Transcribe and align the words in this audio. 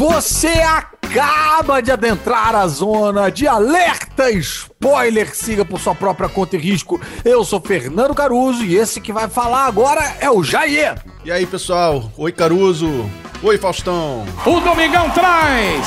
Você 0.00 0.48
acaba 0.48 1.82
de 1.82 1.92
adentrar 1.92 2.54
a 2.54 2.66
zona 2.66 3.30
de 3.30 3.46
alerta 3.46 4.30
spoiler. 4.30 5.36
Siga 5.36 5.62
por 5.62 5.78
sua 5.78 5.94
própria 5.94 6.26
conta 6.26 6.56
e 6.56 6.58
risco. 6.58 6.98
Eu 7.22 7.44
sou 7.44 7.60
Fernando 7.60 8.14
Caruso 8.14 8.64
e 8.64 8.76
esse 8.76 8.98
que 8.98 9.12
vai 9.12 9.28
falar 9.28 9.66
agora 9.66 10.16
é 10.18 10.30
o 10.30 10.42
Jair. 10.42 10.94
E 11.22 11.30
aí, 11.30 11.44
pessoal? 11.44 12.10
Oi, 12.16 12.32
Caruso. 12.32 13.10
Oi, 13.42 13.58
Faustão. 13.58 14.24
O 14.46 14.60
Domingão 14.60 15.10
traz 15.10 15.86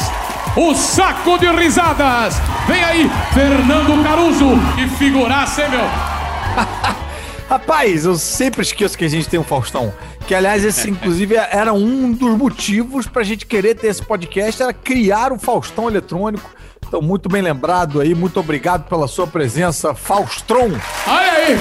o 0.55 0.75
saco 0.75 1.39
de 1.39 1.47
risadas. 1.47 2.35
Vem 2.67 2.83
aí, 2.83 3.11
Fernando 3.33 4.03
Caruso. 4.03 4.51
Que 4.75 4.87
figuraça, 4.89 5.63
hein, 5.63 5.71
meu? 5.71 5.85
Rapaz, 7.49 8.05
eu 8.05 8.15
sempre 8.15 8.61
esqueço 8.61 8.97
que 8.97 9.05
a 9.05 9.09
gente 9.09 9.27
tem 9.27 9.39
um 9.39 9.43
Faustão. 9.43 9.93
Que, 10.27 10.33
aliás, 10.33 10.63
esse, 10.63 10.89
inclusive, 10.89 11.35
era 11.35 11.73
um 11.73 12.11
dos 12.11 12.37
motivos 12.37 13.07
pra 13.07 13.23
gente 13.23 13.45
querer 13.45 13.75
ter 13.75 13.87
esse 13.87 14.01
podcast, 14.01 14.61
era 14.61 14.73
criar 14.73 15.31
o 15.31 15.39
Faustão 15.39 15.89
eletrônico. 15.89 16.49
Então, 16.87 17.01
muito 17.01 17.27
bem 17.27 17.41
lembrado 17.41 17.99
aí, 17.99 18.13
muito 18.13 18.39
obrigado 18.39 18.87
pela 18.87 19.07
sua 19.07 19.27
presença, 19.27 19.93
Faustron. 19.93 20.71
Olha 21.07 21.31
aí! 21.31 21.59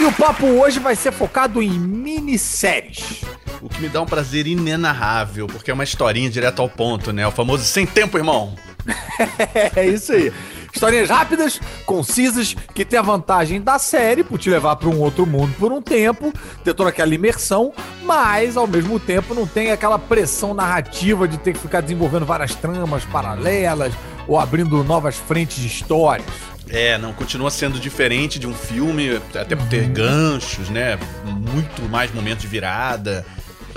E 0.00 0.04
o 0.04 0.12
papo 0.12 0.46
hoje 0.46 0.80
vai 0.80 0.96
ser 0.96 1.12
focado 1.12 1.62
em 1.62 1.70
minisséries. 1.70 3.22
O 3.60 3.68
que 3.68 3.80
me 3.80 3.88
dá 3.88 4.02
um 4.02 4.06
prazer 4.06 4.46
inenarrável, 4.46 5.46
porque 5.46 5.70
é 5.70 5.74
uma 5.74 5.84
historinha 5.84 6.28
direto 6.28 6.60
ao 6.60 6.68
ponto, 6.68 7.12
né? 7.12 7.26
O 7.26 7.30
famoso 7.30 7.64
sem 7.64 7.86
tempo, 7.86 8.18
irmão. 8.18 8.56
é 9.76 9.86
isso 9.86 10.12
aí. 10.12 10.32
Historinhas 10.72 11.10
rápidas, 11.10 11.60
concisas, 11.84 12.56
que 12.74 12.84
tem 12.84 12.98
a 12.98 13.02
vantagem 13.02 13.60
da 13.60 13.78
série 13.78 14.24
por 14.24 14.38
te 14.38 14.48
levar 14.48 14.76
para 14.76 14.88
um 14.88 15.00
outro 15.00 15.26
mundo 15.26 15.54
por 15.58 15.70
um 15.70 15.82
tempo, 15.82 16.32
ter 16.64 16.74
toda 16.74 16.88
aquela 16.88 17.14
imersão, 17.14 17.72
mas 18.02 18.56
ao 18.56 18.66
mesmo 18.66 18.98
tempo 18.98 19.34
não 19.34 19.46
tem 19.46 19.70
aquela 19.70 19.98
pressão 19.98 20.54
narrativa 20.54 21.28
de 21.28 21.36
ter 21.38 21.52
que 21.52 21.58
ficar 21.58 21.82
desenvolvendo 21.82 22.24
várias 22.24 22.54
tramas 22.54 23.04
paralelas 23.04 23.92
ou 24.26 24.40
abrindo 24.40 24.82
novas 24.82 25.16
frentes 25.16 25.58
de 25.58 25.66
histórias. 25.66 26.26
É, 26.68 26.96
não, 26.96 27.12
continua 27.12 27.50
sendo 27.50 27.78
diferente 27.78 28.38
de 28.38 28.46
um 28.46 28.54
filme, 28.54 29.20
até 29.34 29.54
por 29.54 29.66
ter 29.68 29.86
ganchos, 29.88 30.70
né? 30.70 30.98
Muito 31.24 31.82
mais 31.90 32.12
momentos 32.14 32.42
de 32.42 32.48
virada. 32.48 33.26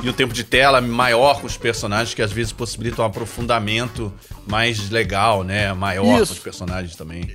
E 0.02 0.10
um 0.10 0.14
tempo 0.14 0.34
de 0.34 0.44
tela 0.44 0.80
maior 0.80 1.42
com 1.42 1.48
os 1.48 1.58
personagens, 1.58 2.14
que 2.14 2.22
às 2.22 2.32
vezes 2.32 2.54
possibilitam 2.54 3.04
um 3.04 3.08
aprofundamento 3.08 4.14
mais 4.48 4.90
legal, 4.90 5.44
né? 5.44 5.74
Maior 5.74 6.22
Isso. 6.22 6.28
com 6.28 6.34
os 6.34 6.40
personagens 6.40 6.96
também. 6.96 7.30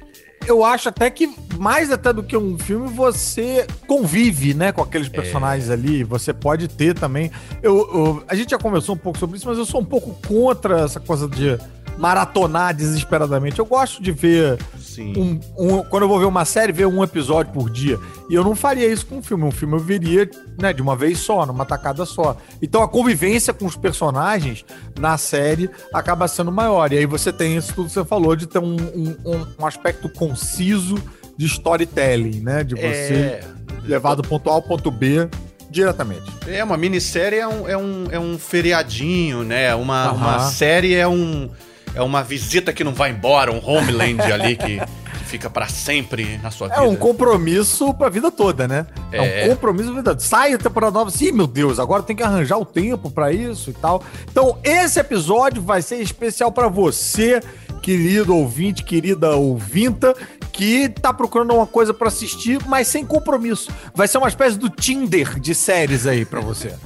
Eu 0.47 0.65
acho 0.65 0.89
até 0.89 1.11
que, 1.11 1.31
mais 1.59 1.93
até 1.93 2.13
do 2.15 2.23
que 2.23 2.35
um 2.37 2.59
filme, 2.59 2.89
você 2.89 3.67
convive, 3.87 4.55
né, 4.55 4.73
com 4.73 4.81
aqueles 4.83 5.07
personagens 5.09 5.69
ali. 5.69 6.03
Você 6.03 6.33
pode 6.33 6.67
ter 6.67 6.95
também. 6.95 7.31
Eu, 7.63 7.77
eu- 7.79 8.25
a 8.27 8.35
gente 8.35 8.51
já 8.51 8.59
conversou 8.59 8.95
um 8.95 8.99
pouco 8.99 9.19
sobre 9.19 9.37
isso, 9.37 9.47
mas 9.47 9.59
eu 9.59 9.67
sou 9.67 9.81
um 9.83 9.85
pouco 9.85 10.17
contra 10.27 10.81
essa 10.81 10.99
coisa 10.99 11.29
de 11.29 11.59
maratonar 11.99 12.75
desesperadamente. 12.75 13.59
Eu 13.59 13.67
gosto 13.67 14.03
de 14.03 14.13
ver. 14.13 14.59
Um, 15.03 15.41
um- 15.59 15.83
quando 15.85 16.03
eu 16.05 16.09
vou 16.09 16.19
ver 16.19 16.25
uma 16.27 16.45
série, 16.45 16.73
ver 16.73 16.87
um 16.87 17.03
episódio 17.03 17.53
por 17.53 17.71
dia. 17.71 17.99
E 18.29 18.35
eu 18.35 18.45
não 18.45 18.55
faria 18.55 18.87
isso 18.87 19.07
com 19.07 19.17
um 19.19 19.23
filme. 19.23 19.45
Um 19.45 19.51
filme 19.51 19.75
eu 19.75 19.81
veria, 19.81 20.29
né, 20.61 20.73
de 20.73 20.81
uma 20.83 20.95
vez 20.97 21.19
só, 21.19 21.45
numa 21.47 21.65
tacada 21.65 22.05
só. 22.07 22.37
Então 22.63 22.83
a 22.83 22.89
convivência 22.89 23.53
com 23.53 23.67
os 23.67 23.77
personagens 23.77 24.65
na 24.99 25.17
série 25.19 25.69
acaba 25.93 26.29
sendo 26.29 26.53
maior. 26.53 26.93
E 26.93 26.99
aí 26.99 27.07
você 27.07 27.33
tem 27.33 27.57
isso 27.57 27.75
tudo 27.75 27.87
que 27.89 27.93
você 27.95 28.05
falou, 28.05 28.35
de 28.37 28.47
ter 28.47 28.59
um, 28.59 28.77
um- 28.77 29.67
aspecto 29.67 30.09
conciso 30.09 30.97
de 31.37 31.47
storytelling, 31.47 32.41
né? 32.41 32.63
De 32.65 32.75
você 32.75 33.41
É. 33.41 33.41
levar 33.85 34.15
do 34.15 34.23
ponto 34.23 34.51
A 34.51 34.55
ao 34.55 34.63
ponto 34.63 34.91
B 34.91 35.29
diretamente. 35.71 36.25
É, 36.49 36.63
uma 36.65 36.77
minissérie 36.77 37.39
é 37.39 37.47
um, 37.47 37.69
é 37.69 37.77
um, 37.77 38.05
é 38.11 38.19
um 38.19 38.39
feriadinho, 38.39 39.43
né? 39.45 39.75
Uma, 39.75 40.13
uma 40.13 40.39
série 40.41 40.95
é 40.95 41.07
um. 41.07 41.49
É 41.95 42.03
uma 42.03 42.23
visita 42.23 42.73
que 42.73 42.85
não 42.85 42.95
vai 42.95 43.11
embora, 43.11 43.51
um 43.53 43.59
homeland 43.65 44.21
ali 44.33 44.57
que, 44.57 44.79
que 44.79 45.25
fica 45.27 45.51
pra 45.51 45.69
sempre 45.69 46.39
na 46.43 46.51
sua 46.51 46.69
vida. 46.69 46.81
É 46.81 46.83
um 46.85 46.95
compromisso 46.97 47.93
pra 47.95 48.09
vida 48.09 48.31
toda, 48.31 48.67
né? 48.69 48.87
É, 49.13 49.43
É. 49.43 49.47
um 49.47 49.51
compromisso 49.51 49.89
pra 49.93 49.97
vida 50.01 50.11
toda. 50.11 50.21
Sai 50.21 50.53
a 50.55 50.59
temporada 50.59 50.93
nova, 50.93 51.11
assim, 51.11 51.33
meu 51.33 51.47
Deus, 51.47 51.79
agora 51.79 52.03
tem 52.03 52.15
que 52.17 52.23
arranjar 52.23 52.59
o 52.59 52.65
tempo 52.65 53.11
pra 53.11 53.33
isso 53.33 53.71
e 53.71 53.75
tal. 53.75 54.03
Então, 54.31 54.59
esse 54.63 54.99
episódio 55.01 55.61
vai 55.63 55.83
ser 55.83 55.97
especial 55.97 56.51
pra 56.53 56.69
você, 56.69 57.41
querido 57.83 58.37
ouvinte, 58.37 58.83
querida 58.85 59.31
ouvinta, 59.37 60.15
que 60.53 60.89
tá 60.89 61.13
procurando 61.13 61.55
uma 61.55 61.67
coisa 61.67 61.95
pra 61.95 62.09
assistir, 62.09 62.59
mas 62.67 62.87
sem 62.89 63.05
compromisso. 63.07 63.71
Vai 63.95 64.07
ser 64.07 64.19
uma 64.19 64.29
espécie 64.29 64.59
do 64.59 64.69
Tinder 64.69 65.39
de 65.41 65.55
séries 65.55 66.07
aí 66.07 66.25
pra 66.25 66.41
você. 66.41 66.75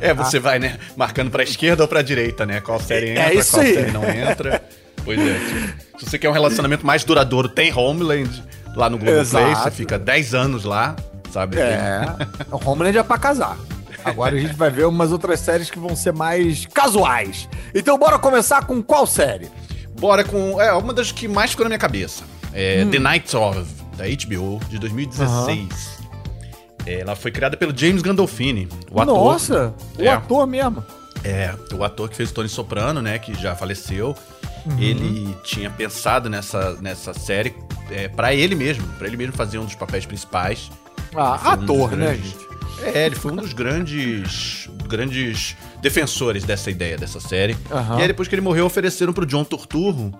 É, 0.00 0.12
você 0.14 0.38
vai, 0.38 0.58
né? 0.58 0.78
Marcando 0.96 1.30
pra 1.30 1.42
esquerda 1.42 1.82
ou 1.82 1.88
pra 1.88 2.02
direita, 2.02 2.44
né? 2.46 2.60
Qual 2.60 2.80
série 2.80 3.10
É 3.10 3.12
entra, 3.12 3.34
isso 3.34 3.52
qual 3.52 3.64
série 3.64 3.90
não 3.90 4.04
entra. 4.04 4.62
Pois 5.04 5.18
é. 5.20 5.38
Se, 5.38 6.04
se 6.04 6.10
você 6.10 6.18
quer 6.18 6.28
um 6.28 6.32
relacionamento 6.32 6.84
mais 6.84 7.04
duradouro, 7.04 7.48
tem 7.48 7.72
Homeland 7.72 8.42
lá 8.74 8.90
no 8.90 8.98
Globoplay. 8.98 9.20
Exato. 9.20 9.62
Você 9.64 9.70
fica 9.70 9.98
10 9.98 10.34
anos 10.34 10.64
lá, 10.64 10.96
sabe? 11.32 11.58
É, 11.58 12.02
o 12.50 12.68
Homeland 12.70 12.98
é 12.98 13.02
pra 13.02 13.18
casar. 13.18 13.56
Agora 14.04 14.36
a 14.36 14.38
gente 14.38 14.54
vai 14.54 14.70
ver 14.70 14.86
umas 14.86 15.10
outras 15.10 15.40
séries 15.40 15.68
que 15.70 15.78
vão 15.78 15.96
ser 15.96 16.12
mais 16.12 16.64
casuais. 16.66 17.48
Então, 17.74 17.98
bora 17.98 18.18
começar 18.18 18.64
com 18.64 18.80
qual 18.82 19.06
série? 19.06 19.48
Bora 19.98 20.22
com. 20.22 20.60
É, 20.60 20.72
uma 20.74 20.92
das 20.92 21.10
que 21.10 21.26
mais 21.26 21.50
ficou 21.50 21.64
na 21.64 21.70
minha 21.70 21.78
cabeça. 21.78 22.22
É 22.52 22.84
Hum. 22.84 22.90
The 22.90 22.98
Night 22.98 23.36
of, 23.36 23.66
da 23.96 24.04
HBO, 24.04 24.60
de 24.68 24.78
2016. 24.78 25.58
É, 25.95 25.95
Ela 26.86 27.16
foi 27.16 27.30
criada 27.30 27.56
pelo 27.56 27.76
James 27.76 28.00
Gandolfini, 28.02 28.68
o 28.90 29.00
ator. 29.00 29.14
Nossa, 29.14 29.74
o 29.98 30.02
É. 30.02 30.08
ator 30.08 30.46
mesmo. 30.46 30.84
É, 31.24 31.52
o 31.74 31.82
ator 31.82 32.08
que 32.08 32.14
fez 32.16 32.30
o 32.30 32.34
Tony 32.34 32.48
Soprano, 32.48 33.02
né, 33.02 33.18
que 33.18 33.34
já 33.34 33.56
faleceu. 33.56 34.14
Uhum. 34.64 34.78
Ele 34.78 35.36
tinha 35.44 35.68
pensado 35.70 36.28
nessa, 36.30 36.74
nessa 36.80 37.12
série 37.14 37.54
é, 37.90 38.08
para 38.08 38.32
ele 38.34 38.54
mesmo, 38.54 38.86
pra 38.98 39.06
ele 39.08 39.16
mesmo 39.16 39.32
fazer 39.32 39.58
um 39.58 39.64
dos 39.64 39.74
papéis 39.74 40.06
principais. 40.06 40.70
Ah, 41.16 41.38
Foi 41.38 41.50
um 41.50 41.52
ator, 41.64 41.90
né, 41.96 42.06
grandes- 42.06 42.24
gente? 42.30 42.46
É, 42.94 43.06
ele 43.06 43.14
foi 43.16 43.32
um 43.32 43.36
dos 43.36 43.52
grandes 43.52 44.68
grandes 44.86 45.56
defensores 45.80 46.44
dessa 46.44 46.70
ideia, 46.70 46.96
dessa 46.96 47.18
série. 47.18 47.56
Aham. 47.70 47.98
E 47.98 48.02
aí 48.02 48.06
depois 48.08 48.28
que 48.28 48.34
ele 48.34 48.42
morreu, 48.42 48.66
ofereceram 48.66 49.12
pro 49.12 49.24
John 49.26 49.42
Turturro, 49.44 50.12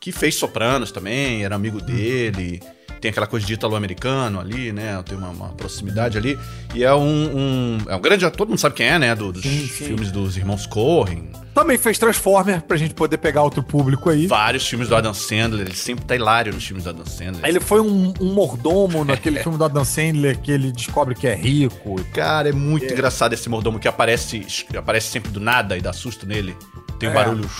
que 0.00 0.12
fez 0.12 0.34
Sopranos 0.36 0.92
também, 0.92 1.44
era 1.44 1.54
amigo 1.56 1.80
dele. 1.80 2.60
Tem 3.02 3.10
aquela 3.10 3.26
coisa 3.26 3.44
de 3.44 3.52
italo-americano 3.54 4.38
ali, 4.38 4.70
né? 4.72 5.02
Tem 5.04 5.18
uma, 5.18 5.28
uma 5.30 5.48
proximidade 5.48 6.16
ali. 6.16 6.38
E 6.72 6.84
é 6.84 6.94
um, 6.94 7.00
um- 7.02 7.78
É 7.88 7.96
um 7.96 8.00
grande 8.00 8.24
ator, 8.24 8.36
todo 8.38 8.48
mundo 8.50 8.58
sabe 8.60 8.76
quem 8.76 8.86
é, 8.86 8.96
né? 8.96 9.12
Do- 9.12 9.32
dos 9.32 9.42
Sim, 9.42 9.66
sim. 9.66 9.84
filmes 9.86 10.12
dos 10.12 10.36
irmãos 10.36 10.66
Coen. 10.66 11.30
Também 11.52 11.76
fez 11.76 11.98
Transformer 11.98 12.62
pra 12.62 12.76
gente 12.76 12.94
poder 12.94 13.18
pegar 13.18 13.42
outro 13.42 13.60
público 13.60 14.08
aí. 14.08 14.28
Vários 14.28 14.66
filmes 14.66 14.88
do 14.88 14.94
Adam 14.94 15.12
Sandler. 15.12 15.66
Ele 15.66 15.74
sempre 15.76 16.04
tá 16.04 16.14
hilário 16.14 16.54
nos 16.54 16.64
filmes 16.64 16.84
do 16.84 16.90
Adam 16.90 17.04
Sandler. 17.04 17.44
Ele 17.44 17.58
foi 17.58 17.80
um, 17.80 18.14
um 18.20 18.32
mordomo 18.32 19.04
naquele 19.04 19.40
filme 19.42 19.58
do 19.58 19.64
Adam 19.64 19.84
Sandler 19.84 20.38
que 20.38 20.52
ele 20.52 20.70
descobre 20.70 21.16
que 21.16 21.26
é 21.26 21.34
rico. 21.34 21.96
Cara, 22.14 22.50
é 22.50 22.52
muito 22.52 22.84
engraçado 22.90 23.32
esse 23.32 23.48
mordomo 23.48 23.80
que 23.80 23.88
aparece, 23.88 24.46
aparece 24.78 25.08
sempre 25.08 25.32
do 25.32 25.40
nada 25.40 25.76
e 25.76 25.80
dá 25.82 25.92
susto 25.92 26.24
nele. 26.24 26.56
Tem 27.02 27.08
um 27.08 27.12
É. 27.12 27.14
barulho. 27.16 27.50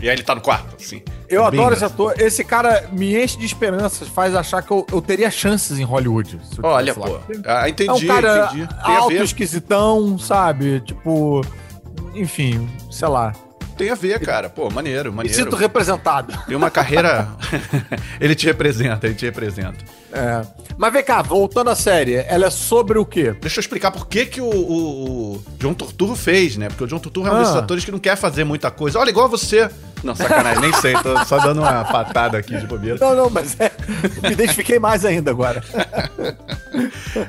E 0.00 0.08
aí 0.08 0.14
ele 0.14 0.22
tá 0.22 0.32
no 0.34 0.40
quarto, 0.40 0.76
assim. 0.80 1.02
Eu 1.28 1.44
É 1.44 1.50
bem 1.50 1.58
adoro 1.60 1.74
esse 1.74 1.84
engraçado. 1.84 2.08
ator. 2.10 2.20
Esse 2.20 2.44
cara 2.44 2.88
me 2.92 3.20
enche 3.20 3.36
de 3.36 3.44
esperanças, 3.44 4.06
faz 4.06 4.32
achar 4.34 4.62
que 4.62 4.70
eu, 4.70 4.86
eu 4.92 5.02
teria 5.02 5.28
chances 5.30 5.78
em 5.80 5.82
Hollywood. 5.82 6.38
se 6.44 6.58
eu 6.58 6.64
Olha, 6.64 6.92
tivesse 6.94 7.10
pô. 7.12 7.20
Ah, 7.44 7.68
entendi, 7.68 7.90
é 7.90 7.92
um 7.92 8.06
cara 8.06 8.44
entendi. 8.52 8.66
Tem 8.68 8.94
a 8.94 8.98
alto, 8.98 9.08
ver. 9.08 9.24
esquisitão, 9.24 10.18
sabe? 10.18 10.80
Tipo, 10.80 11.44
enfim, 12.14 12.68
sei 12.90 13.08
lá. 13.08 13.32
Tem 13.76 13.90
a 13.90 13.94
ver, 13.96 14.20
cara. 14.20 14.48
Pô, 14.50 14.70
maneiro, 14.70 15.10
Me 15.10 15.16
maneiro. 15.16 15.36
sinto 15.36 15.56
representado. 15.56 16.32
Tem 16.46 16.54
uma 16.56 16.70
carreira. 16.70 17.26
ele 18.20 18.34
te 18.36 18.46
representa, 18.46 19.06
ele 19.06 19.14
te 19.16 19.24
representa. 19.24 19.78
É. 20.12 20.42
Mas 20.76 20.92
vem 20.92 21.02
cá, 21.04 21.22
voltando 21.22 21.70
à 21.70 21.74
série, 21.74 22.14
ela 22.14 22.46
é 22.46 22.50
sobre 22.50 22.98
o 22.98 23.04
quê? 23.04 23.34
Deixa 23.40 23.58
eu 23.58 23.62
explicar 23.62 23.90
por 23.90 24.06
que, 24.06 24.26
que 24.26 24.40
o, 24.40 24.44
o- 24.46 25.32
o 25.36 25.44
John 25.58 25.74
Turturro 25.74 26.14
fez, 26.16 26.56
né? 26.56 26.68
Porque 26.68 26.84
o 26.84 26.86
John 26.86 26.98
Turturro 26.98 27.28
é 27.28 27.32
um 27.32 27.38
desses 27.38 27.54
Ah. 27.56 27.60
atores 27.60 27.84
que 27.84 27.90
não 27.92 27.98
quer 27.98 28.16
fazer 28.16 28.44
muita 28.44 28.70
coisa. 28.70 28.98
Olha, 28.98 29.10
igual 29.10 29.28
você. 29.28 29.70
Não, 30.02 30.14
sacanagem, 30.16 30.60
nem 30.60 30.72
sei, 30.74 30.94
tô 30.94 31.24
só 31.24 31.38
dando 31.38 31.60
uma 31.60 31.84
patada 31.90 32.36
aqui 32.36 32.56
de 32.58 32.66
bobeira. 32.66 32.98
Não, 33.00 33.14
não, 33.14 33.30
mas 33.30 33.56
é, 33.60 33.70
me 34.22 34.32
identifiquei 34.32 34.78
mais 34.78 35.04
ainda 35.04 35.30
agora. 35.30 35.62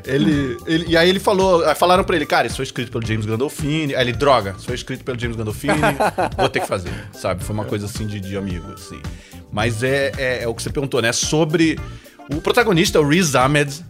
Ele, 0.05 0.57
ele- 0.65 0.85
e 0.87 0.97
aí 0.97 1.09
ele 1.09 1.19
falou, 1.19 1.63
falaram 1.75 2.03
pra 2.03 2.15
ele, 2.15 2.25
cara, 2.25 2.47
isso 2.47 2.55
foi 2.57 2.63
escrito 2.63 2.91
pelo 2.91 3.05
James 3.05 3.25
Gandolfini. 3.25 3.93
Aí 3.95 4.01
ele, 4.03 4.13
droga, 4.13 4.55
isso 4.57 4.65
foi 4.65 4.75
escrito 4.75 5.03
pelo 5.03 5.19
James 5.19 5.35
Gandolfini, 5.35 5.73
vou 6.37 6.49
ter 6.49 6.61
que 6.61 6.67
fazer, 6.67 6.91
sabe? 7.13 7.43
Foi 7.43 7.53
uma 7.53 7.65
coisa 7.65 7.85
assim 7.85 8.07
de, 8.07 8.19
de 8.19 8.37
amigo, 8.37 8.71
assim. 8.73 9.01
Mas 9.51 9.83
é, 9.83 10.11
é, 10.17 10.43
é 10.43 10.47
o 10.47 10.53
que 10.55 10.63
você 10.63 10.69
perguntou, 10.69 11.01
né? 11.01 11.11
Sobre 11.11 11.77
o 12.31 12.41
protagonista, 12.41 12.99
o 13.01 13.07
Riz 13.07 13.35
Ahmed, 13.35 13.83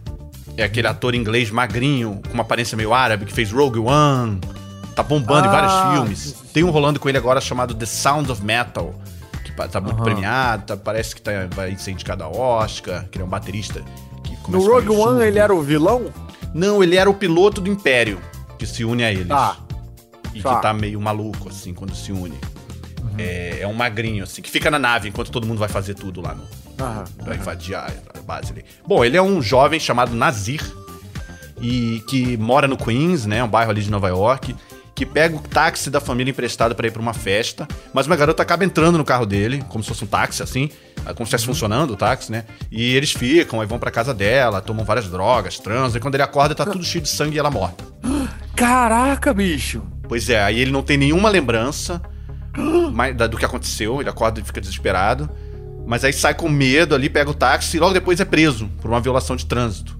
é 0.56 0.64
aquele 0.64 0.86
ator 0.86 1.14
inglês 1.14 1.50
magrinho, 1.50 2.20
com 2.26 2.34
uma 2.34 2.42
aparência 2.42 2.76
meio 2.76 2.92
árabe, 2.94 3.24
que 3.26 3.32
fez 3.32 3.50
Rogue 3.50 3.78
One, 3.78 4.40
tá 4.94 5.02
bombando 5.02 5.46
em 5.46 5.50
Ah, 5.50 5.52
vários 5.52 5.94
filmes. 5.96 6.34
Tem 6.52 6.62
um 6.62 6.70
rolando 6.70 7.00
com 7.00 7.08
ele 7.08 7.18
agora 7.18 7.40
chamado 7.40 7.74
The 7.74 7.86
Sound 7.86 8.30
of 8.30 8.42
Metal, 8.44 8.94
que 9.44 9.52
tá 9.52 9.80
muito 9.80 9.96
Aham. 9.96 10.04
premiado, 10.04 10.64
tá- 10.66 10.76
parece 10.76 11.14
que 11.14 11.22
tá, 11.22 11.32
vai 11.54 11.76
ser 11.76 11.90
indicado 11.92 12.22
a 12.24 12.28
Oscar, 12.28 13.06
que 13.10 13.18
ele 13.18 13.22
é 13.22 13.26
um 13.26 13.30
baterista. 13.30 13.82
Que 14.22 14.50
No 14.50 14.58
Rogue 14.60 14.90
One 14.90 14.98
surdo. 15.02 15.22
ele 15.22 15.38
era 15.38 15.54
o 15.54 15.62
vilão? 15.62 16.12
Não, 16.52 16.82
ele 16.82 16.96
era 16.96 17.10
o 17.10 17.14
piloto 17.14 17.60
do 17.60 17.68
Império, 17.70 18.20
que 18.58 18.66
se 18.66 18.84
une 18.84 19.02
a 19.04 19.10
eles. 19.12 19.26
Tá. 19.28 19.56
E 20.32 20.40
tá. 20.42 20.56
que 20.56 20.62
tá 20.62 20.72
meio 20.74 21.00
maluco, 21.00 21.48
assim, 21.48 21.72
quando 21.74 21.94
se 21.94 22.12
une. 22.12 22.38
É, 23.18 23.60
é 23.60 23.66
um 23.66 23.72
magrinho, 23.72 24.24
assim, 24.24 24.42
que 24.42 24.50
fica 24.50 24.70
na 24.70 24.78
nave 24.78 25.08
enquanto 25.08 25.30
todo 25.30 25.46
mundo 25.46 25.58
vai 25.58 25.68
fazer 25.68 25.94
tudo 25.94 26.20
lá 26.20 26.34
no. 26.34 26.44
Aham. 26.80 27.04
Vai 27.24 27.36
invadir 27.36 27.74
a, 27.74 27.90
a 28.14 28.20
base 28.22 28.52
ali. 28.52 28.64
Bom, 28.86 29.04
ele 29.04 29.16
é 29.16 29.22
um 29.22 29.40
jovem 29.40 29.78
chamado 29.78 30.14
Nazir. 30.14 30.62
E 31.60 32.02
que 32.08 32.36
mora 32.36 32.66
no 32.66 32.76
Queens, 32.76 33.26
né? 33.26 33.42
Um 33.42 33.48
bairro 33.48 33.70
ali 33.70 33.82
de 33.82 33.90
Nova 33.90 34.08
York. 34.08 34.54
Que 34.94 35.04
pega 35.04 35.34
o 35.36 35.40
táxi 35.40 35.90
da 35.90 36.00
família 36.00 36.30
emprestado 36.30 36.74
pra 36.74 36.86
ir 36.86 36.90
pra 36.90 37.00
uma 37.02 37.14
festa. 37.14 37.66
Mas 37.92 38.06
uma 38.06 38.16
garota 38.16 38.42
acaba 38.42 38.64
entrando 38.64 38.98
no 38.98 39.04
carro 39.04 39.26
dele, 39.26 39.64
como 39.68 39.82
se 39.82 39.88
fosse 39.88 40.04
um 40.04 40.06
táxi, 40.06 40.42
assim. 40.42 40.70
Como 41.04 41.16
se 41.16 41.22
estivesse 41.22 41.46
funcionando 41.46 41.92
o 41.92 41.96
táxi, 41.96 42.30
né? 42.30 42.44
E 42.70 42.94
eles 42.94 43.12
ficam, 43.12 43.60
aí 43.60 43.66
vão 43.66 43.78
pra 43.78 43.90
casa 43.90 44.14
dela, 44.14 44.60
tomam 44.60 44.84
várias 44.84 45.08
drogas, 45.08 45.58
transam. 45.58 45.98
E 45.98 46.00
quando 46.00 46.14
ele 46.14 46.22
acorda, 46.22 46.54
tá 46.54 46.64
tudo 46.64 46.84
cheio 46.84 47.02
de 47.02 47.08
sangue 47.08 47.36
e 47.36 47.38
ela 47.38 47.50
morta. 47.50 47.84
Caraca, 48.54 49.34
bicho. 49.34 49.82
Pois 50.08 50.28
é, 50.28 50.42
aí 50.42 50.60
ele 50.60 50.70
não 50.70 50.82
tem 50.82 50.96
nenhuma 50.96 51.28
lembrança 51.28 52.00
mais 52.92 53.16
da- 53.16 53.26
do 53.26 53.36
que 53.36 53.44
aconteceu, 53.44 54.00
ele 54.00 54.08
acorda 54.10 54.40
e 54.40 54.44
fica 54.44 54.60
desesperado. 54.60 55.28
Mas 55.86 56.04
aí 56.04 56.12
sai 56.12 56.34
com 56.34 56.48
medo 56.48 56.94
ali, 56.94 57.10
pega 57.10 57.30
o 57.30 57.34
táxi 57.34 57.76
e 57.76 57.80
logo 57.80 57.92
depois 57.92 58.18
é 58.20 58.24
preso 58.24 58.68
por 58.80 58.90
uma 58.90 59.00
violação 59.00 59.36
de 59.36 59.44
trânsito. 59.46 59.98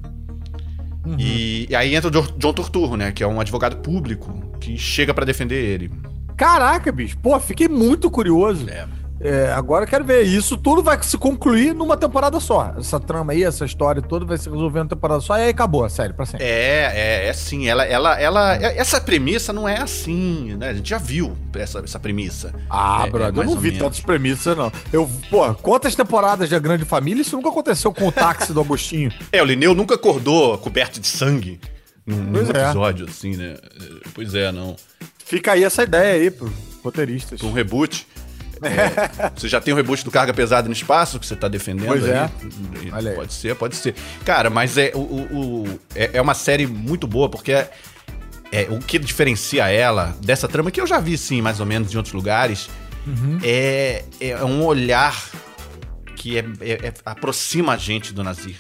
E, 1.19 1.67
e 1.69 1.77
aí 1.77 1.95
entra 1.95 2.09
o 2.09 2.13
Jo- 2.13 2.33
John 2.39 2.53
Turturro, 2.55 2.97
né? 2.97 3.13
Que 3.13 3.23
é 3.23 3.27
um 3.27 3.39
advogado 3.41 3.77
público 3.77 4.33
que 4.59 4.79
chega 4.79 5.13
pra 5.13 5.27
defender 5.27 5.57
ele. 5.63 5.91
Caraca, 6.37 6.91
bicho. 6.91 7.19
Pô, 7.19 7.39
fiquei 7.39 7.69
muito 7.69 8.11
curioso. 8.11 8.69
É. 8.71 8.87
É, 9.25 9.51
agora 9.53 9.85
eu 9.85 9.89
quero 9.89 10.05
ver. 10.05 10.23
Isso 10.25 10.55
tudo 10.59 10.83
vai 10.83 11.03
se 11.03 11.17
concluir 11.17 11.75
numa 11.75 11.97
temporada 11.97 12.39
só. 12.39 12.75
Essa 12.79 13.01
trama 13.01 13.33
aí, 13.33 13.43
essa 13.43 13.65
história 13.65 14.03
toda 14.03 14.27
vai 14.27 14.37
se 14.37 14.51
resolver 14.51 14.81
numa 14.81 14.89
temporada 14.91 15.21
só 15.23 15.39
e 15.39 15.43
aí 15.45 15.49
acabou 15.49 15.83
a 15.83 15.89
série 15.89 16.13
pra 16.13 16.27
sempre. 16.27 16.45
É, 16.45 16.93
é, 16.95 17.29
é 17.29 17.33
sim. 17.33 17.67
Ela, 17.67 17.87
ela, 17.87 18.21
ela, 18.21 18.57
é- 18.57 18.77
essa 18.77 19.01
premissa 19.01 19.51
não 19.51 19.67
é 19.67 19.81
assim, 19.81 20.55
né? 20.59 20.69
A 20.69 20.75
gente 20.75 20.91
já 20.91 20.99
viu 20.99 21.35
essa, 21.55 21.79
essa 21.79 21.99
premissa. 21.99 22.53
Ah, 22.69 23.05
É, 23.05 23.09
é 23.09 23.11
brother, 23.11 23.43
eu 23.43 23.51
não 23.51 23.59
vi 23.59 23.73
tantas 23.73 24.01
premissas, 24.01 24.55
não. 24.55 24.71
Eu, 24.93 25.11
pô, 25.31 25.55
quantas 25.55 25.95
temporadas 25.95 26.47
de 26.51 26.55
A 26.55 26.59
Grande 26.59 26.85
Família 26.85 27.23
isso 27.23 27.35
nunca 27.35 27.49
aconteceu 27.49 27.95
com 27.95 28.07
o 28.07 28.13
táxi 28.13 28.53
do 28.53 28.61
Agostinho? 28.61 29.11
É, 29.33 29.43
o 29.43 29.47
Lineu 29.47 29.75
nunca 29.75 29.95
acordou 29.95 30.57
coberto 30.59 31.01
de 31.01 31.07
sangue 31.07 31.59
num, 32.07 32.17
num 32.17 32.41
é. 32.41 32.65
episódio, 32.65 33.07
assim, 33.09 33.37
né? 33.37 33.57
Pois 34.15 34.35
é, 34.35 34.53
não. 34.53 34.77
Fica 35.25 35.53
aí 35.53 35.65
essa 35.65 35.83
ideia 35.83 36.15
aí 36.23 36.31
pros 36.31 36.53
roteiristas. 36.83 37.43
um 37.43 37.53
reboot. 37.53 38.07
É, 38.65 39.31
você 39.37 39.49
já 39.49 39.61
tem 39.61 39.73
o 39.73 39.77
reboot 39.77 40.05
do 40.05 40.11
Carga 40.11 40.33
Pesada 40.35 40.67
no 40.69 40.73
Espaço, 40.73 41.19
que 41.21 41.27
você 41.27 41.37
tá 41.37 41.49
defendendo 41.49 41.87
Pois 41.89 42.05
aí. 42.05 42.11
é. 42.11 42.31
Olha 42.93 43.11
aí. 43.11 43.17
Pode 43.17 43.33
ser, 43.33 43.55
pode 43.57 43.77
ser. 43.77 43.95
Cara, 44.25 44.51
mas 44.51 44.77
é, 44.79 44.93
o, 44.95 44.99
o- 45.01 45.81
é, 45.95 46.11
é 46.15 46.21
uma 46.21 46.35
série 46.35 46.67
muito 46.67 47.07
boa, 47.07 47.29
porque 47.29 47.53
é, 47.53 47.71
é, 48.53 48.67
o 48.71 48.79
que 48.79 48.99
diferencia 48.99 49.69
ela 49.69 50.17
dessa 50.23 50.47
trama, 50.49 50.71
que 50.71 50.81
eu 50.81 50.87
já 50.87 50.99
vi, 51.01 51.17
sim, 51.19 51.41
mais 51.43 51.61
ou 51.61 51.67
menos, 51.67 51.93
em 51.93 51.97
outros 51.97 52.15
lugares, 52.15 52.69
Uhum. 53.07 53.39
é, 53.43 54.03
é 54.19 54.43
um 54.45 54.65
olhar 54.65 55.15
que 56.17 56.39
é, 56.39 56.45
é- 56.63 56.87
é- 56.89 56.95
aproxima 57.05 57.75
a 57.75 57.77
gente 57.77 58.15
do 58.15 58.25
Nazir. 58.25 58.57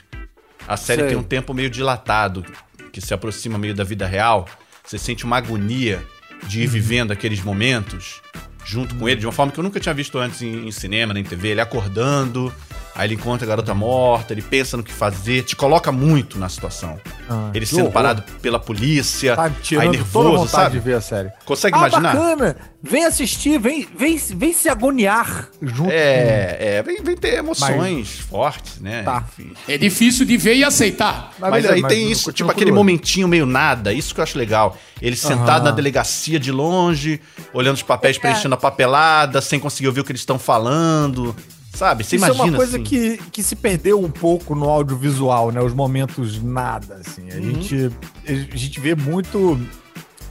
A 0.68 0.76
série 0.76 1.00
Sei. 1.00 1.08
tem 1.10 1.18
um 1.18 1.22
tempo 1.22 1.54
meio 1.54 1.70
dilatado, 1.70 2.44
que 2.92 3.00
se 3.00 3.14
aproxima 3.14 3.56
meio 3.58 3.74
da 3.74 3.84
vida 3.84 4.06
real. 4.06 4.46
Você 4.84 4.98
sente 4.98 5.24
uma 5.24 5.38
agonia 5.38 6.02
de 6.46 6.58
Uhum. 6.58 6.64
ir 6.64 6.66
vivendo 6.66 7.10
aqueles 7.12 7.40
momentos 7.42 8.20
junto 8.64 8.94
com 8.94 9.08
ele, 9.08 9.20
de 9.20 9.26
uma 9.26 9.32
forma 9.32 9.52
que 9.52 9.58
eu 9.58 9.64
nunca 9.64 9.78
tinha 9.78 9.94
visto 9.94 10.18
antes 10.18 10.42
em, 10.42 10.66
em 10.66 10.70
cinema, 10.70 11.12
nem 11.14 11.22
TV. 11.22 11.48
Ele 11.48 11.60
acordando, 11.60 12.52
aí 12.94 13.06
ele 13.08 13.14
encontra 13.14 13.46
a 13.46 13.48
garota 13.48 13.74
morta, 13.74 14.32
ele 14.32 14.42
pensa 14.42 14.76
no 14.76 14.82
que 14.82 14.92
fazer, 14.92 15.42
te 15.42 15.56
coloca 15.56 15.90
muito 15.90 16.38
na 16.38 16.48
situação. 16.48 16.98
Ah, 17.28 17.50
ele 17.54 17.66
sendo 17.66 17.80
horror. 17.82 17.92
parado 17.92 18.22
pela 18.40 18.58
polícia, 18.58 19.34
Tá 19.36 19.50
aí 19.80 19.88
nervoso, 19.88 20.48
sabe? 20.48 20.72
de 20.72 20.80
ver 20.80 20.94
a 20.96 21.00
série. 21.00 21.30
Consegue 21.44 21.76
ah, 21.76 21.80
imaginar? 21.88 22.14
bacana. 22.14 22.56
Vem 22.86 23.04
assistir, 23.06 23.58
vem, 23.58 23.88
vem, 23.96 24.16
vem 24.18 24.52
se 24.52 24.68
agoniar 24.68 25.48
junto. 25.62 25.90
É, 25.90 26.56
é, 26.76 26.82
vem, 26.82 27.02
vem 27.02 27.16
ter 27.16 27.38
emoções 27.38 28.18
fortes, 28.20 28.78
né? 28.78 29.02
Tá. 29.02 29.24
Enfim. 29.38 29.52
É 29.66 29.78
difícil 29.78 30.26
de 30.26 30.36
ver 30.36 30.56
e 30.56 30.64
aceitar. 30.64 31.30
Mas 31.38 31.50
Mas, 31.50 31.62
beleza, 31.62 31.74
aí 31.74 31.80
mas 31.80 31.92
tem 31.92 32.10
isso, 32.12 32.30
tipo 32.32 32.50
aquele 32.50 32.66
curioso. 32.66 32.78
momentinho 32.84 33.26
meio 33.26 33.46
nada, 33.46 33.90
isso 33.92 34.14
que 34.14 34.20
eu 34.20 34.22
acho 34.24 34.36
legal. 34.36 34.76
Ele 35.00 35.16
sentado 35.16 35.48
Aham. 35.62 35.64
na 35.64 35.70
delegacia 35.70 36.38
de 36.38 36.52
longe, 36.52 37.20
olhando 37.54 37.76
os 37.76 37.82
papéis, 37.82 38.16
É. 38.16 38.20
preenchendo 38.20 38.54
a 38.54 38.58
papelada, 38.58 39.40
sem 39.40 39.58
conseguir 39.58 39.88
ouvir 39.88 40.00
o 40.00 40.04
que 40.04 40.12
eles 40.12 40.20
estão 40.20 40.38
falando. 40.38 41.34
Sabe? 41.74 42.04
Você 42.04 42.16
Isso 42.16 42.24
imagina 42.24 42.46
é 42.46 42.50
uma 42.50 42.56
coisa 42.56 42.76
assim. 42.76 42.84
que, 42.84 43.16
que 43.32 43.42
se 43.42 43.56
perdeu 43.56 44.00
um 44.00 44.10
pouco 44.10 44.54
no 44.54 44.68
audiovisual, 44.68 45.50
né? 45.50 45.60
Os 45.60 45.74
momentos 45.74 46.40
nada, 46.42 47.00
assim. 47.04 47.22
Uhum. 47.22 47.28
A, 47.28 47.40
gente, 47.40 47.90
a 48.28 48.56
gente 48.56 48.80
vê 48.80 48.94
muito... 48.94 49.60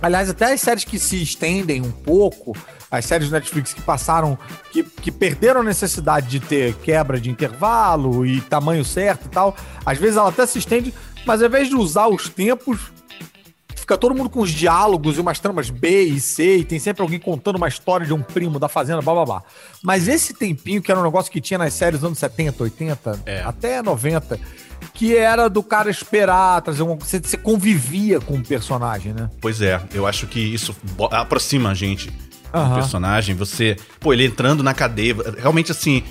Aliás, 0.01 0.29
até 0.29 0.51
as 0.51 0.59
séries 0.59 0.83
que 0.83 0.99
se 0.99 1.21
estendem 1.21 1.81
um 1.81 1.91
pouco, 1.91 2.53
as 2.91 3.05
séries 3.05 3.29
do 3.29 3.33
Netflix 3.33 3.73
que 3.73 3.81
passaram, 3.81 4.37
que, 4.71 4.83
que 4.83 5.09
perderam 5.09 5.61
a 5.61 5.63
necessidade 5.63 6.27
de 6.27 6.39
ter 6.41 6.75
quebra 6.75 7.19
de 7.19 7.29
intervalo 7.29 8.25
e 8.25 8.41
tamanho 8.41 8.83
certo 8.83 9.25
e 9.25 9.29
tal, 9.29 9.55
às 9.85 9.97
vezes 9.97 10.17
ela 10.17 10.27
até 10.27 10.45
se 10.45 10.59
estende, 10.59 10.93
mas 11.25 11.41
ao 11.41 11.47
invés 11.47 11.69
de 11.69 11.75
usar 11.75 12.07
os 12.07 12.27
tempos, 12.27 12.92
fica 13.83 13.97
todo 13.97 14.15
mundo 14.15 14.29
com 14.29 14.39
os 14.39 14.49
diálogos 14.49 15.17
e 15.17 15.19
umas 15.19 15.39
tramas 15.41 15.69
B 15.69 16.03
e 16.03 16.19
C, 16.19 16.59
e 16.59 16.63
tem 16.63 16.79
sempre 16.79 17.01
alguém 17.01 17.19
contando 17.19 17.57
uma 17.57 17.67
história 17.67 18.05
de 18.07 18.13
um 18.13 18.21
primo 18.21 18.57
da 18.57 18.69
fazenda, 18.69 19.01
blá 19.01 19.13
blá 19.13 19.25
blá. 19.25 19.43
Mas 19.83 20.07
esse 20.07 20.33
tempinho, 20.33 20.81
que 20.81 20.89
era 20.89 20.99
um 20.99 21.03
negócio 21.03 21.29
que 21.29 21.41
tinha 21.41 21.57
nas 21.57 21.73
séries 21.73 21.99
dos 21.99 22.07
anos 22.07 22.17
70, 22.17 22.63
80, 22.63 23.19
É. 23.25 23.41
até 23.43 23.81
90, 23.81 24.39
que 24.93 25.13
era 25.17 25.49
do 25.49 25.61
cara 25.61 25.89
esperar, 25.89 26.61
trazer 26.61 26.81
um. 26.83 26.95
Você, 26.97 27.19
você 27.19 27.35
convivia 27.37 28.21
com 28.21 28.35
o 28.35 28.41
personagem, 28.43 29.11
né? 29.13 29.29
Pois 29.41 29.61
é, 29.61 29.81
eu 29.93 30.07
acho 30.07 30.27
que 30.27 30.39
isso 30.39 30.73
aproxima 31.11 31.71
a 31.71 31.73
gente 31.73 32.09
do 32.09 32.73
personagem. 32.75 33.35
Você, 33.35 33.75
pô, 33.99 34.13
ele 34.13 34.25
entrando 34.25 34.63
na 34.63 34.73
cadeia, 34.73 35.13
realmente 35.37 35.71
assim, 35.73 36.03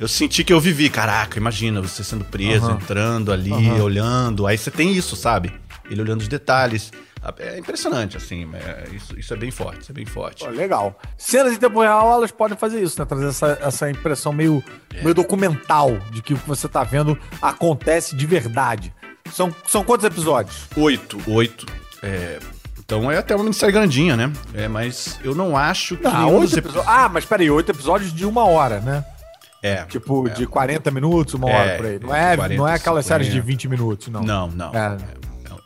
eu 0.00 0.08
senti 0.08 0.42
que 0.42 0.52
eu 0.52 0.60
vivi. 0.60 0.90
Caraca, 0.90 1.38
imagina 1.38 1.80
você 1.80 2.02
sendo 2.02 2.24
preso, 2.24 2.66
Aham. 2.66 2.78
entrando 2.82 3.32
ali, 3.32 3.52
Aham. 3.52 3.82
olhando. 3.84 4.46
Aí 4.48 4.58
você 4.58 4.70
tem 4.70 4.90
isso, 4.92 5.14
sabe? 5.14 5.52
Ele 5.88 6.00
olhando 6.02 6.22
os 6.22 6.28
detalhes. 6.28 6.90
É 7.38 7.58
impressionante, 7.58 8.16
assim. 8.16 8.48
é- 8.54 8.88
isso, 8.94 9.18
isso 9.18 9.34
é 9.34 9.36
bem 9.36 9.50
forte, 9.50 9.82
isso 9.82 9.92
é 9.92 9.94
bem 9.94 10.06
forte. 10.06 10.44
Pô, 10.44 10.50
legal. 10.50 10.98
Cenas 11.18 11.52
em 11.52 11.56
tempo 11.56 11.80
real, 11.80 12.10
elas 12.12 12.30
podem 12.30 12.56
fazer 12.56 12.82
isso, 12.82 12.98
né? 12.98 13.04
Trazer 13.04 13.28
essa, 13.28 13.58
essa 13.60 13.90
impressão 13.90 14.32
meio, 14.32 14.62
meio 15.02 15.14
documental 15.14 15.98
de 16.10 16.22
que 16.22 16.32
o 16.34 16.38
que 16.38 16.48
você 16.48 16.66
tá 16.68 16.82
vendo 16.82 17.18
acontece 17.42 18.16
de 18.16 18.26
verdade. 18.26 18.94
São, 19.32 19.54
são 19.66 19.84
quantos 19.84 20.06
episódios? 20.06 20.66
Oito, 20.76 21.18
oito. 21.30 21.66
É, 22.02 22.38
então 22.78 23.10
é 23.10 23.18
até 23.18 23.34
uma 23.34 23.44
minissérie 23.44 23.72
grandinha, 23.72 24.16
né? 24.16 24.32
É, 24.54 24.66
mas 24.66 25.20
eu 25.22 25.34
não 25.34 25.56
acho 25.56 25.96
que. 25.98 26.06
Ah, 26.06 26.24
nenhum 26.24 26.38
oito 26.40 26.58
episódios. 26.58 26.88
Ah, 26.88 27.08
mas 27.08 27.24
peraí, 27.26 27.50
oito 27.50 27.70
episódios 27.70 28.12
de 28.12 28.24
uma 28.24 28.44
hora, 28.46 28.80
né? 28.80 29.04
É. 29.62 29.84
Tipo, 29.84 30.28
de 30.30 30.46
40 30.46 30.90
minutos, 30.90 31.34
uma 31.34 31.50
É, 31.50 31.54
hora 31.54 31.76
por 31.76 31.86
aí. 31.86 31.98
Não 31.98 32.14
é, 32.14 32.34
40, 32.36 32.56
não 32.62 32.66
é 32.66 32.74
aquelas 32.74 33.04
50. 33.04 33.24
séries 33.24 33.30
de 33.30 33.40
20 33.42 33.68
minutos, 33.68 34.08
não. 34.08 34.22
Não, 34.22 34.48
não. 34.48 34.74
É. 34.74 34.96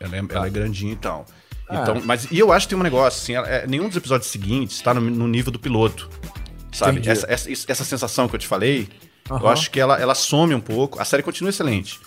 Ela, 0.01 0.15
é, 0.17 0.35
ela 0.35 0.47
é 0.47 0.49
grandinha 0.49 0.91
então. 0.91 1.23
Ah. 1.69 1.81
Então, 1.81 2.01
mas 2.03 2.27
e 2.31 2.37
eu 2.37 2.51
acho 2.51 2.67
que 2.67 2.71
tem 2.73 2.79
um 2.79 2.83
negócio 2.83 3.21
assim, 3.21 3.35
é, 3.49 3.65
nenhum 3.67 3.87
dos 3.87 3.97
episódios 3.97 4.29
seguintes 4.29 4.81
tá 4.81 4.93
no, 4.93 5.01
no 5.01 5.27
nível 5.27 5.51
do 5.51 5.59
piloto. 5.59 6.09
Sabe? 6.71 7.01
Essa, 7.07 7.25
essa, 7.31 7.49
essa 7.49 7.83
sensação 7.83 8.27
que 8.27 8.35
eu 8.35 8.39
te 8.39 8.47
falei, 8.47 8.89
eu 9.29 9.37
Aham. 9.37 9.49
acho 9.49 9.71
que 9.71 9.79
ela, 9.79 9.97
ela 9.99 10.13
some 10.13 10.53
um 10.53 10.59
pouco. 10.59 10.99
A 10.99 11.05
série 11.05 11.23
continua 11.23 11.49
excelente. 11.49 11.99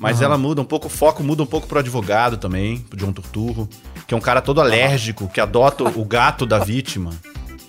Mas 0.00 0.22
ela 0.22 0.38
muda 0.38 0.62
um 0.62 0.64
pouco, 0.64 0.86
o 0.86 0.90
foco 0.90 1.22
muda 1.22 1.42
um 1.42 1.46
pouco 1.46 1.66
pro 1.66 1.78
advogado 1.78 2.38
também, 2.38 2.78
pro 2.78 2.98
John 2.98 3.12
Turturro, 3.12 3.68
que 4.06 4.14
é 4.14 4.16
um 4.16 4.20
cara 4.20 4.40
todo 4.40 4.58
alérgico, 4.58 5.28
que 5.28 5.38
adota 5.40 5.84
o 5.84 6.04
gato 6.06 6.46
da 6.46 6.58
vítima. 6.58 7.10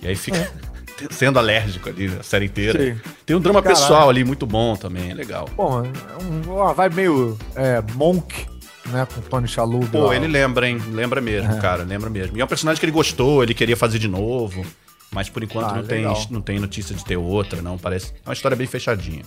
E 0.02 0.08
aí 0.08 0.16
fica 0.16 0.50
sendo 1.12 1.38
alérgico 1.40 1.90
ali 1.90 2.08
a 2.18 2.24
série 2.24 2.46
inteira. 2.46 2.96
Sim. 2.96 3.02
Tem 3.26 3.36
um 3.36 3.42
drama 3.42 3.62
Caralho. 3.62 3.82
pessoal 3.82 4.10
ali 4.10 4.24
muito 4.24 4.46
bom 4.46 4.78
também, 4.78 5.12
é 5.12 5.14
legal. 5.14 5.50
Bom, 5.58 5.84
é 5.84 6.24
um, 6.24 6.54
uma 6.54 6.74
vibe 6.74 6.96
meio 6.96 7.38
é, 7.54 7.84
Monk, 7.96 8.48
né? 8.92 9.08
Com 9.14 9.22
Tony 9.22 9.48
Shalhoub. 9.48 9.88
Pô, 9.88 10.08
lá. 10.08 10.16
ele 10.16 10.28
lembra, 10.28 10.68
hein? 10.68 10.78
Lembra 10.92 11.22
mesmo, 11.22 11.60
cara, 11.60 11.84
lembra 11.84 12.10
mesmo. 12.10 12.38
E 12.38 12.42
é 12.42 12.44
um 12.44 12.48
personagem 12.48 12.80
que 12.80 12.86
ele 12.86 12.92
gostou, 12.92 13.42
ele 13.44 13.54
queria 13.54 13.78
fazer 13.78 14.00
de 14.00 14.08
novo. 14.08 14.66
Mas 15.14 15.30
por 15.30 15.44
enquanto 15.44 15.72
Ah, 15.72 15.76
não, 15.78 15.84
tem, 15.84 16.04
não 16.30 16.42
tem 16.42 16.60
notícia 16.60 16.96
de 16.96 17.04
ter 17.04 17.18
outra, 17.18 17.62
não. 17.62 17.78
Parece. 17.78 18.14
É 18.26 18.30
uma 18.30 18.34
história 18.34 18.56
bem 18.56 18.66
fechadinha. 18.68 19.24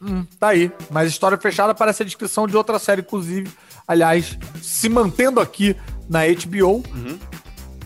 Hum, 0.00 0.24
tá 0.38 0.48
aí. 0.48 0.70
Mas 0.90 1.08
história 1.10 1.38
fechada 1.38 1.72
parece 1.74 2.02
a 2.02 2.06
descrição 2.06 2.48
de 2.48 2.56
outra 2.56 2.78
série, 2.78 3.02
inclusive. 3.02 3.48
Aliás, 3.86 4.36
se 4.60 4.88
mantendo 4.88 5.38
aqui 5.38 5.76
na 6.08 6.20
HBO. 6.26 6.82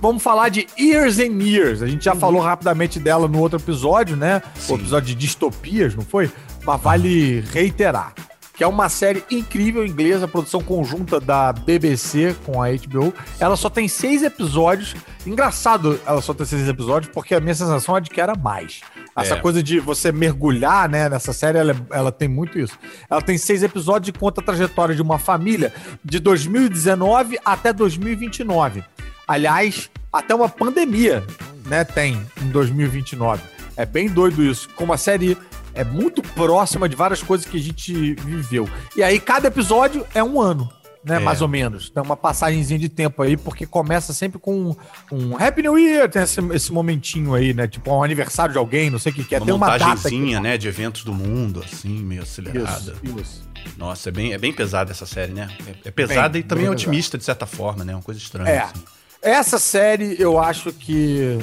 Vamos 0.01 0.23
falar 0.23 0.49
de 0.51 0.67
Years 0.79 1.19
and 1.19 1.43
Years. 1.43 1.83
A 1.83 1.87
gente 1.87 2.05
já 2.05 2.15
falou 2.15 2.41
rapidamente 2.41 2.99
dela 2.99 3.27
no 3.29 3.39
outro 3.41 3.59
episódio, 3.59 4.17
né? 4.17 4.43
Sim. 4.55 4.73
O 4.73 4.77
episódio 4.77 5.09
de 5.09 5.15
distopias, 5.15 5.95
não 5.95 6.05
foi? 6.05 6.31
Mas 6.65 6.81
vale 6.81 7.41
reiterar. 7.53 8.15
Que 8.57 8.65
é 8.65 8.67
uma 8.67 8.89
série 8.89 9.23
incrível 9.31 9.85
inglesa, 9.85 10.27
produção 10.27 10.63
conjunta 10.63 11.21
da 11.21 11.53
BBC 11.53 12.35
com 12.47 12.63
a 12.63 12.69
HBO. 12.71 13.13
Ela 13.39 13.55
só 13.55 13.69
tem 13.69 13.87
seis 13.87 14.23
episódios. 14.23 14.95
Engraçado 15.27 16.01
ela 16.07 16.23
só 16.23 16.33
ter 16.33 16.47
seis 16.47 16.67
episódios, 16.67 17.13
porque 17.13 17.35
a 17.35 17.41
minha 17.41 17.55
sensação 17.55 17.95
é 17.97 18.01
de 18.01 18.09
que 18.09 18.21
era 18.21 18.35
mais. 18.35 18.81
Essa 19.15 19.35
É. 19.35 19.41
coisa 19.41 19.63
de 19.63 19.79
você 19.79 20.11
mergulhar, 20.11 20.89
né, 20.89 21.09
nessa 21.09 21.33
série, 21.35 21.59
ela, 21.59 21.77
ela 21.91 22.11
tem 22.13 22.29
muito 22.29 22.59
isso. 22.59 22.79
Ela 23.11 23.21
tem 23.21 23.37
seis 23.37 23.63
episódios 23.63 24.09
e 24.09 24.19
conta 24.19 24.41
a 24.41 24.45
trajetória 24.45 24.95
de 24.95 25.03
uma 25.03 25.19
família 25.19 25.73
de 26.03 26.19
2019 26.19 27.39
até 27.45 27.73
2029. 27.75 28.83
Aliás, 29.29 29.91
até 30.13 30.35
uma 30.35 30.49
pandemia, 30.49 31.23
né, 31.67 31.85
tem 31.85 32.21
em 32.41 32.49
2029. 32.49 33.43
É 33.77 33.85
bem 33.85 34.09
doido 34.09 34.43
isso. 34.43 34.69
Como 34.77 34.93
a 34.93 34.97
série 34.97 35.37
é 35.76 35.85
muito 35.85 36.23
próxima 36.23 36.88
de 36.88 36.97
várias 36.97 37.23
coisas 37.23 37.47
que 37.47 37.56
a 37.56 37.61
gente 37.61 38.14
viveu. 38.14 38.68
E 38.97 39.02
aí, 39.02 39.21
cada 39.21 39.49
episódio 39.49 40.04
é 40.14 40.25
um 40.25 40.40
ano. 40.40 40.68
Né, 41.04 41.16
É. 41.16 41.21
mais 41.21 41.40
ou 41.40 41.47
menos. 41.47 41.88
Tem 41.88 42.02
uma 42.02 42.16
passagenzinha 42.16 42.80
de 42.80 42.88
tempo 42.88 43.23
aí, 43.23 43.37
porque 43.37 43.64
começa 43.64 44.12
sempre 44.12 44.40
com 44.40 44.75
um 45.12 45.37
Happy 45.37 45.62
New 45.62 45.78
Year, 45.78 46.11
tem 46.11 46.21
esse, 46.23 46.40
esse 46.52 46.73
momentinho 46.73 47.33
aí, 47.33 47.54
né? 47.54 47.68
Tipo, 47.68 47.92
um 47.92 48.02
aniversário 48.02 48.50
de 48.52 48.59
alguém, 48.59 48.90
não 48.90 48.99
sei 48.99 49.12
o 49.12 49.14
que 49.14 49.23
que 49.23 49.37
é. 49.37 49.38
Uma 49.38 49.47
Tem 49.47 49.54
uma 49.54 49.78
data 49.78 50.11
né, 50.40 50.59
de 50.59 50.66
eventos 50.66 51.04
do 51.04 51.14
mundo, 51.14 51.62
assim, 51.64 52.02
meio 52.02 52.23
acelerada. 52.23 52.97
Isso, 53.04 53.21
isso. 53.21 53.49
Nossa, 53.76 54.09
é 54.09 54.12
bem, 54.12 54.33
é 54.33 54.38
bem 54.38 54.52
pesada 54.52 54.90
essa 54.90 55.06
série, 55.06 55.33
né? 55.33 55.49
É, 55.85 55.88
é 55.88 55.90
pesada 55.92 56.30
Bem, 56.30 56.40
e 56.40 56.45
também 56.45 56.66
é 56.66 56.71
otimista, 56.71 57.16
de 57.16 57.23
certa 57.23 57.47
forma, 57.47 57.85
né? 57.85 57.95
Uma 57.95 58.02
coisa 58.02 58.18
estranha. 58.18 58.50
É. 58.50 58.59
assim. 58.62 58.83
Essa 59.23 59.61
série, 59.61 60.16
eu 60.18 60.40
acho 60.40 60.73
que 60.73 61.38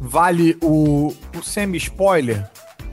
vale 0.00 0.56
o, 0.60 1.14
o 1.32 1.42
semi-spoiler 1.44 2.44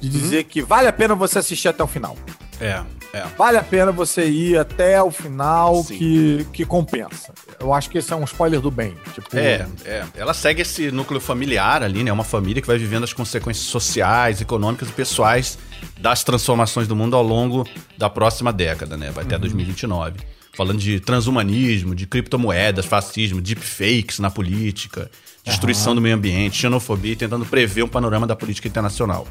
de 0.03 0.09
dizer 0.09 0.43
que 0.43 0.61
vale 0.61 0.87
a 0.87 0.93
pena 0.93 1.15
você 1.15 1.39
assistir 1.39 1.69
até 1.69 1.81
o 1.81 1.87
final. 1.87 2.17
É, 2.59 2.83
é. 3.13 3.23
Vale 3.37 3.57
a 3.57 3.63
pena 3.63 3.91
você 3.91 4.25
ir 4.25 4.57
até 4.57 5.01
o 5.01 5.09
final 5.09 5.83
Sim. 5.83 5.97
que, 5.97 6.47
que 6.51 6.65
compensa. 6.65 7.33
Eu 7.59 7.73
acho 7.73 7.89
que 7.89 7.97
esse 7.97 8.11
é 8.11 8.15
um 8.15 8.23
spoiler 8.25 8.59
do 8.59 8.69
bem. 8.69 8.95
Tipo, 9.13 9.37
É, 9.37 9.65
é. 9.85 10.03
Ela 10.15 10.33
segue 10.33 10.61
esse 10.61 10.91
núcleo 10.91 11.21
familiar 11.21 11.83
ali, 11.83 12.03
né? 12.03 12.11
Uma 12.11 12.23
família 12.23 12.61
que 12.61 12.67
vai 12.67 12.77
vivendo 12.77 13.03
as 13.03 13.13
consequências 13.13 13.65
sociais, 13.65 14.41
econômicas 14.41 14.89
e 14.89 14.91
pessoais 14.91 15.57
das 15.99 16.23
transformações 16.23 16.87
do 16.87 16.95
mundo 16.95 17.15
ao 17.15 17.23
longo 17.23 17.67
da 17.97 18.09
próxima 18.09 18.51
década, 18.51 18.97
né? 18.97 19.09
Vai 19.09 19.23
até 19.23 19.37
2029. 19.37 20.19
Falando 20.55 20.79
de 20.79 20.99
transhumanismo, 20.99 21.95
de 21.95 22.05
criptomoedas, 22.05 22.85
fascismo, 22.85 23.41
deepfakes 23.41 24.19
na 24.19 24.29
política, 24.29 25.09
destruição 25.43 25.95
do 25.95 26.01
meio 26.01 26.15
ambiente, 26.15 26.57
xenofobia 26.57 27.13
e 27.13 27.15
tentando 27.15 27.45
prever 27.45 27.83
um 27.83 27.87
panorama 27.87 28.27
da 28.27 28.35
política 28.35 28.67
internacional. 28.67 29.27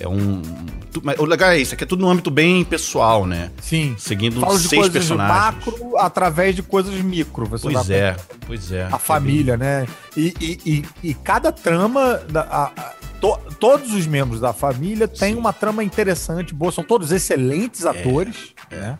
É 0.00 0.06
um. 0.08 0.42
O 1.18 1.24
legal 1.24 1.50
é 1.50 1.58
isso, 1.58 1.74
é 1.74 1.76
que 1.76 1.84
é 1.84 1.86
tudo 1.86 2.00
num 2.00 2.10
âmbito 2.10 2.30
bem 2.30 2.64
pessoal, 2.64 3.26
né? 3.26 3.50
Sim. 3.60 3.94
Seguindo 3.98 4.40
Fala 4.40 4.54
de 4.58 4.68
seis 4.68 4.80
coisas 4.82 4.92
personagens. 4.92 5.38
macro 5.38 5.96
através 5.98 6.56
de 6.56 6.62
coisas 6.62 6.94
micro. 6.94 7.46
Você 7.46 7.64
Pois 7.70 7.90
é, 7.90 8.16
pois 8.46 8.72
é. 8.72 8.84
a 8.90 8.98
família, 8.98 9.56
né? 9.56 9.86
E, 10.16 10.34
e, 10.40 10.60
e, 11.02 11.10
e 11.10 11.14
cada 11.14 11.52
trama, 11.52 12.20
da, 12.30 12.42
a- 12.42 12.72
a- 12.76 12.92
to- 13.20 13.38
todos 13.60 13.92
os 13.92 14.06
membros 14.06 14.40
da 14.40 14.52
família 14.52 15.06
têm 15.06 15.34
uma 15.36 15.52
trama 15.52 15.84
interessante, 15.84 16.54
boa, 16.54 16.72
são 16.72 16.82
todos 16.84 17.12
excelentes 17.12 17.84
atores, 17.84 18.54
né? 18.70 18.98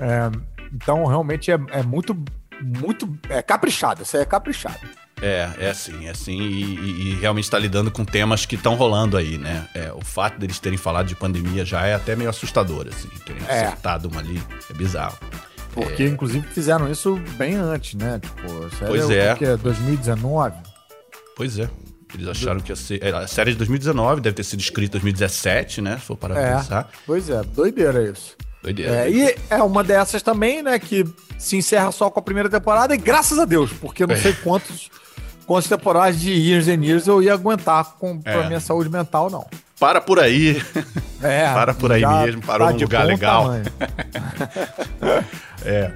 É, 0.00 0.30
então, 0.72 1.04
realmente 1.06 1.50
é, 1.50 1.58
é 1.70 1.82
muito, 1.82 2.16
muito. 2.62 3.08
É 3.28 3.42
caprichado, 3.42 4.02
isso 4.02 4.16
aí 4.16 4.22
é 4.22 4.26
caprichado. 4.26 4.78
É, 5.20 5.50
é 5.58 5.70
assim, 5.70 6.06
é 6.06 6.10
assim, 6.10 6.38
e, 6.38 6.62
e- 6.62 7.10
e 7.10 7.14
realmente 7.20 7.44
está 7.44 7.58
lidando 7.58 7.90
com 7.90 8.04
temas 8.04 8.46
que 8.46 8.54
estão 8.54 8.74
rolando 8.74 9.16
aí, 9.16 9.36
né? 9.38 9.66
É, 9.74 9.92
o 9.92 10.00
fato 10.04 10.38
deles 10.38 10.58
terem 10.58 10.78
falado 10.78 11.06
de 11.06 11.14
pandemia 11.16 11.64
já 11.64 11.84
é 11.86 11.94
até 11.94 12.14
meio 12.14 12.30
assustador, 12.30 12.86
assim, 12.88 13.08
terem 13.26 13.42
É. 13.48 13.64
acertado 13.66 14.08
uma 14.08 14.20
ali, 14.20 14.40
é 14.70 14.74
bizarro. 14.74 15.18
Porque, 15.72 16.04
inclusive, 16.06 16.46
fizeram 16.48 16.90
isso 16.90 17.16
bem 17.36 17.54
antes, 17.56 17.94
né? 17.94 18.20
Tipo, 18.20 18.48
série 18.76 18.86
Pois 18.86 19.06
o 19.06 19.12
é. 19.12 19.34
que 19.36 19.44
é 19.44 19.56
2019. 19.56 20.56
Pois 21.36 21.58
é, 21.58 21.68
eles 22.14 22.26
acharam 22.26 22.60
que 22.60 22.72
ia 22.72 22.76
ser... 22.76 23.02
é, 23.02 23.10
A 23.10 23.26
série 23.28 23.50
é 23.50 23.52
de 23.52 23.58
2019, 23.58 24.20
deve 24.20 24.34
ter 24.34 24.44
sido 24.44 24.60
escrita 24.60 24.96
em 24.96 25.00
2017, 25.00 25.80
né? 25.80 25.98
Se 25.98 26.06
for 26.06 26.16
para 26.16 26.38
É, 26.40 26.56
pensar. 26.56 26.88
pois 27.06 27.28
é, 27.30 27.42
doideira 27.42 28.02
isso. 28.10 28.36
Doideira. 28.62 28.92
É, 29.06 29.10
e 29.10 29.36
é 29.50 29.62
uma 29.62 29.84
dessas 29.84 30.20
também, 30.20 30.62
né, 30.64 30.78
que 30.80 31.04
se 31.38 31.56
encerra 31.56 31.92
só 31.92 32.10
com 32.10 32.18
a 32.18 32.22
primeira 32.22 32.48
temporada, 32.48 32.92
e 32.92 32.98
graças 32.98 33.38
a 33.38 33.44
Deus, 33.44 33.72
porque 33.72 34.04
não 34.04 34.16
É. 34.16 34.18
sei 34.18 34.32
quantos, 34.32 34.90
quantas 35.48 35.68
temporadas 35.68 36.20
de 36.20 36.30
Years 36.30 36.68
and 36.68 36.84
Years 36.84 37.06
eu 37.08 37.22
ia 37.22 37.32
aguentar 37.32 37.96
com, 37.98 38.20
pra 38.20 38.32
É. 38.44 38.46
minha 38.46 38.60
saúde 38.60 38.88
mental, 38.90 39.28
não. 39.30 39.46
Para 39.80 40.00
por 40.00 40.18
aí. 40.20 40.60
É, 41.22 41.50
Para 41.54 41.72
por 41.72 41.90
aí 41.90 42.04
mesmo, 42.04 42.42
parou 42.42 42.66
tá 42.68 42.72
num 42.74 42.80
lugar 42.80 43.04
legal. 43.06 43.50
É. 45.64 45.90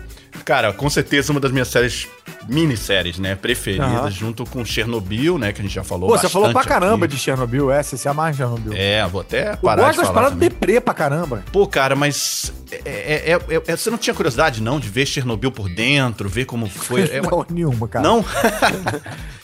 Cara, 0.44 0.72
com 0.72 0.88
certeza 0.90 1.30
uma 1.30 1.38
das 1.38 1.52
minhas 1.52 1.68
séries, 1.68 2.08
minisséries, 2.48 3.18
né? 3.18 3.36
Preferidas, 3.36 3.86
Aham. 3.88 4.10
junto 4.10 4.44
com 4.44 4.64
Chernobyl, 4.64 5.38
né? 5.38 5.52
Que 5.52 5.60
a 5.60 5.64
gente 5.64 5.74
já 5.74 5.84
falou 5.84 6.08
Pô, 6.08 6.18
você 6.18 6.28
falou 6.28 6.50
pra 6.52 6.64
caramba 6.64 7.04
aqui. 7.06 7.14
de 7.14 7.20
Chernobyl, 7.20 7.70
é, 7.70 7.80
você 7.82 7.96
se 7.96 8.08
amarra 8.08 8.30
em 8.30 8.34
Chernobyl. 8.34 8.72
É, 8.74 9.06
vou 9.06 9.20
até 9.20 9.52
eu 9.52 9.56
parar 9.58 9.82
gosto 9.84 10.00
de 10.00 10.06
falar 10.06 10.12
paradas 10.14 10.38
deprê 10.38 10.80
pra 10.80 10.94
caramba. 10.94 11.44
Pô, 11.52 11.66
cara, 11.66 11.94
mas 11.94 12.52
é, 12.72 12.80
é- 12.84 13.32
é- 13.32 13.62
é- 13.68 13.76
você 13.76 13.88
não 13.90 13.98
tinha 13.98 14.14
curiosidade, 14.14 14.60
não, 14.60 14.80
de 14.80 14.88
ver 14.88 15.06
Chernobyl 15.06 15.52
por 15.52 15.68
dentro, 15.68 16.28
ver 16.28 16.44
como 16.46 16.68
foi? 16.68 17.02
É 17.12 17.20
Não, 17.20 17.46
nenhuma, 17.50 17.86
cara. 17.86 18.02
Não? 18.02 18.24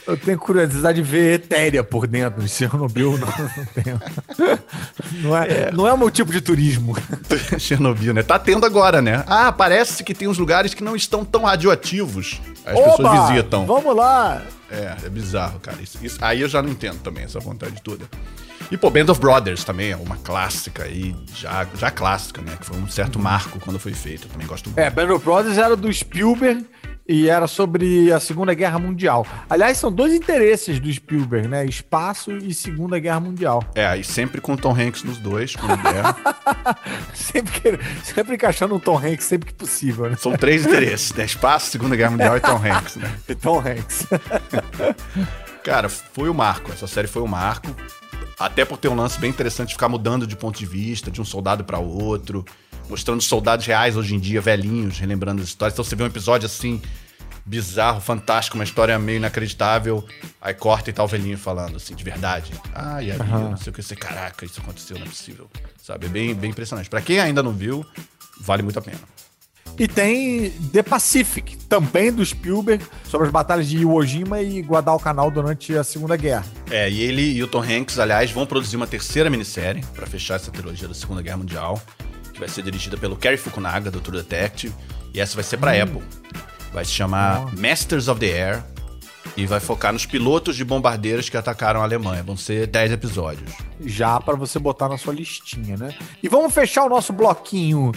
Eu 0.09 0.17
tenho 0.17 0.39
curiosidade 0.39 1.03
de 1.03 1.09
ver 1.09 1.35
Etéria 1.35 1.85
por 1.85 2.07
dentro 2.07 2.41
de 2.43 2.49
Chernobyl, 2.49 3.19
não, 3.19 3.27
não 3.29 3.65
tenho. 3.83 4.01
Não 5.23 5.37
é, 5.37 5.71
não 5.71 5.87
é 5.87 5.93
o 5.93 5.99
meu 5.99 6.11
tipo 6.11 6.33
de 6.33 6.41
turismo. 6.41 6.97
Chernobyl, 7.61 8.15
né? 8.15 8.23
Tá 8.23 8.39
tendo 8.39 8.65
agora, 8.65 9.03
né? 9.03 9.23
Ah, 9.27 9.53
parece 9.53 10.03
que 10.03 10.15
tem 10.15 10.27
uns 10.27 10.39
lugares 10.39 10.73
que 10.73 10.83
não 10.83 10.97
estão 10.97 11.25
tão 11.27 11.45
radioativos. 11.45 12.41
As 12.65 12.79
pessoas 12.79 13.29
visitam. 13.29 13.67
Vamos 13.67 13.95
lá! 13.95 14.41
É, 14.71 14.97
é 15.05 15.09
bizarro, 15.11 15.61
cara. 15.61 15.77
Isso, 15.83 15.99
isso- 16.03 16.19
aí 16.23 16.41
eu 16.41 16.49
já 16.49 16.63
não 16.63 16.71
entendo 16.71 16.99
também 17.01 17.25
essa 17.25 17.39
vontade 17.39 17.75
toda. 17.83 18.07
E, 18.71 18.77
pô, 18.77 18.91
Band 18.91 19.11
of 19.11 19.19
Brothers 19.21 19.65
também 19.65 19.93
é 19.93 19.97
uma 19.97 20.17
clássica 20.17 20.85
aí, 20.85 21.17
já, 21.35 21.67
já 21.75 21.91
clássica, 21.91 22.43
né? 22.43 22.55
Que 22.59 22.67
foi 22.67 22.77
um 22.77 22.87
certo 22.89 23.19
marco 23.19 23.59
quando 23.61 23.79
foi 23.79 23.93
feito. 23.95 24.27
Eu 24.27 24.31
também 24.31 24.47
gosto 24.47 24.67
muito. 24.67 24.79
É, 24.79 24.91
Band 24.91 25.15
of 25.15 25.25
Brothers 25.25 25.57
era 25.57 25.75
do 25.75 25.91
Spielberg 25.93 26.67
e 27.09 27.29
era 27.29 27.47
sobre 27.47 28.13
a 28.13 28.21
Segunda 28.21 28.53
Guerra 28.53 28.79
Mundial. 28.79 29.27
Aliás, 29.49 29.79
são 29.79 29.91
dois 29.91 30.13
interesses 30.13 30.79
do 30.79 30.93
Spielberg, 30.93 31.49
né? 31.49 31.65
Espaço 31.65 32.33
e 32.37 32.53
Segunda 32.53 32.99
Guerra 32.99 33.21
Mundial. 33.21 33.65
É, 33.75 33.97
e 33.97 34.05
sempre 34.05 34.41
com 34.43 34.55
Tom 34.57 34.77
Hanks 34.79 35.03
nos 35.05 35.17
dois, 35.19 35.57
com 35.57 35.67
mulher. 35.67 36.05
Sempre, 37.15 37.53
que- 37.61 37.79
sempre 38.05 38.35
encaixando 38.35 38.75
um 38.75 38.79
Tom 38.79 38.97
Hanks 38.99 39.25
sempre 39.25 39.49
que 39.49 39.55
possível, 39.55 40.09
né? 40.09 40.17
São 40.17 40.33
três 40.37 40.65
interesses, 40.67 41.13
né? 41.15 41.25
Espaço, 41.25 41.71
Segunda 41.71 41.95
Guerra 41.97 42.11
Mundial 42.13 42.37
e 42.37 42.41
Tom 42.41 42.57
Hanks, 42.57 42.97
né? 42.97 43.15
E 43.29 43.35
Tom 43.35 43.59
Hanks. 43.61 44.07
Cara, 45.63 45.89
foi 45.89 46.29
o 46.29 46.35
marco. 46.35 46.73
Essa 46.73 46.87
série 46.87 47.07
foi 47.09 47.23
o 47.23 47.27
marco. 47.27 47.69
Até 48.39 48.65
por 48.65 48.79
ter 48.79 48.89
um 48.89 48.95
lance 48.95 49.19
bem 49.19 49.31
interessante 49.31 49.69
de 49.69 49.75
ficar 49.75 49.89
mudando 49.89 50.27
de 50.27 50.37
ponto 50.37 50.59
de 50.59 50.65
vista, 50.67 51.11
de 51.11 51.21
um 51.21 51.25
soldado 51.25 51.65
pra 51.65 51.79
outro, 51.79 52.45
mostrando 52.89 53.23
soldados 53.23 53.67
reais 53.67 53.97
hoje 53.97 54.15
em 54.15 54.19
dia, 54.19 54.41
velhinhos, 54.41 54.99
relembrando 54.99 55.43
as 55.43 55.49
histórias. 55.49 55.75
Então 55.75 55.85
você 55.85 55.95
vê 55.95 56.03
um 56.03 56.07
episódio 56.07 56.47
assim, 56.47 56.81
bizarro, 57.45 58.01
fantástico, 58.01 58.57
uma 58.57 58.65
história 58.65 58.99
meio 58.99 59.17
inacreditável. 59.17 60.07
Aí 60.41 60.55
corta 60.55 60.91
e 60.91 60.93
tá 60.93 61.03
o 61.03 61.09
velhinho 61.09 61.39
falando, 61.39 61.77
assim, 61.77 61.95
de 61.95 62.05
verdade. 62.05 62.53
Ah, 62.75 63.03
e 63.03 63.11
aí, 63.11 63.19
eu 63.19 63.25
não 63.25 63.57
sei 63.57 63.71
o 63.71 63.75
que, 63.75 63.83
você, 63.83 63.97
caraca, 63.97 64.45
isso 64.45 64.61
aconteceu, 64.61 64.97
não 64.99 65.07
é 65.07 65.09
possível. 65.09 65.51
Sabe? 65.83 66.07
É 66.07 66.09
bem, 66.09 66.35
bem 66.35 66.51
impressionante. 66.51 66.91
Pra 66.91 67.01
quem 67.01 67.19
ainda 67.19 67.43
não 67.43 67.53
viu, 67.53 67.85
vale 68.41 68.63
muito 68.63 68.79
a 68.79 68.83
pena. 68.83 69.01
E 69.79 69.87
tem 69.87 70.51
The 70.73 70.83
Pacific, 70.83 71.57
também 71.69 72.13
do 72.13 72.25
Spielberg, 72.25 72.85
sobre 73.05 73.29
as 73.29 73.33
batalhas 73.33 73.69
de 73.69 73.79
Iwo 73.79 74.05
Jima 74.05 74.43
e 74.43 74.61
Guadalcanal 74.61 75.31
durante 75.31 75.77
a 75.77 75.85
Segunda 75.85 76.17
Guerra. 76.17 76.45
É, 76.69 76.91
e 76.91 77.01
ele 77.01 77.23
e 77.23 77.43
o 77.45 77.47
Tom 77.47 77.63
Hanks, 77.63 77.99
aliás, 77.99 78.31
vão 78.33 78.45
produzir 78.45 78.77
uma 78.77 78.89
terceira 78.89 79.31
minissérie 79.31 79.85
pra 79.95 80.05
fechar 80.05 80.35
essa 80.35 80.51
trilogia 80.51 80.89
da 80.89 80.95
Segunda 80.95 81.23
Guerra 81.23 81.37
Mundial, 81.37 81.81
que 82.39 82.41
vai 82.41 82.49
ser 82.49 82.63
dirigida 82.63 82.97
pelo 82.97 83.17
Cary 83.17 83.37
Fukunaga, 83.37 83.91
do 83.91 84.01
True 84.01 84.19
Detective, 84.19 84.73
e 85.13 85.21
essa 85.21 85.35
vai 85.35 85.43
ser 85.43 85.57
pra 85.57 85.73
Apple. 85.83 86.03
Vai 86.73 86.85
se 86.85 86.93
chamar 86.93 87.53
Masters 87.57 88.07
of 88.07 88.21
the 88.21 88.27
Air 88.27 88.63
e 89.37 89.45
vai 89.45 89.59
focar 89.59 89.93
nos 89.93 90.07
pilotos 90.07 90.55
de 90.55 90.65
bombardeiros 90.65 91.29
que 91.29 91.37
atacaram 91.37 91.81
a 91.81 91.83
Alemanha. 91.83 92.23
Vão 92.23 92.37
ser 92.37 92.69
10 92.69 92.93
episódios. 92.93 93.51
já 93.81 94.21
para 94.21 94.37
você 94.37 94.59
botar 94.59 94.89
na 94.89 94.97
sua 94.97 95.13
listinha, 95.13 95.77
né? 95.77 95.95
E 96.23 96.29
vamos 96.29 96.55
fechar 96.55 96.85
o 96.85 96.89
nosso 96.89 97.13
bloquinho 97.13 97.93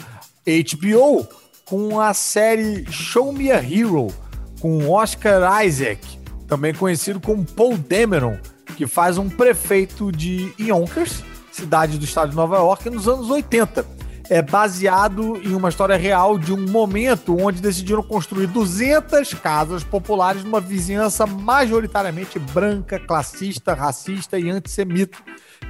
HBO 0.46 1.28
com 1.64 2.00
a 2.00 2.14
série 2.14 2.86
Show 2.92 3.32
Me 3.32 3.52
a 3.52 3.58
Hero, 3.58 4.08
com 4.60 4.90
Oscar 4.90 5.64
Isaac, 5.64 6.20
também 6.48 6.74
conhecido 6.74 7.20
como 7.20 7.46
Paul 7.46 7.78
Dameron, 7.78 8.38
que 8.76 8.88
faz 8.88 9.18
um 9.18 9.30
prefeito 9.30 10.12
de 10.12 10.52
Yonkers, 10.60 11.24
cidade 11.52 11.98
do 12.00 12.06
estado 12.06 12.32
de 12.32 12.36
Nova 12.36 12.58
York, 12.58 12.90
nos 12.90 13.08
anos 13.08 13.30
80. 13.30 14.01
É 14.34 14.42
baseado 14.42 15.42
em 15.44 15.54
uma 15.54 15.68
história 15.68 15.98
real 15.98 16.40
de 16.40 16.54
um 16.54 16.66
momento 16.70 17.36
onde 17.38 17.62
decidiram 17.62 18.02
construir 18.02 18.48
200 18.48 19.34
casas 19.34 19.84
populares 19.84 20.42
numa 20.42 20.62
vizinhança 20.62 21.26
majoritariamente 21.28 22.40
branca, 22.40 22.98
classista, 22.98 23.74
racista 23.74 24.40
e 24.40 24.50
antissemita, 24.50 25.18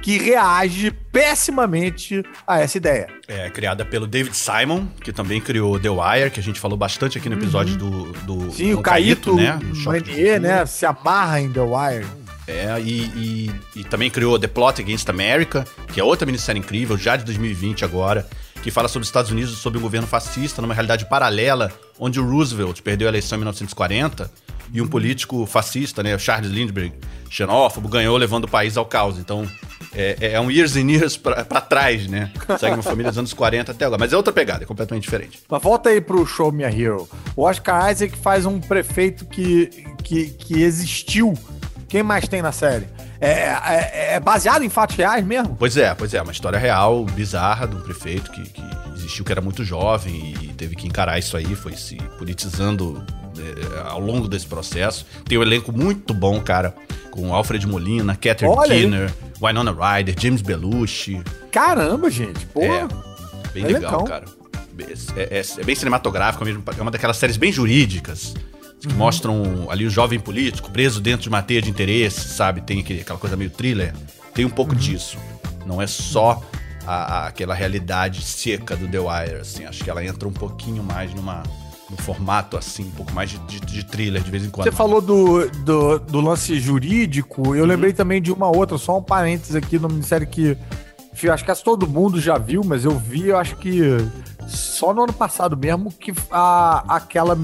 que 0.00 0.16
reage 0.16 0.92
pessimamente 1.10 2.22
a 2.46 2.60
essa 2.60 2.76
ideia. 2.76 3.08
É 3.26 3.50
criada 3.50 3.84
pelo 3.84 4.06
David 4.06 4.36
Simon, 4.36 4.86
que 5.02 5.12
também 5.12 5.40
criou 5.40 5.80
The 5.80 5.90
Wire, 5.90 6.30
que 6.30 6.38
a 6.38 6.42
gente 6.42 6.60
falou 6.60 6.76
bastante 6.78 7.18
aqui 7.18 7.28
no 7.28 7.34
episódio 7.36 7.76
do, 7.76 8.12
do. 8.12 8.34
Uhum. 8.34 8.50
Sim, 8.52 8.74
com 8.74 8.80
o 8.80 8.82
Caíto 8.82 9.34
né? 9.34 9.58
Manier, 9.84 10.04
Cultura. 10.04 10.38
né? 10.38 10.66
Se 10.66 10.86
amarra 10.86 11.40
em 11.40 11.50
The 11.52 11.60
Wire. 11.60 12.06
É, 12.46 12.80
e, 12.80 13.02
e- 13.16 13.50
e 13.80 13.84
também 13.84 14.08
criou 14.10 14.38
The 14.38 14.46
Plot 14.48 14.80
Against 14.82 15.08
America, 15.08 15.64
que 15.92 16.00
é 16.00 16.04
outra 16.04 16.26
minissérie 16.26 16.60
incrível, 16.60 16.96
já 16.96 17.16
de 17.16 17.24
2020 17.24 17.84
agora, 17.84 18.26
que 18.62 18.70
fala 18.70 18.88
sobre 18.88 19.02
os 19.02 19.08
Estados 19.08 19.30
Unidos, 19.30 19.58
sobre 19.58 19.78
um 19.78 19.82
governo 19.82 20.06
fascista, 20.06 20.62
numa 20.62 20.72
realidade 20.72 21.04
paralela, 21.06 21.72
onde 21.98 22.20
o 22.20 22.28
Roosevelt 22.28 22.80
perdeu 22.80 23.08
a 23.08 23.10
eleição 23.10 23.36
em 23.36 23.40
1940 23.40 24.30
e 24.72 24.80
um 24.80 24.86
político 24.86 25.44
fascista, 25.44 26.02
né, 26.02 26.16
Charles 26.18 26.50
Lindbergh, 26.50 26.94
xenófobo, 27.28 27.88
ganhou 27.88 28.16
levando 28.16 28.44
o 28.44 28.48
país 28.48 28.76
ao 28.76 28.86
caos. 28.86 29.18
Então, 29.18 29.46
é, 29.94 30.32
é 30.32 30.40
um 30.40 30.50
years 30.50 30.76
and 30.76 30.90
years 30.90 31.16
pra 31.16 31.44
trás, 31.44 32.06
né? 32.06 32.30
Segue 32.58 32.74
uma 32.74 32.82
família 32.82 33.10
dos 33.10 33.18
anos 33.18 33.34
40 33.34 33.72
até 33.72 33.84
agora. 33.84 33.98
Mas 33.98 34.12
é 34.12 34.16
outra 34.16 34.32
pegada, 34.32 34.64
é 34.64 34.66
completamente 34.66 35.02
diferente. 35.02 35.40
Mas 35.48 35.62
volta 35.62 35.90
aí 35.90 36.00
pro 36.00 36.24
Show 36.24 36.50
Me 36.50 36.64
a 36.64 36.70
Hero. 36.70 37.08
O 37.36 37.42
Oscar 37.42 37.90
Isaac 37.90 38.16
faz 38.16 38.46
um 38.46 38.60
prefeito 38.60 39.26
que, 39.26 39.66
que, 40.02 40.30
que 40.30 40.62
existiu. 40.62 41.34
Quem 41.92 42.02
mais 42.02 42.26
tem 42.26 42.40
na 42.40 42.52
série? 42.52 42.86
É, 43.20 43.28
é, 43.28 44.14
é 44.14 44.20
baseado 44.20 44.62
em 44.64 44.70
fatos 44.70 44.96
reais 44.96 45.22
mesmo? 45.22 45.54
Pois 45.58 45.76
é, 45.76 45.94
pois 45.94 46.14
é. 46.14 46.22
Uma 46.22 46.32
história 46.32 46.58
real, 46.58 47.04
bizarra, 47.04 47.68
de 47.68 47.76
um 47.76 47.82
prefeito 47.82 48.30
que, 48.30 48.40
que 48.44 48.62
existiu, 48.94 49.22
que 49.26 49.30
era 49.30 49.42
muito 49.42 49.62
jovem 49.62 50.32
e 50.40 50.48
teve 50.54 50.74
que 50.74 50.86
encarar 50.88 51.18
isso 51.18 51.36
aí, 51.36 51.54
foi 51.54 51.74
se 51.76 51.96
politizando 52.16 53.04
é, 53.36 53.90
ao 53.90 54.00
longo 54.00 54.26
desse 54.26 54.46
processo. 54.46 55.04
Tem 55.26 55.36
um 55.36 55.42
elenco 55.42 55.70
muito 55.70 56.14
bom, 56.14 56.40
cara 56.40 56.74
com 57.10 57.34
Alfred 57.34 57.66
Molina, 57.66 58.16
Catherine 58.16 58.56
Olha 58.56 58.70
Keener, 58.70 59.10
aí. 59.10 59.48
Winona 59.48 59.70
Ryder, 59.70 60.14
James 60.18 60.40
Belushi. 60.40 61.22
Caramba, 61.50 62.08
gente. 62.08 62.46
Pô. 62.46 62.62
É, 62.62 62.88
bem 63.52 63.64
é 63.64 63.66
legal, 63.66 64.00
legal, 64.00 64.04
cara. 64.04 64.24
É, 65.14 65.40
é, 65.40 65.42
é, 65.58 65.62
bem 65.62 65.74
cinematográfico 65.74 66.42
mesmo. 66.42 66.64
É 66.66 66.80
uma 66.80 66.90
daquelas 66.90 67.18
séries 67.18 67.36
bem 67.36 67.52
jurídicas. 67.52 68.34
Que 68.82 68.92
mostram 68.94 69.68
ali 69.70 69.86
o 69.86 69.90
jovem 69.90 70.18
político 70.18 70.70
preso 70.70 71.00
dentro 71.00 71.22
de 71.22 71.28
uma 71.28 71.42
teia 71.42 71.62
de 71.62 71.70
interesse, 71.70 72.28
sabe? 72.28 72.60
Tem 72.60 72.80
aquele, 72.80 73.00
aquela 73.02 73.18
coisa 73.18 73.36
meio 73.36 73.50
thriller. 73.50 73.94
Tem 74.34 74.44
um 74.44 74.50
pouco 74.50 74.72
uhum. 74.72 74.78
disso. 74.78 75.16
Não 75.64 75.80
é 75.80 75.86
só 75.86 76.42
a, 76.84 76.94
a, 76.94 77.26
aquela 77.28 77.54
realidade 77.54 78.22
seca 78.22 78.76
do 78.76 78.88
The 78.88 78.98
Wire, 78.98 79.40
assim. 79.40 79.64
Acho 79.64 79.84
que 79.84 79.90
ela 79.90 80.04
entra 80.04 80.28
um 80.28 80.32
pouquinho 80.32 80.82
mais 80.82 81.14
numa 81.14 81.42
no 81.90 81.96
formato 81.98 82.56
assim, 82.56 82.84
um 82.84 82.90
pouco 82.92 83.12
mais 83.12 83.28
de, 83.28 83.38
de, 83.40 83.60
de 83.60 83.84
thriller 83.84 84.22
de 84.22 84.30
vez 84.30 84.44
em 84.44 84.50
quando. 84.50 84.64
Você 84.64 84.72
falou 84.72 85.00
do, 85.00 85.46
do, 85.50 85.98
do 85.98 86.20
lance 86.22 86.58
jurídico, 86.58 87.54
eu 87.54 87.62
uhum. 87.62 87.68
lembrei 87.68 87.92
também 87.92 88.20
de 88.20 88.32
uma 88.32 88.48
outra, 88.48 88.78
só 88.78 88.98
um 88.98 89.02
parênteses 89.02 89.54
aqui 89.54 89.78
no 89.78 89.88
Ministério 89.88 90.26
que 90.26 90.56
acho 91.30 91.44
que 91.44 91.54
todo 91.62 91.86
mundo 91.86 92.20
já 92.20 92.38
viu, 92.38 92.62
mas 92.64 92.84
eu 92.84 92.98
vi, 92.98 93.28
eu 93.28 93.38
acho 93.38 93.56
que 93.56 93.80
só 94.48 94.92
no 94.92 95.04
ano 95.04 95.12
passado 95.12 95.56
mesmo, 95.56 95.92
que 95.92 96.12
a, 96.30 96.96
aquela 96.96 97.38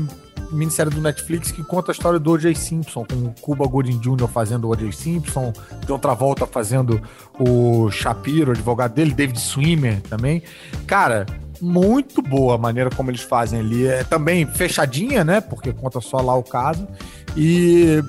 minissérie 0.51 0.93
do 0.93 1.01
Netflix 1.01 1.51
que 1.51 1.63
conta 1.63 1.91
a 1.91 1.95
história 1.95 2.19
do 2.19 2.31
O.J. 2.33 2.55
Simpson, 2.55 3.05
com 3.05 3.17
o 3.17 3.35
Cuba 3.41 3.67
Gooding 3.67 3.99
Jr. 3.99 4.29
fazendo 4.29 4.65
o 4.67 4.71
O.J. 4.71 4.93
Simpson, 4.93 5.53
de 5.85 5.93
outra 5.93 6.15
volta 6.15 6.47
fazendo 6.47 7.01
o 7.39 7.91
Shapiro, 7.91 8.51
o 8.51 8.55
advogado 8.55 8.95
dele, 8.95 9.13
David 9.13 9.41
Swimmer 9.41 10.01
também. 10.03 10.43
Cara, 10.87 11.27
muito 11.61 12.23
boa 12.23 12.55
a 12.55 12.59
maneira 12.59 12.91
como 12.91 13.11
eles 13.11 13.23
fazem 13.23 13.61
ali. 13.61 13.87
É 13.87 14.05
também 14.05 14.47
fechadinha, 14.47 15.25
né? 15.25 15.41
Porque 15.41 15.73
conta 15.73 16.01
só 16.01 16.21
lá 16.21 16.35
o 16.35 16.43
caso. 16.43 16.87
E, 17.37 18.03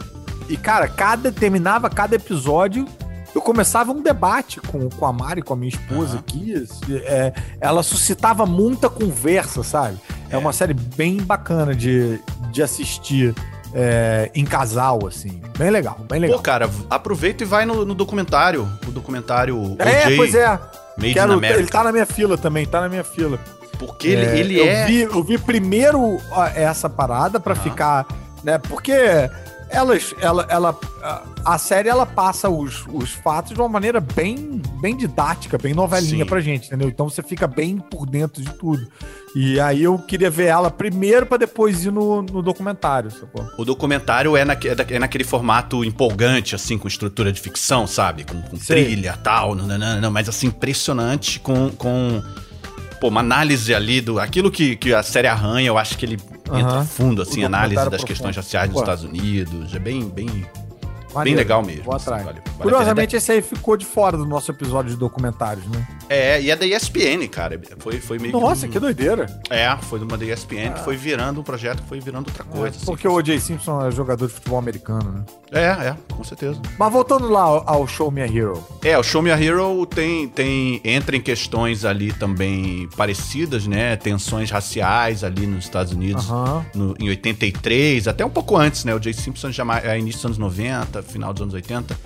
e 0.48 0.58
cara, 0.58 0.88
cada 0.88 1.31
terminava 1.31 1.89
cada 1.89 2.15
episódio 2.15 2.86
eu 3.34 3.41
começava 3.41 3.91
um 3.91 4.01
debate 4.01 4.60
com, 4.60 4.89
com 4.89 5.05
a 5.05 5.13
Mari, 5.13 5.41
com 5.41 5.53
a 5.53 5.55
minha 5.55 5.69
esposa 5.69 6.13
uhum. 6.13 6.19
aqui. 6.19 6.67
É, 7.05 7.34
ela 7.62 7.84
suscitava 7.84 8.46
muita 8.46 8.89
conversa, 8.89 9.63
sabe? 9.63 9.98
É, 10.30 10.36
é 10.36 10.38
uma 10.38 10.54
série 10.54 10.74
bem 10.74 11.18
bacana 11.18 11.74
de, 11.76 12.20
de 12.52 12.62
assistir. 12.62 13.34
É, 13.72 14.32
em 14.34 14.46
casal, 14.46 15.06
assim. 15.06 15.40
Bem 15.56 15.70
legal, 15.70 16.00
bem 16.10 16.20
legal. 16.20 16.38
Pô, 16.38 16.44
cara, 16.44 16.68
aproveita 16.90 17.44
e 17.44 17.46
vai 17.46 17.66
no, 17.68 17.86
no 17.86 17.94
documentário. 17.94 18.68
O 18.88 18.92
documentário. 18.92 19.76
É, 19.78 20.08
OJ. 20.08 20.16
pois 20.18 20.34
é. 20.34 20.60
Made 20.98 21.14
Quero, 21.14 21.34
in 21.34 21.38
America. 21.38 21.60
Ele 21.60 21.70
tá 21.70 21.84
na 21.84 21.92
minha 21.92 22.06
fila 22.08 22.36
também, 22.36 22.66
tá 22.66 22.82
na 22.82 22.90
minha 22.90 23.04
fila. 23.04 23.40
Porque 23.78 24.08
ele, 24.08 24.26
é, 24.26 24.38
ele 24.40 24.60
eu 24.60 24.66
é. 24.66 24.86
Vi, 24.86 25.02
eu 25.04 25.24
vi 25.24 25.38
primeiro 25.38 26.18
essa 26.56 26.90
parada 26.90 27.40
para 27.40 27.54
ficar. 27.54 28.08
né? 28.44 28.58
Porque 28.58 29.30
elas, 29.70 30.16
ela, 30.20 30.48
ela, 30.50 30.80
a 31.46 31.58
série 31.58 31.90
ela 31.90 32.06
passa 32.06 32.50
os, 32.50 32.86
os 32.92 33.12
fatos 33.12 33.54
de 33.54 33.60
uma 33.60 33.70
maneira 33.70 34.00
bem, 34.00 34.62
bem 34.82 34.98
didática, 34.98 35.58
bem 35.58 35.74
novelinha 35.74 36.24
Sim. 36.24 36.30
pra 36.30 36.39
gente, 36.39 36.67
entendeu? 36.67 36.89
Então 36.89 37.10
você 37.10 37.22
fica 37.22 37.48
bem 37.48 37.78
por 37.78 38.06
dentro 38.06 38.41
de 38.41 38.52
tudo. 38.54 38.88
E 39.36 39.60
aí 39.60 39.84
eu 39.84 39.98
queria 40.00 40.30
ver 40.30 40.46
ela 40.46 40.72
primeiro 40.72 41.26
para 41.26 41.38
depois 41.38 41.86
ir 41.86 41.91
no, 41.91 42.24
no 42.24 42.41
documentário, 42.41 43.12
sacou? 43.12 43.48
O 43.58 43.63
documentário 43.63 44.36
é, 44.36 44.43
naque, 44.43 44.67
é, 44.67 44.76
é 44.89 45.00
naquele 45.00 45.24
formato 45.24 45.84
empolgante, 45.86 46.56
assim, 46.56 46.78
com 46.78 46.88
estrutura 46.88 47.32
de 47.32 47.39
ficção, 47.39 47.86
sabe? 47.86 48.24
Com, 48.24 48.41
com 48.41 48.58
trilha 48.58 49.15
e 49.15 49.24
tal, 49.24 49.54
não, 49.54 49.67
não, 49.67 50.02
não, 50.02 50.12
mas 50.12 50.28
assim, 50.28 50.48
impressionante 50.48 51.39
com. 51.39 51.70
com 51.70 52.24
pô, 53.00 53.10
uma 53.10 53.20
análise 53.20 53.74
ali 53.74 54.02
do. 54.02 54.20
Aquilo 54.20 54.50
que, 54.50 54.76
que 54.76 54.93
a 54.93 55.04
série 55.04 55.28
arranha, 55.28 55.67
eu 55.67 55.78
acho 55.78 55.96
que 55.96 56.06
ele 56.08 56.17
entra 56.58 56.84
fundo, 56.84 57.22
assim, 57.22 57.44
análise 57.44 57.76
das 57.76 57.88
profundo. 57.88 58.08
questões 58.08 58.36
raciais 58.36 58.70
nos 58.70 58.80
Estados 58.80 59.04
Unidos. 59.04 59.76
É 59.76 59.80
bem, 59.80 60.08
bem, 60.10 60.46
Maneiro. 61.13 61.24
Bem 61.24 61.36
legal 61.36 61.63
mesmo. 61.63 61.84
Vou 61.84 61.95
atrás. 61.95 62.22
Assim, 62.22 62.34
vale, 62.34 62.41
vale 62.45 62.62
Curiosamente, 62.62 63.15
esse 63.15 63.32
aí 63.32 63.41
ficou 63.41 63.76
de 63.76 63.86
fora 63.86 64.17
do 64.17 64.26
nosso 64.26 64.52
episódio 64.52 64.91
de 64.91 64.98
documentários, 64.98 65.65
né? 65.67 65.88
É, 66.10 66.41
e 66.41 66.50
é 66.50 66.56
da 66.56 66.65
ESPN, 66.65 67.28
cara. 67.30 67.60
Foi, 67.80 68.00
foi 68.00 68.19
meio 68.19 68.34
Nossa, 68.34 68.67
que, 68.67 68.74
que 68.74 68.80
doideira. 68.80 69.28
É, 69.50 69.76
foi 69.78 70.00
de 70.00 70.06
uma 70.06 70.17
da 70.17 70.26
ESPN 70.26 70.69
ah. 70.69 70.74
que 70.74 70.84
foi 70.84 70.98
virando 70.98 71.39
um 71.41 71.43
projeto 71.43 71.84
foi 71.88 72.00
virando 72.00 72.28
outra 72.28 72.43
coisa. 72.43 72.67
É, 72.67 72.69
assim, 72.69 72.86
porque 72.86 73.08
o 73.08 73.13
O.J. 73.13 73.39
Simpson 73.39 73.86
é 73.86 73.91
jogador 73.91 74.28
de 74.28 74.34
futebol 74.34 74.60
americano, 74.60 75.12
né? 75.12 75.24
É, 75.52 75.88
é, 75.88 75.95
com 76.13 76.24
certeza. 76.24 76.62
Mas 76.78 76.91
voltando 76.91 77.28
lá 77.28 77.41
ao 77.41 77.88
Show 77.88 78.12
Me 78.12 78.22
a 78.22 78.26
Hero. 78.26 78.63
É, 78.84 78.98
o 78.98 79.04
Show 79.04 79.22
Me 79.22 79.32
a 79.32 79.41
Hero 79.41 79.86
tem, 79.86 80.28
tem 80.28 80.82
entra 80.84 81.15
em 81.15 81.22
questões 81.22 81.86
ali 81.86 82.13
também 82.13 82.88
parecidas, 82.95 83.65
né? 83.67 83.95
Tensões 83.95 84.52
raciais 84.52 85.24
ali 85.24 85.48
nos 85.48 85.65
Estados 85.65 85.93
Unidos 85.93 86.30
uh 86.30 86.34
-huh. 86.34 86.65
no, 86.76 86.95
em 87.00 87.10
83, 87.10 88.08
até 88.08 88.26
um 88.26 88.30
pouco 88.30 88.56
antes, 88.58 88.86
né? 88.86 88.93
O 88.93 89.00
J. 89.00 89.13
Simpson 89.13 89.52
já 89.52 89.63
é 89.84 89.98
início 89.98 90.19
dos 90.19 90.26
anos 90.26 90.38
90, 90.38 90.99
final 91.02 91.34
dos 91.34 91.42
anos 91.42 91.54
80. 91.54 91.98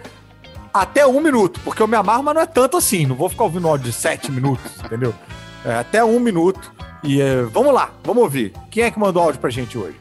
até 0.74 1.06
um 1.06 1.22
minuto, 1.22 1.60
porque 1.64 1.82
eu 1.82 1.88
me 1.88 1.96
amarro, 1.96 2.24
mas 2.24 2.36
não 2.36 2.42
é 2.42 2.46
tanto 2.46 2.78
assim. 2.78 3.06
Não 3.06 3.16
vou 3.16 3.30
ficar 3.30 3.46
ouvindo 3.46 3.68
áudio 3.68 3.88
de 3.88 3.94
sete 3.94 4.32
minutos, 4.32 4.72
entendeu? 4.84 5.14
É, 5.66 5.76
até 5.76 6.04
um 6.04 6.20
minuto. 6.20 6.72
E 7.04 7.22
uh, 7.22 7.50
vamos 7.50 7.74
lá, 7.74 7.92
vamos 8.04 8.24
ouvir. 8.24 8.54
Quem 8.70 8.84
é 8.84 8.92
que 8.92 9.00
mandou 9.00 9.24
áudio 9.24 9.40
pra 9.40 9.50
gente 9.50 9.78
hoje? 9.78 9.96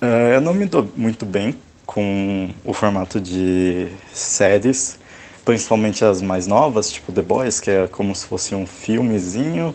Uh, 0.00 0.34
eu 0.34 0.40
não 0.40 0.54
me 0.54 0.66
dou 0.66 0.88
muito 0.96 1.26
bem 1.26 1.54
com 1.84 2.50
o 2.64 2.72
formato 2.72 3.20
de 3.20 3.88
séries, 4.12 4.98
principalmente 5.46 6.04
as 6.04 6.20
mais 6.20 6.48
novas, 6.48 6.90
tipo 6.90 7.12
The 7.12 7.22
Boys, 7.22 7.60
que 7.60 7.70
é 7.70 7.86
como 7.86 8.14
se 8.14 8.26
fosse 8.26 8.54
um 8.54 8.66
filmezinho. 8.66 9.72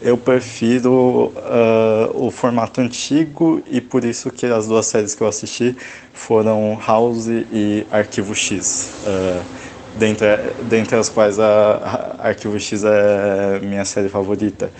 Eu 0.00 0.18
prefiro 0.18 1.32
uh, 1.34 2.26
o 2.26 2.30
formato 2.30 2.82
antigo 2.82 3.62
e 3.66 3.80
por 3.80 4.04
isso 4.04 4.30
que 4.30 4.44
as 4.44 4.68
duas 4.68 4.84
séries 4.84 5.14
que 5.14 5.22
eu 5.22 5.26
assisti 5.26 5.74
foram 6.12 6.78
House 6.86 7.26
e 7.26 7.86
Arquivo 7.90 8.34
X. 8.34 8.90
Uh, 9.06 9.42
dentre, 9.98 10.26
dentre 10.64 10.96
as 10.96 11.08
quais 11.08 11.40
a, 11.40 12.16
a 12.18 12.28
Arquivo 12.28 12.60
X 12.60 12.84
é 12.84 13.60
minha 13.60 13.86
série 13.86 14.10
favorita. 14.10 14.70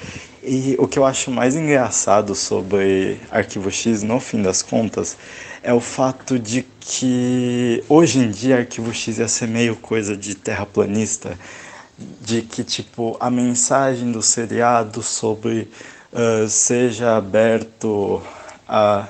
E 0.43 0.77
o 0.79 0.87
que 0.87 0.99
eu 0.99 1.07
acho 1.07 1.31
mais 1.31 1.57
engraçado 1.57 2.35
sobre 2.35 3.19
Arquivo 3.31 3.71
X, 3.71 4.03
no 4.03 4.21
fim 4.21 4.43
das 4.43 4.61
contas, 4.61 5.17
é 5.65 5.73
o 5.73 5.81
fato 5.81 6.39
de 6.39 6.65
que 6.79 7.83
hoje 7.89 8.19
em 8.19 8.31
dia 8.31 8.59
Arquivo 8.59 8.93
X 8.93 9.19
ia 9.19 9.27
ser 9.27 9.49
meio 9.49 9.75
coisa 9.75 10.17
de 10.17 10.35
terraplanista, 10.35 11.39
de 12.21 12.43
que 12.43 12.63
tipo 12.63 13.17
a 13.19 13.31
mensagem 13.31 14.13
do 14.13 14.23
seriado 14.23 15.03
sobre 15.03 15.69
uh, 16.13 16.49
seja 16.49 17.17
aberto 17.17 18.23
a 18.69 19.09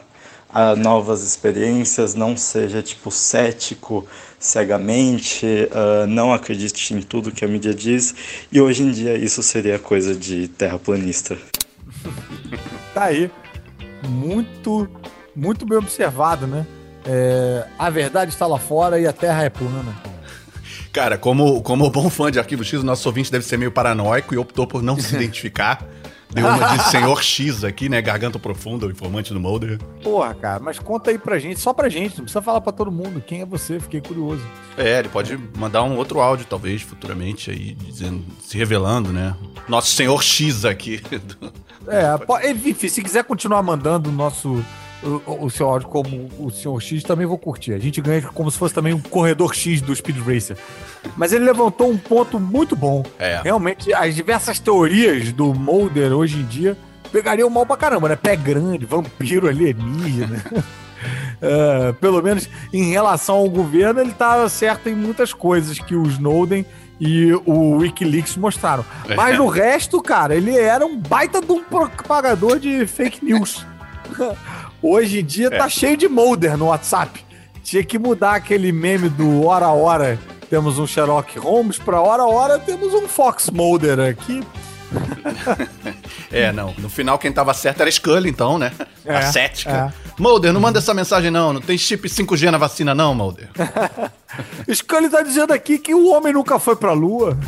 a 0.54 0.76
novas 0.76 1.24
experiências, 1.24 2.14
não 2.14 2.36
seja 2.36 2.80
tipo 2.80 3.10
cético 3.10 4.06
cegamente, 4.38 5.44
uh, 5.44 6.06
não 6.06 6.32
acredite 6.32 6.94
em 6.94 7.02
tudo 7.02 7.32
que 7.32 7.44
a 7.44 7.48
mídia 7.48 7.74
diz. 7.74 8.14
E 8.52 8.60
hoje 8.60 8.84
em 8.84 8.92
dia 8.92 9.16
isso 9.16 9.42
seria 9.42 9.80
coisa 9.80 10.14
de 10.14 10.46
terraplanista. 10.46 11.36
Tá 12.94 13.06
aí. 13.06 13.28
Muito, 14.08 14.88
muito 15.34 15.66
bem 15.66 15.78
observado, 15.78 16.46
né? 16.46 16.66
É, 17.06 17.66
a 17.78 17.90
verdade 17.90 18.32
está 18.32 18.46
lá 18.46 18.58
fora 18.58 18.98
e 18.98 19.06
a 19.06 19.12
Terra 19.12 19.44
é 19.44 19.50
plana. 19.50 19.94
Cara, 20.92 21.18
como, 21.18 21.60
como 21.62 21.90
bom 21.90 22.08
fã 22.08 22.30
de 22.30 22.38
Arquivo 22.38 22.64
X, 22.64 22.80
o 22.80 22.84
nosso 22.84 23.08
ouvinte 23.08 23.30
deve 23.30 23.44
ser 23.44 23.56
meio 23.56 23.72
paranoico 23.72 24.32
e 24.32 24.38
optou 24.38 24.66
por 24.66 24.82
não 24.82 24.98
se 24.98 25.12
identificar. 25.16 25.84
Deu 26.34 26.48
uma 26.48 26.76
de 26.76 26.90
Senhor 26.90 27.22
X 27.22 27.62
aqui, 27.62 27.88
né? 27.88 28.02
Garganta 28.02 28.40
profunda, 28.40 28.86
o 28.86 28.90
informante 28.90 29.32
do 29.32 29.38
Mulder. 29.38 29.78
Porra, 30.02 30.34
cara, 30.34 30.58
mas 30.58 30.80
conta 30.80 31.10
aí 31.12 31.18
pra 31.18 31.38
gente, 31.38 31.60
só 31.60 31.72
pra 31.72 31.88
gente, 31.88 32.16
não 32.16 32.24
precisa 32.24 32.42
falar 32.42 32.60
pra 32.60 32.72
todo 32.72 32.90
mundo. 32.90 33.22
Quem 33.24 33.42
é 33.42 33.46
você? 33.46 33.78
Fiquei 33.78 34.00
curioso. 34.00 34.42
É, 34.76 34.98
ele 34.98 35.08
pode 35.08 35.38
mandar 35.56 35.84
um 35.84 35.96
outro 35.96 36.20
áudio, 36.20 36.44
talvez, 36.48 36.82
futuramente, 36.82 37.52
aí, 37.52 37.74
dizendo, 37.74 38.24
se 38.40 38.58
revelando, 38.58 39.12
né? 39.12 39.36
Nosso 39.68 39.92
Senhor 39.92 40.22
X 40.22 40.64
aqui. 40.64 41.00
É, 41.86 42.16
pode, 42.16 42.48
enfim, 42.48 42.88
se 42.88 43.02
quiser 43.02 43.24
continuar 43.24 43.62
mandando 43.62 44.08
o 44.08 44.12
nosso. 44.12 44.64
O, 45.04 45.44
o 45.44 45.50
seu 45.50 45.68
áudio 45.68 45.88
como 45.88 46.28
o 46.38 46.50
Senhor 46.50 46.80
X, 46.80 47.02
também 47.02 47.26
vou 47.26 47.36
curtir. 47.36 47.74
A 47.74 47.78
gente 47.78 48.00
ganha 48.00 48.22
como 48.22 48.50
se 48.50 48.58
fosse 48.58 48.74
também 48.74 48.94
um 48.94 49.00
corredor 49.00 49.54
X 49.54 49.82
do 49.82 49.94
Speed 49.94 50.16
Racer. 50.18 50.56
Mas 51.16 51.32
ele 51.32 51.44
levantou 51.44 51.90
um 51.90 51.98
ponto 51.98 52.40
muito 52.40 52.74
bom. 52.74 53.04
É. 53.18 53.40
Realmente, 53.44 53.92
as 53.92 54.14
diversas 54.14 54.58
teorias 54.58 55.30
do 55.32 55.52
Mulder 55.52 56.12
hoje 56.12 56.38
em 56.38 56.44
dia 56.44 56.76
pegariam 57.12 57.50
mal 57.50 57.66
pra 57.66 57.76
caramba, 57.76 58.08
né? 58.08 58.16
Pé 58.16 58.34
grande, 58.34 58.86
vampiro 58.86 59.48
alienígena. 59.48 60.42
É, 61.42 61.92
pelo 62.00 62.22
menos 62.22 62.48
em 62.72 62.90
relação 62.90 63.36
ao 63.36 63.50
governo, 63.50 64.00
ele 64.00 64.12
tá 64.12 64.48
certo 64.48 64.88
em 64.88 64.94
muitas 64.94 65.34
coisas 65.34 65.78
que 65.78 65.94
o 65.94 66.06
Snowden 66.06 66.64
e 66.98 67.32
o 67.44 67.76
Wikileaks 67.78 68.36
mostraram. 68.36 68.84
Mas 69.14 69.36
no 69.36 69.46
resto, 69.46 70.00
cara, 70.00 70.34
ele 70.34 70.56
era 70.56 70.86
um 70.86 70.96
baita 70.96 71.42
de 71.42 71.52
um 71.52 71.62
propagador 71.62 72.58
de 72.58 72.86
fake 72.86 73.22
news. 73.22 73.66
Hoje 74.86 75.20
em 75.20 75.24
dia 75.24 75.50
tá 75.50 75.66
cheio 75.66 75.96
de 75.96 76.06
Mulder 76.06 76.58
no 76.58 76.66
WhatsApp. 76.66 77.24
Tinha 77.62 77.82
que 77.82 77.98
mudar 77.98 78.34
aquele 78.34 78.70
meme 78.70 79.08
do 79.08 79.46
hora 79.46 79.64
a 79.64 79.72
hora 79.72 80.18
temos 80.50 80.78
um 80.78 80.86
Sherlock 80.86 81.38
Holmes, 81.38 81.78
pra 81.78 82.02
hora 82.02 82.22
a 82.22 82.28
hora 82.28 82.58
temos 82.58 82.92
um 82.92 83.08
Fox 83.08 83.48
Mulder 83.48 83.98
aqui. 84.00 84.42
É, 86.30 86.50
não. 86.50 86.74
No 86.78 86.88
final, 86.88 87.16
quem 87.16 87.30
tava 87.30 87.54
certo 87.54 87.80
era 87.80 87.90
Scully, 87.90 88.28
então, 88.28 88.58
né? 88.58 88.72
É, 89.04 89.14
a 89.14 89.22
cética. 89.30 89.94
Mulder, 90.18 90.52
não 90.52 90.60
manda 90.60 90.80
essa 90.80 90.92
mensagem, 90.92 91.30
não. 91.30 91.52
Não 91.52 91.60
tem 91.60 91.78
chip 91.78 92.08
5G 92.08 92.50
na 92.50 92.58
vacina, 92.58 92.92
não, 92.92 93.14
Mulder. 93.14 93.48
Scully 94.68 95.08
tá 95.08 95.22
dizendo 95.22 95.52
aqui 95.52 95.78
que 95.78 95.94
o 95.94 96.08
homem 96.08 96.32
nunca 96.32 96.58
foi 96.58 96.74
pra 96.74 96.92
lua. 96.92 97.38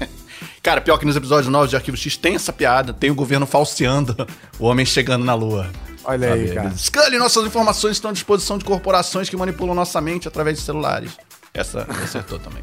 Cara, 0.62 0.82
pior 0.82 0.98
que 0.98 1.06
nos 1.06 1.16
episódios 1.16 1.50
novos 1.50 1.70
de 1.70 1.76
Arquivo 1.76 1.96
X 1.96 2.18
tem 2.18 2.34
essa 2.34 2.52
piada. 2.52 2.92
Tem 2.92 3.10
o 3.10 3.14
governo 3.14 3.46
falseando 3.46 4.14
o 4.58 4.66
homem 4.66 4.84
chegando 4.84 5.24
na 5.24 5.32
lua. 5.32 5.70
Olha 6.06 6.32
aí, 6.32 6.54
cara. 6.54 6.70
Scully, 6.76 7.18
nossas 7.18 7.44
informações 7.44 7.92
estão 7.92 8.10
à 8.10 8.14
disposição 8.14 8.56
de 8.56 8.64
corporações 8.64 9.28
que 9.28 9.36
manipulam 9.36 9.74
nossa 9.74 10.00
mente 10.00 10.28
através 10.28 10.56
de 10.58 10.64
celulares. 10.64 11.16
Essa 11.52 11.86
acertou 12.02 12.38
também. 12.38 12.62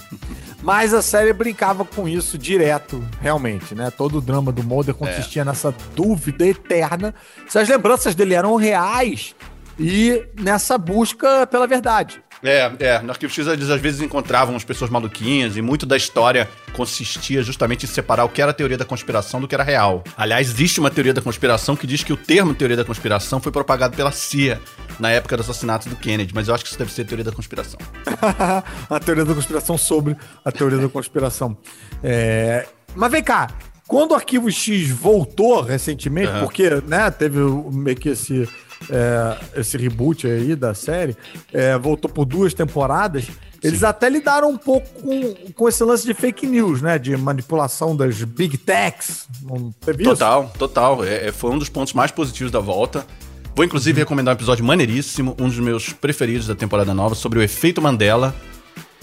Mas 0.62 0.94
a 0.94 1.02
série 1.02 1.32
brincava 1.32 1.84
com 1.84 2.08
isso 2.08 2.38
direto, 2.38 3.02
realmente, 3.20 3.74
né? 3.74 3.90
Todo 3.90 4.18
o 4.18 4.20
drama 4.20 4.52
do 4.52 4.62
Mulder 4.62 4.94
consistia 4.94 5.44
nessa 5.44 5.74
dúvida 5.94 6.46
eterna 6.46 7.14
se 7.48 7.58
as 7.58 7.68
lembranças 7.68 8.14
dele 8.14 8.34
eram 8.34 8.56
reais 8.56 9.34
e 9.78 10.22
nessa 10.38 10.76
busca 10.76 11.46
pela 11.46 11.66
verdade. 11.66 12.22
É, 12.42 12.72
é. 12.78 13.02
No 13.02 13.10
Arquivo 13.10 13.32
X 13.32 13.46
eles 13.46 13.68
às 13.68 13.80
vezes 13.80 14.00
encontravam 14.00 14.56
as 14.56 14.64
pessoas 14.64 14.90
maluquinhas 14.90 15.56
e 15.56 15.62
muito 15.62 15.84
da 15.84 15.96
história 15.96 16.48
consistia 16.72 17.42
justamente 17.42 17.84
em 17.84 17.88
separar 17.88 18.24
o 18.24 18.28
que 18.28 18.40
era 18.40 18.52
teoria 18.52 18.78
da 18.78 18.84
conspiração 18.84 19.40
do 19.40 19.48
que 19.48 19.54
era 19.54 19.64
real. 19.64 20.02
Aliás, 20.16 20.48
existe 20.48 20.80
uma 20.80 20.90
teoria 20.90 21.12
da 21.12 21.20
conspiração 21.20 21.76
que 21.76 21.86
diz 21.86 22.02
que 22.02 22.12
o 22.12 22.16
termo 22.16 22.54
teoria 22.54 22.76
da 22.76 22.84
conspiração 22.84 23.40
foi 23.40 23.52
propagado 23.52 23.96
pela 23.96 24.12
CIA 24.12 24.60
na 24.98 25.10
época 25.10 25.36
do 25.36 25.40
assassinato 25.40 25.88
do 25.88 25.96
Kennedy, 25.96 26.32
mas 26.34 26.48
eu 26.48 26.54
acho 26.54 26.64
que 26.64 26.70
isso 26.70 26.78
deve 26.78 26.92
ser 26.92 27.04
teoria 27.04 27.24
da 27.24 27.32
conspiração. 27.32 27.78
a 28.88 29.00
teoria 29.00 29.24
da 29.24 29.34
conspiração 29.34 29.76
sobre 29.76 30.16
a 30.44 30.52
teoria 30.52 30.78
da 30.78 30.88
conspiração. 30.88 31.56
É, 32.02 32.66
Mas 32.94 33.10
vem 33.10 33.22
cá, 33.22 33.48
quando 33.86 34.12
o 34.12 34.14
Arquivo 34.14 34.50
X 34.50 34.88
voltou 34.90 35.62
recentemente, 35.62 36.28
Aham. 36.28 36.40
porque 36.40 36.70
né, 36.86 37.10
teve 37.10 37.40
meio 37.72 37.96
que 37.96 38.10
esse, 38.10 38.48
é, 38.88 39.60
esse 39.60 39.76
reboot 39.76 40.26
aí 40.26 40.54
da 40.56 40.74
série, 40.74 41.16
é, 41.52 41.76
voltou 41.76 42.10
por 42.10 42.24
duas 42.24 42.54
temporadas, 42.54 43.26
eles 43.62 43.84
até 43.84 44.08
lidaram 44.08 44.50
um 44.50 44.56
pouco 44.56 44.88
com, 45.00 45.34
com 45.52 45.68
esse 45.68 45.84
lance 45.84 46.06
de 46.06 46.14
fake 46.14 46.46
news, 46.46 46.80
né? 46.80 46.98
De 46.98 47.14
manipulação 47.16 47.94
das 47.94 48.22
big 48.22 48.56
techs. 48.56 49.26
Não 49.42 49.70
teve 49.72 50.02
isso? 50.02 50.12
Total, 50.12 50.50
total. 50.58 51.04
É, 51.04 51.28
é, 51.28 51.32
foi 51.32 51.50
um 51.50 51.58
dos 51.58 51.68
pontos 51.68 51.92
mais 51.92 52.10
positivos 52.10 52.50
da 52.50 52.60
volta. 52.60 53.06
Vou 53.54 53.64
inclusive 53.64 54.00
recomendar 54.00 54.34
um 54.34 54.38
episódio 54.38 54.64
maneiríssimo, 54.64 55.36
um 55.38 55.48
dos 55.48 55.58
meus 55.58 55.92
preferidos 55.92 56.46
da 56.46 56.54
temporada 56.54 56.94
nova, 56.94 57.14
sobre 57.14 57.38
o 57.38 57.42
efeito 57.42 57.82
Mandela, 57.82 58.34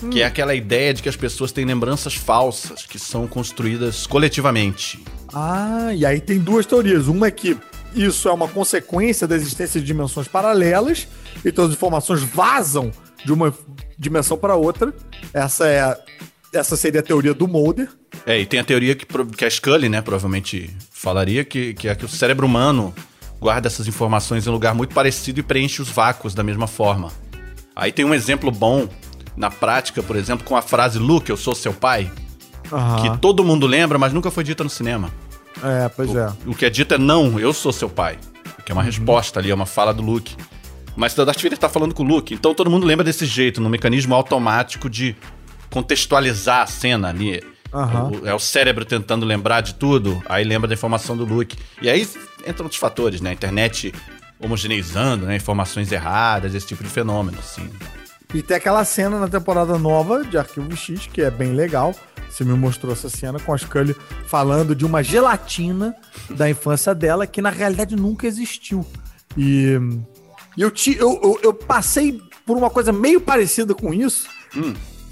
que 0.09 0.21
é 0.21 0.25
aquela 0.25 0.55
ideia 0.55 0.93
de 0.93 1.03
que 1.03 1.09
as 1.09 1.15
pessoas 1.15 1.51
têm 1.51 1.65
lembranças 1.65 2.15
falsas 2.15 2.85
que 2.85 2.97
são 2.97 3.27
construídas 3.27 4.07
coletivamente. 4.07 5.03
Ah, 5.31 5.91
e 5.93 6.05
aí 6.05 6.19
tem 6.19 6.39
duas 6.39 6.65
teorias. 6.65 7.07
Uma 7.07 7.27
é 7.27 7.31
que 7.31 7.55
isso 7.95 8.27
é 8.29 8.31
uma 8.33 8.47
consequência 8.47 9.27
da 9.27 9.35
existência 9.35 9.79
de 9.79 9.85
dimensões 9.85 10.27
paralelas, 10.27 11.07
então 11.45 11.65
as 11.65 11.71
informações 11.71 12.21
vazam 12.21 12.91
de 13.25 13.31
uma 13.33 13.53
dimensão 13.97 14.37
para 14.37 14.55
outra. 14.55 14.93
Essa 15.33 15.67
é 15.67 15.81
a- 15.81 15.97
essa 16.53 16.75
seria 16.77 17.01
a 17.01 17.03
teoria 17.03 17.33
do 17.33 17.47
Mulder. 17.47 17.89
É, 18.25 18.39
e 18.39 18.45
tem 18.45 18.59
a 18.59 18.63
teoria 18.63 18.95
que, 18.95 19.05
que 19.05 19.45
a 19.45 19.49
Scully, 19.49 19.89
né, 19.89 20.01
provavelmente 20.01 20.75
falaria, 20.91 21.43
que, 21.43 21.73
que 21.73 21.87
é 21.87 21.95
que 21.95 22.05
o 22.05 22.09
cérebro 22.09 22.45
humano 22.45 22.93
guarda 23.39 23.67
essas 23.67 23.87
informações 23.87 24.47
em 24.47 24.49
um 24.49 24.53
lugar 24.53 24.73
muito 24.73 24.93
parecido 24.93 25.39
e 25.39 25.43
preenche 25.43 25.81
os 25.81 25.89
vácuos 25.89 26.33
da 26.33 26.43
mesma 26.43 26.65
forma. 26.67 27.11
Aí 27.75 27.91
tem 27.91 28.03
um 28.05 28.13
exemplo 28.13 28.49
bom 28.51 28.87
na 29.35 29.51
prática, 29.51 30.01
por 30.01 30.15
exemplo, 30.15 30.45
com 30.47 30.55
a 30.55 30.61
frase 30.61 30.97
Luke, 30.97 31.29
eu 31.29 31.37
sou 31.37 31.53
seu 31.53 31.71
pai, 31.73 32.11
que 33.01 33.17
todo 33.19 33.43
mundo 33.43 33.67
lembra, 33.67 33.97
mas 33.99 34.11
nunca 34.11 34.31
foi 34.31 34.43
dita 34.43 34.63
no 34.63 34.69
cinema. 34.69 35.11
É, 35.63 35.89
pois 35.89 36.15
é. 36.15 36.31
O 36.45 36.53
que 36.55 36.65
é 36.65 36.69
dito 36.69 36.93
é 36.93 36.97
não, 36.97 37.39
eu 37.39 37.51
sou 37.53 37.71
seu 37.73 37.89
pai. 37.89 38.17
Que 38.65 38.71
é 38.71 38.73
uma 38.73 38.83
resposta 38.83 39.39
ali, 39.39 39.49
é 39.49 39.55
uma 39.55 39.65
fala 39.65 39.93
do 39.93 40.01
Luke. 40.03 40.35
Mas 40.95 41.17
o 41.17 41.25
Darth 41.25 41.41
Vader 41.41 41.57
tá 41.57 41.69
falando 41.69 41.93
com 41.93 42.03
o 42.03 42.05
Luke, 42.05 42.33
então 42.33 42.53
todo 42.53 42.69
mundo 42.71 42.85
lembra 42.85 43.03
desse 43.03 43.25
jeito, 43.25 43.61
no 43.61 43.69
mecanismo 43.69 44.15
automático 44.15 44.89
de 44.89 45.15
contextualizar 45.69 46.61
a 46.63 46.67
cena 46.67 47.09
ali. 47.09 47.41
Aham. 47.73 48.11
O- 48.23 48.27
é 48.27 48.33
o 48.33 48.39
cérebro 48.39 48.83
tentando 48.85 49.25
lembrar 49.25 49.61
de 49.61 49.75
tudo, 49.75 50.21
aí 50.27 50.43
lembra 50.43 50.67
da 50.67 50.73
informação 50.73 51.15
do 51.15 51.25
Luke. 51.25 51.57
E 51.81 51.89
aí 51.89 52.01
entram 52.47 52.65
outros 52.65 52.79
fatores, 52.79 53.21
né? 53.21 53.29
A 53.29 53.33
internet 53.33 53.93
homogeneizando, 54.39 55.25
né? 55.25 55.35
Informações 55.35 55.91
erradas, 55.91 56.53
esse 56.55 56.65
tipo 56.67 56.83
de 56.83 56.89
fenômeno, 56.89 57.37
assim. 57.39 57.69
E 58.33 58.41
tem 58.41 58.57
aquela 58.57 58.83
cena 58.85 59.19
na 59.19 59.27
temporada 59.27 59.77
nova 59.77 60.23
de 60.23 60.37
Arquivo 60.37 60.75
X, 60.75 61.07
que 61.11 61.21
é 61.21 61.29
bem 61.31 61.53
legal. 61.53 61.93
Você 62.29 62.43
me 62.43 62.53
mostrou 62.53 62.93
essa 62.93 63.09
cena 63.09 63.39
com 63.39 63.53
a 63.53 63.57
Scully 63.57 63.95
falando 64.27 64.75
de 64.75 64.85
uma 64.85 65.01
gelatina 65.03 65.95
da 66.29 66.49
infância 66.49 66.93
dela 66.93 67.25
que 67.25 67.41
na 67.41 67.49
realidade 67.49 67.95
nunca 67.95 68.27
existiu. 68.27 68.85
E, 69.35 69.79
eu, 70.57 70.69
ti, 70.71 70.95
eu, 70.99 71.19
eu, 71.23 71.39
eu 71.43 71.53
passei 71.53 72.21
por 72.45 72.57
uma 72.57 72.69
coisa 72.69 72.91
meio 72.91 73.19
parecida 73.21 73.73
com 73.73 73.93
isso. 73.93 74.27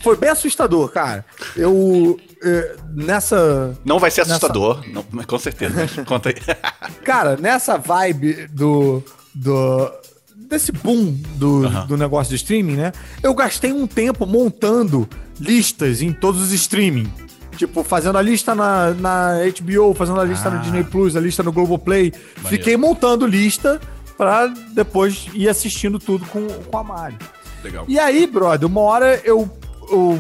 Foi 0.01 0.15
bem 0.15 0.29
assustador, 0.29 0.89
cara. 0.89 1.25
Eu. 1.55 2.19
eh, 2.43 2.75
nessa. 2.93 3.75
Não 3.83 3.97
vai 3.99 4.11
ser 4.11 4.21
Nessa- 4.21 4.33
assustador, 4.33 4.83
não, 4.91 5.03
mas 5.11 5.25
com 5.25 5.39
certeza. 5.39 5.87
Conta 6.05 6.29
aí. 6.29 6.35
Cara, 7.03 7.35
nessa 7.37 7.75
vibe 7.77 8.47
do. 8.47 9.03
do 9.33 9.91
desse 10.35 10.71
boom 10.71 11.11
do, 11.37 11.65
Aham. 11.65 11.87
do 11.87 11.97
negócio 11.97 12.29
de 12.29 12.35
streaming, 12.35 12.75
né? 12.75 12.91
Eu 13.23 13.33
gastei 13.33 13.71
um 13.73 13.87
tempo 13.87 14.27
montando 14.27 15.09
listas 15.39 16.01
em 16.01 16.11
todos 16.11 16.41
os 16.41 16.51
streaming. 16.51 17.11
Tipo, 17.57 17.83
fazendo 17.83 18.17
a 18.17 18.21
lista 18.21 18.53
na, 18.53 18.91
na 18.93 19.33
HBO, 19.61 19.93
fazendo 19.93 20.19
a 20.19 20.25
lista 20.25 20.49
no 20.49 20.57
Ah. 20.57 20.59
Disney 20.59 20.83
Plus, 20.83 21.15
a 21.15 21.19
lista 21.21 21.41
no 21.41 21.51
Globoplay. 21.53 22.11
Fiquei 22.49 22.75
montando 22.75 23.25
lista 23.25 23.79
pra 24.17 24.47
depois 24.73 25.27
ir 25.33 25.47
assistindo 25.47 25.97
tudo 25.97 26.25
com, 26.25 26.47
com 26.47 26.77
a 26.77 26.83
Mari. 26.83 27.17
Legal. 27.63 27.85
E 27.87 27.97
aí, 27.97 28.27
brother, 28.27 28.67
uma 28.67 28.81
hora 28.81 29.21
eu, 29.23 29.49
eu, 29.89 30.19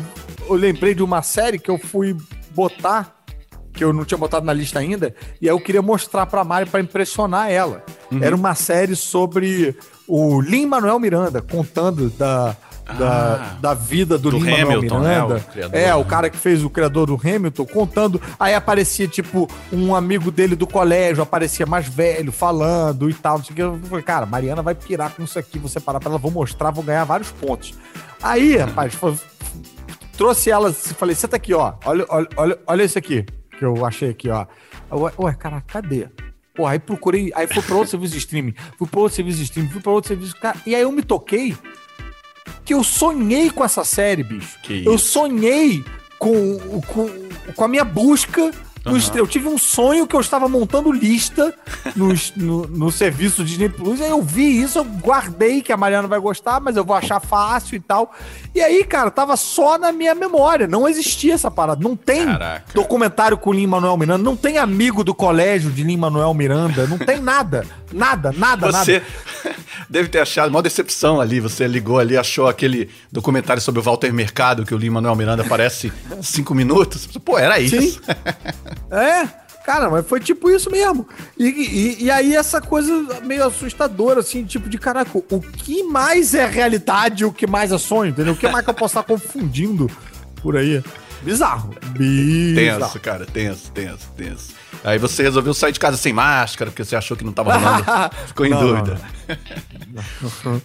eu 0.49 0.55
lembrei 0.55 0.95
de 0.95 1.03
uma 1.03 1.21
série 1.21 1.59
que 1.59 1.69
eu 1.69 1.77
fui 1.77 2.15
botar, 2.51 3.13
que 3.73 3.83
eu 3.83 3.91
não 3.91 4.05
tinha 4.05 4.17
botado 4.17 4.45
na 4.45 4.53
lista 4.53 4.79
ainda, 4.79 5.13
e 5.41 5.49
aí 5.49 5.53
eu 5.53 5.59
queria 5.59 5.81
mostrar 5.81 6.25
pra 6.25 6.43
Mari 6.45 6.69
pra 6.69 6.79
impressionar 6.79 7.51
ela. 7.51 7.83
Era 8.21 8.33
uma 8.35 8.55
série 8.55 8.95
sobre 8.95 9.75
o 10.07 10.39
Lin 10.39 10.65
Manuel 10.65 10.99
Miranda, 10.99 11.41
contando 11.41 12.09
da, 12.11 12.55
da, 12.97 13.57
da 13.59 13.73
vida 13.73 14.17
do, 14.17 14.29
do 14.31 14.37
Lin-Manuel 14.37 14.77
Hamilton, 14.77 14.99
né, 14.99 15.15
Miranda. 15.15 15.35
o 15.35 15.51
criador, 15.51 15.79
é, 15.79 15.95
o 15.95 15.99
né? 15.99 16.05
cara 16.05 16.29
que 16.29 16.37
fez 16.37 16.63
o 16.63 16.69
criador 16.69 17.07
do 17.07 17.15
Hamilton, 17.21 17.65
contando. 17.65 18.21
Aí 18.39 18.53
aparecia, 18.53 19.07
tipo, 19.07 19.49
um 19.71 19.95
amigo 19.95 20.31
dele 20.31 20.55
do 20.55 20.67
colégio, 20.67 21.23
aparecia 21.23 21.65
mais 21.65 21.87
velho, 21.87 22.31
falando 22.31 23.09
e 23.09 23.13
tal. 23.13 23.37
Não 23.37 23.45
sei 23.45 23.53
o 23.53 23.55
que. 23.55 23.61
Eu 23.61 23.79
falei, 23.89 24.03
cara, 24.03 24.25
Mariana 24.25 24.61
vai 24.61 24.75
pirar 24.75 25.11
com 25.11 25.23
isso 25.23 25.39
aqui, 25.39 25.57
vou 25.57 25.69
separar 25.69 25.99
pra 25.99 26.09
ela, 26.09 26.19
vou 26.19 26.31
mostrar, 26.31 26.71
vou 26.71 26.83
ganhar 26.83 27.03
vários 27.03 27.31
pontos. 27.31 27.73
Aí, 28.21 28.57
rapaz, 28.57 28.93
foi- 28.93 29.17
trouxe 30.17 30.49
ela, 30.49 30.71
falei, 30.71 31.15
senta 31.15 31.35
aqui, 31.35 31.53
ó. 31.53 31.73
Olha, 31.85 32.05
olha, 32.09 32.27
olha, 32.37 32.59
olha 32.67 32.83
isso 32.83 32.97
aqui 32.97 33.25
que 33.57 33.65
eu 33.65 33.85
achei 33.85 34.09
aqui, 34.09 34.29
ó. 34.29 34.45
Ué, 34.91 35.11
ué 35.17 35.33
cara, 35.33 35.61
cadê? 35.61 36.07
Pô, 36.53 36.65
aí 36.65 36.79
procurei, 36.79 37.31
aí 37.35 37.47
fui 37.47 37.61
pra 37.61 37.75
outro 37.75 37.91
serviço 37.91 38.13
de 38.13 38.19
streaming, 38.19 38.53
fui 38.77 38.87
pra 38.87 38.99
outro 39.01 39.15
serviço 39.15 39.37
de 39.39 39.43
streaming, 39.43 39.69
fui 39.69 39.81
pra 39.81 39.91
outro 39.91 40.07
serviço. 40.07 40.35
Cara, 40.39 40.57
e 40.65 40.73
aí 40.73 40.81
eu 40.83 40.91
me 40.91 41.01
toquei 41.03 41.55
que 42.63 42.73
eu 42.73 42.83
sonhei 42.83 43.49
com 43.49 43.63
essa 43.63 43.83
série, 43.83 44.23
bicho. 44.23 44.57
Que 44.63 44.85
eu 44.85 44.95
isso. 44.95 45.09
sonhei 45.09 45.83
com, 46.19 46.81
com, 46.87 47.09
com 47.55 47.63
a 47.63 47.67
minha 47.67 47.83
busca. 47.85 48.51
estre- 48.95 49.19
Eu 49.19 49.25
tive 49.27 49.47
um 49.47 49.57
sonho 49.57 50.05
que 50.07 50.15
eu 50.15 50.19
estava 50.19 50.47
montando 50.47 50.91
lista 50.91 51.53
nos- 51.95 52.31
no, 52.37 52.67
no 52.67 52.91
serviço 52.91 53.43
Disney 53.43 53.67
Plus. 53.69 53.99
Aí 54.01 54.09
eu 54.09 54.21
vi 54.21 54.61
isso, 54.61 54.77
eu 54.79 54.83
guardei 54.83 55.61
que 55.61 55.71
a 55.73 55.77
Mariana 55.77 56.07
vai 56.07 56.19
gostar, 56.19 56.59
mas 56.61 56.75
eu 56.77 56.85
vou 56.85 56.95
achar 56.95 57.19
fácil 57.19 57.75
e 57.75 57.79
tal. 57.79 58.13
E 58.53 58.61
aí, 58.61 58.83
cara, 58.83 59.09
tava 59.11 59.35
só 59.37 59.77
na 59.77 59.91
minha 59.91 60.13
memória. 60.15 60.67
Não 60.67 60.87
existia 60.87 61.33
essa 61.33 61.49
parada. 61.51 61.81
Não 61.83 61.95
tem 61.95 62.25
Caraca. 62.25 62.65
documentário 62.73 63.37
com 63.37 63.49
o 63.49 63.53
Lin 63.53 63.67
Manuel 63.67 63.97
Miranda. 63.97 64.23
Não 64.23 64.35
tem 64.35 64.57
amigo 64.59 65.03
do 65.03 65.13
colégio 65.15 65.71
de 65.71 65.83
Lin 65.83 65.97
Manuel 65.97 66.33
Miranda. 66.33 66.85
Não 66.87 66.97
tem 66.97 67.19
nada. 67.19 67.65
Nada, 67.95 68.33
nada, 68.35 68.71
Você 68.71 68.99
nada. 68.99 69.55
deve 69.89 70.09
ter 70.09 70.19
achado 70.19 70.49
uma 70.49 70.61
decepção 70.61 71.21
ali. 71.21 71.39
Você 71.39 71.65
ligou 71.65 71.97
ali, 71.97 72.17
achou 72.17 72.47
aquele 72.47 72.89
documentário 73.11 73.61
sobre 73.61 73.79
o 73.79 73.83
Walter 73.83 74.11
Mercado 74.13 74.65
que 74.65 74.75
o 74.75 74.77
Lin 74.77 74.89
Manuel 74.89 75.15
Miranda 75.15 75.43
aparece 75.43 75.91
cinco 76.21 76.53
minutos. 76.53 77.07
Pô, 77.23 77.39
era 77.39 77.59
isso. 77.59 77.81
Sim. 77.81 77.99
É, 78.91 79.27
cara, 79.65 79.89
mas 79.89 80.07
foi 80.07 80.19
tipo 80.19 80.49
isso 80.49 80.69
mesmo. 80.71 81.07
E, 81.37 81.45
e, 81.47 82.03
e 82.03 82.11
aí 82.11 82.35
essa 82.35 82.61
coisa 82.61 83.19
meio 83.23 83.45
assustadora, 83.45 84.19
assim, 84.21 84.45
tipo 84.45 84.69
de 84.69 84.77
caraca, 84.77 85.17
o 85.17 85.41
que 85.41 85.83
mais 85.83 86.33
é 86.33 86.45
realidade 86.45 87.23
e 87.23 87.25
o 87.25 87.31
que 87.31 87.45
mais 87.47 87.71
é 87.71 87.77
sonho, 87.77 88.11
entendeu? 88.11 88.33
O 88.33 88.37
que 88.37 88.47
mais 88.47 88.63
que 88.63 88.69
eu 88.69 88.73
posso 88.73 88.97
estar 88.97 89.03
confundindo 89.03 89.89
por 90.41 90.55
aí? 90.55 90.81
Bizarro. 91.23 91.75
Bizarro. 91.97 92.79
Tenso, 92.79 92.99
cara, 92.99 93.25
tenso, 93.25 93.71
tenso, 93.71 94.11
tenso. 94.15 94.53
Aí 94.85 94.99
você 94.99 95.23
resolveu 95.23 95.51
sair 95.53 95.71
de 95.71 95.79
casa 95.79 95.97
sem 95.97 96.13
máscara, 96.13 96.69
porque 96.69 96.85
você 96.85 96.95
achou 96.95 97.17
que 97.17 97.23
não 97.23 97.31
tava 97.33 97.57
rolando. 97.57 97.83
Ficou 98.27 98.45
em 98.45 98.51
Não, 98.51 98.59
dúvida. 98.59 98.99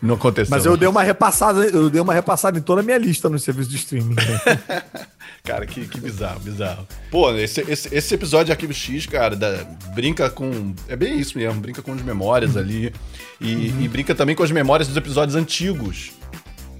Não, 0.02 0.14
aconteceu. 0.16 0.50
Mas 0.54 0.66
eu 0.66 0.76
dei 0.76 0.86
uma 0.86 1.02
repassada, 1.02 1.64
eu 1.64 1.88
dei 1.88 2.00
uma 2.02 2.12
repassada 2.12 2.58
em 2.58 2.62
toda 2.62 2.82
a 2.82 2.84
minha 2.84 2.98
lista 2.98 3.30
no 3.30 3.38
serviço 3.38 3.70
de 3.70 3.76
streaming. 3.76 4.14
né? 4.14 4.82
Cara, 5.42 5.64
que, 5.66 5.86
que 5.86 5.98
bizarro, 5.98 6.38
bizarro. 6.40 6.86
Pô, 7.10 7.32
esse, 7.34 7.62
esse, 7.62 7.94
esse 7.94 8.14
episódio 8.14 8.46
de 8.46 8.52
Arquivo 8.52 8.74
X, 8.74 9.06
cara, 9.06 9.34
da- 9.34 9.64
brinca 9.94 10.28
com. 10.28 10.74
É 10.86 10.94
bem 10.94 11.18
isso 11.18 11.38
mesmo, 11.38 11.58
brinca 11.62 11.80
com 11.80 11.94
as 11.94 12.02
memórias 12.02 12.58
ali. 12.58 12.92
E, 13.40 13.68
e 13.80 13.88
brinca 13.88 14.14
também 14.14 14.36
com 14.36 14.42
as 14.42 14.50
memórias 14.50 14.86
dos 14.86 14.98
episódios 14.98 15.34
antigos. 15.34 16.10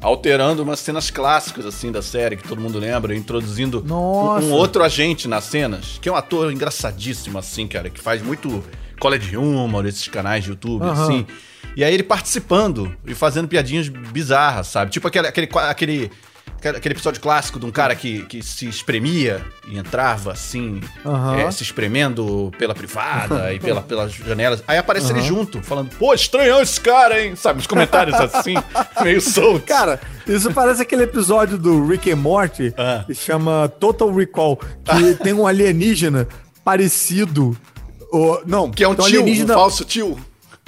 Alterando 0.01 0.63
umas 0.63 0.79
cenas 0.81 1.11
clássicas, 1.11 1.67
assim, 1.67 1.93
da 1.93 2.01
série, 2.01 2.37
que 2.37 2.49
todo 2.49 2.61
mundo 2.61 2.79
lembra, 2.79 3.15
introduzindo 3.15 3.85
um, 3.87 4.47
um 4.47 4.53
outro 4.53 4.83
agente 4.83 5.29
nas 5.29 5.45
cenas, 5.45 5.99
que 6.01 6.09
é 6.09 6.13
um 6.13 6.17
ator 6.17 6.51
engraçadíssimo, 6.53 7.39
assim, 7.39 7.69
cara, 7.69 7.91
que 7.91 8.01
faz 8.01 8.23
muito 8.23 8.65
college 8.99 9.37
humor, 9.37 9.87
esses 9.87 10.09
canais 10.09 10.45
de 10.45 10.51
YouTube, 10.51 10.83
Aham. 10.85 11.03
assim. 11.03 11.27
E 11.77 11.85
aí 11.85 11.93
ele 11.95 12.03
participando 12.03 12.95
e 13.07 13.15
fazendo 13.15 13.47
piadinhas 13.47 13.89
bizarras, 13.89 14.67
sabe? 14.67 14.91
Tipo 14.91 15.09
aquele, 15.09 15.29
aquele, 15.29 15.49
aquele, 15.69 16.11
aquele 16.69 16.95
episódio 16.95 17.21
clássico 17.21 17.59
de 17.59 17.67
um 17.67 17.71
cara 17.71 17.95
que, 17.97 18.23
que 18.27 18.43
se 18.43 18.67
espremia 18.69 19.45
e 19.67 19.79
entrava 19.79 20.33
assim, 20.33 20.81
Aham. 21.05 21.37
é, 21.39 21.51
se 21.51 21.63
espremendo 21.63 22.53
pela 22.59 22.75
privada 22.75 23.53
e 23.55 23.59
pela, 23.59 23.81
pelas 23.83 24.13
janelas. 24.13 24.63
Aí 24.69 24.77
aparece 24.79 25.13
ele 25.13 25.23
junto, 25.23 25.63
falando, 25.63 25.91
pô, 25.97 26.13
estranhão 26.15 26.61
esse 26.61 26.81
cara, 26.81 27.21
hein? 27.25 27.35
Sabe, 27.37 27.61
os 27.61 27.67
comentários 27.67 28.15
assim, 28.21 28.55
meio 29.03 29.21
soltos. 29.21 29.65
Cara, 29.67 30.01
isso 30.27 30.53
parece 30.53 30.83
aquele 30.83 31.05
episódio 31.05 31.57
do 31.59 31.87
Rick 31.87 32.11
and 32.13 32.17
Morty 32.17 32.73
Ah. 32.77 33.05
que 33.07 33.15
chama 33.15 33.69
Total 33.81 34.13
Recall, 34.13 34.57
que 34.85 35.15
tem 35.23 35.33
um 35.33 35.47
alienígena 35.47 36.29
parecido. 36.65 37.57
ou- 38.13 38.43
não, 38.47 38.71
que 38.71 38.83
é 38.85 38.89
um 38.89 38.95
tem 38.95 39.07
tio, 39.07 39.45
um 39.45 39.47
falso 39.49 39.85
tio. 39.85 40.19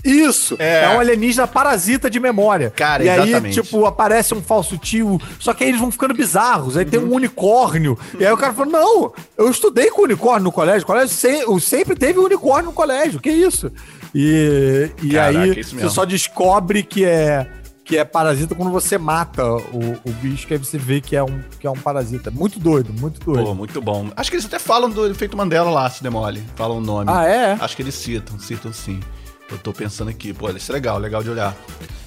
Isso! 0.05 0.57
É. 0.59 0.85
É. 0.85 0.89
um 0.89 1.01
alienígena 1.01 1.47
parasita 1.47 2.11
de 2.11 2.19
memória. 2.19 2.71
Cara, 2.71 3.05
e 3.05 3.09
aí, 3.09 3.29
exatamente. 3.31 3.63
tipo, 3.63 3.87
aparece 3.87 4.35
um 4.35 4.43
falso 4.43 4.77
tio, 4.77 5.21
só 5.39 5.55
que 5.55 5.63
aí 5.63 5.71
eles 5.71 5.81
vão 5.81 5.91
ficando 5.93 6.13
bizarros. 6.15 6.77
Aí 6.77 6.85
tem 6.85 6.99
Uhum. 7.01 7.11
um 7.13 7.15
unicórnio. 7.15 7.99
E 8.19 8.25
aí 8.27 8.33
o 8.33 8.37
cara 8.37 8.53
fala: 8.53 8.71
Não, 8.71 9.13
eu 9.39 9.49
estudei 9.51 9.91
com 9.91 10.03
unicórnio 10.03 10.45
no 10.45 10.53
colégio. 10.53 10.83
O 10.83 10.87
colégio 10.87 11.15
se- 11.15 11.43
eu 11.43 11.61
sempre 11.61 11.95
teve 11.95 12.19
unicórnio 12.19 12.67
no 12.67 12.73
colégio. 12.73 13.21
Que 13.21 13.31
isso? 13.31 13.71
E, 14.15 14.91
e 15.03 15.11
Caraca, 15.11 15.39
aí 15.41 15.61
isso 15.61 15.75
você 15.79 15.89
só 15.89 16.05
descobre 16.05 16.83
que 16.83 17.05
é. 17.05 17.47
Que 17.85 17.99
é 17.99 18.05
parasita 18.05 18.55
quando 18.55 18.71
você 18.71 18.97
mata 18.97 19.45
o, 19.45 19.99
o 20.05 20.11
bicho, 20.23 20.47
que 20.47 20.55
aí 20.55 20.59
você 20.59 20.79
vê 20.79 21.01
que 21.01 21.17
é 21.17 21.23
um, 21.23 21.41
que 21.59 21.67
é 21.67 21.71
um 21.71 21.75
parasita. 21.77 22.31
Muito 22.31 22.61
doido, 22.61 22.93
muito 22.93 23.19
doido. 23.21 23.45
Pô, 23.45 23.55
muito 23.55 23.81
bom. 23.83 24.09
Acho 24.17 24.31
que 24.31 24.37
eles 24.37 24.47
até 24.47 24.59
falam 24.61 24.89
do 24.89 25.05
efeito 25.11 25.37
Mandela 25.37 25.69
lá, 25.69 25.91
se 25.91 26.01
demole. 26.03 26.43
Falam 26.55 26.79
o 26.79 26.81
nome. 26.81 27.11
Ah, 27.13 27.25
é? 27.27 27.53
Acho 27.61 27.75
que 27.75 27.83
eles 27.83 27.97
citam, 27.97 28.39
citam 28.39 28.73
sim. 28.73 29.01
Eu 29.53 29.59
tô 29.59 29.73
pensando 29.73 30.09
aqui, 30.09 30.33
pô, 30.33 30.49
isso 30.51 30.73
é 30.73 30.75
legal, 30.75 30.99
legal 30.99 31.23
de 31.23 31.31
olhar. 31.31 31.55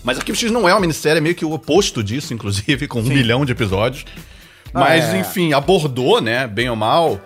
Mas 0.04 0.18
Arquivo 0.18 0.38
X 0.38 0.52
não 0.52 0.68
é 0.68 0.74
uma 0.74 0.82
minissérie, 0.82 1.20
é 1.20 1.22
meio 1.22 1.36
que 1.36 1.46
o 1.46 1.52
oposto 1.54 2.04
disso, 2.04 2.34
inclusive, 2.34 2.88
com 2.90 3.00
um 3.00 3.04
milhão 3.04 3.46
de 3.46 3.52
episódios. 3.52 4.06
Mas, 4.74 5.06
Ah, 5.06 5.18
é. 5.18 5.20
enfim, 5.22 5.54
abordou, 5.54 6.20
né, 6.22 6.48
bem 6.48 6.70
ou 6.70 6.76
mal. 6.76 7.20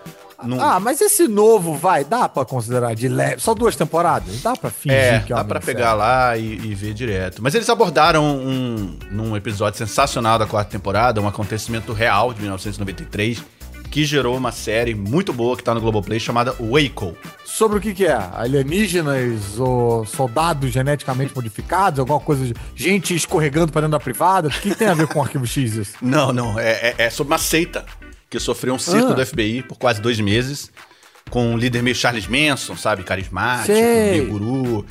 num- 0.44 0.62
Ah, 0.62 0.80
mas 0.80 1.02
esse 1.02 1.28
novo, 1.28 1.76
vai, 1.76 2.04
dá 2.06 2.30
pra 2.30 2.46
considerar 2.46 2.94
de 2.96 3.08
leve? 3.10 3.42
Só 3.42 3.54
duas 3.54 3.76
temporadas? 3.76 4.42
Dá 4.42 4.56
pra 4.56 4.70
fingir 4.70 4.98
É, 4.98 5.20
que 5.20 5.34
é 5.34 5.36
dá 5.36 5.44
pra 5.44 5.56
minissérie? 5.56 5.76
pegar 5.80 5.94
lá 5.96 6.38
e, 6.38 6.44
e 6.44 6.76
ver 6.76 6.94
direto. 6.94 7.42
Mas 7.42 7.56
eles 7.56 7.68
abordaram 7.70 8.24
um, 8.38 8.98
num 9.12 9.36
episódio 9.36 9.78
sensacional 9.78 10.38
da 10.40 10.46
quarta 10.46 10.72
temporada, 10.72 11.20
um 11.22 11.28
acontecimento 11.28 11.92
real 11.92 12.34
de 12.34 12.42
1993, 12.42 13.44
que 13.92 14.06
gerou 14.06 14.38
uma 14.38 14.52
série 14.52 14.94
muito 14.94 15.34
boa 15.34 15.58
que 15.58 15.64
tá 15.64 15.74
no 15.74 15.82
Globoplay 15.82 16.20
chamada 16.20 16.54
Waco. 16.60 17.16
Sobre 17.44 17.78
o 17.80 17.82
que 17.82 17.94
que 17.94 18.06
é? 18.06 18.14
Alienígenas 18.34 19.58
ou 19.60 20.06
soldados 20.06 20.72
geneticamente 20.72 21.34
modificados? 21.36 22.00
Alguma 22.00 22.20
coisa 22.20 22.46
de 22.46 22.54
gente 22.76 23.16
escorregando 23.16 23.72
pra 23.72 23.82
dentro 23.82 23.94
da 23.94 24.00
privada? 24.00 24.48
O 24.48 24.52
que, 24.52 24.70
que 24.70 24.76
tem 24.76 24.88
a 24.88 24.94
ver 24.94 25.08
com 25.08 25.20
o 25.20 25.22
Arquivo 25.24 25.46
X 25.48 25.74
isso? 25.76 25.94
Não, 26.02 26.32
não, 26.32 26.60
é, 26.60 26.72
é- 26.72 26.96
é 27.06 27.10
sobre 27.10 27.34
uma 27.34 27.40
seita 27.40 27.86
que 28.30 28.40
sofreu 28.40 28.74
um 28.76 28.80
circo 28.80 29.10
Ah. 29.12 29.14
do 29.14 29.26
FBI 29.26 29.64
por 29.64 29.78
quase 29.78 30.00
dois 30.00 30.20
meses, 30.20 30.72
com 31.32 31.54
um 31.54 31.58
líder 31.58 31.82
meio 31.82 31.96
Charles 31.96 32.28
Manson, 32.28 32.76
sabe? 32.78 33.04
Carismático, 33.04 33.74
meio 33.74 34.28
guru. 34.28 34.86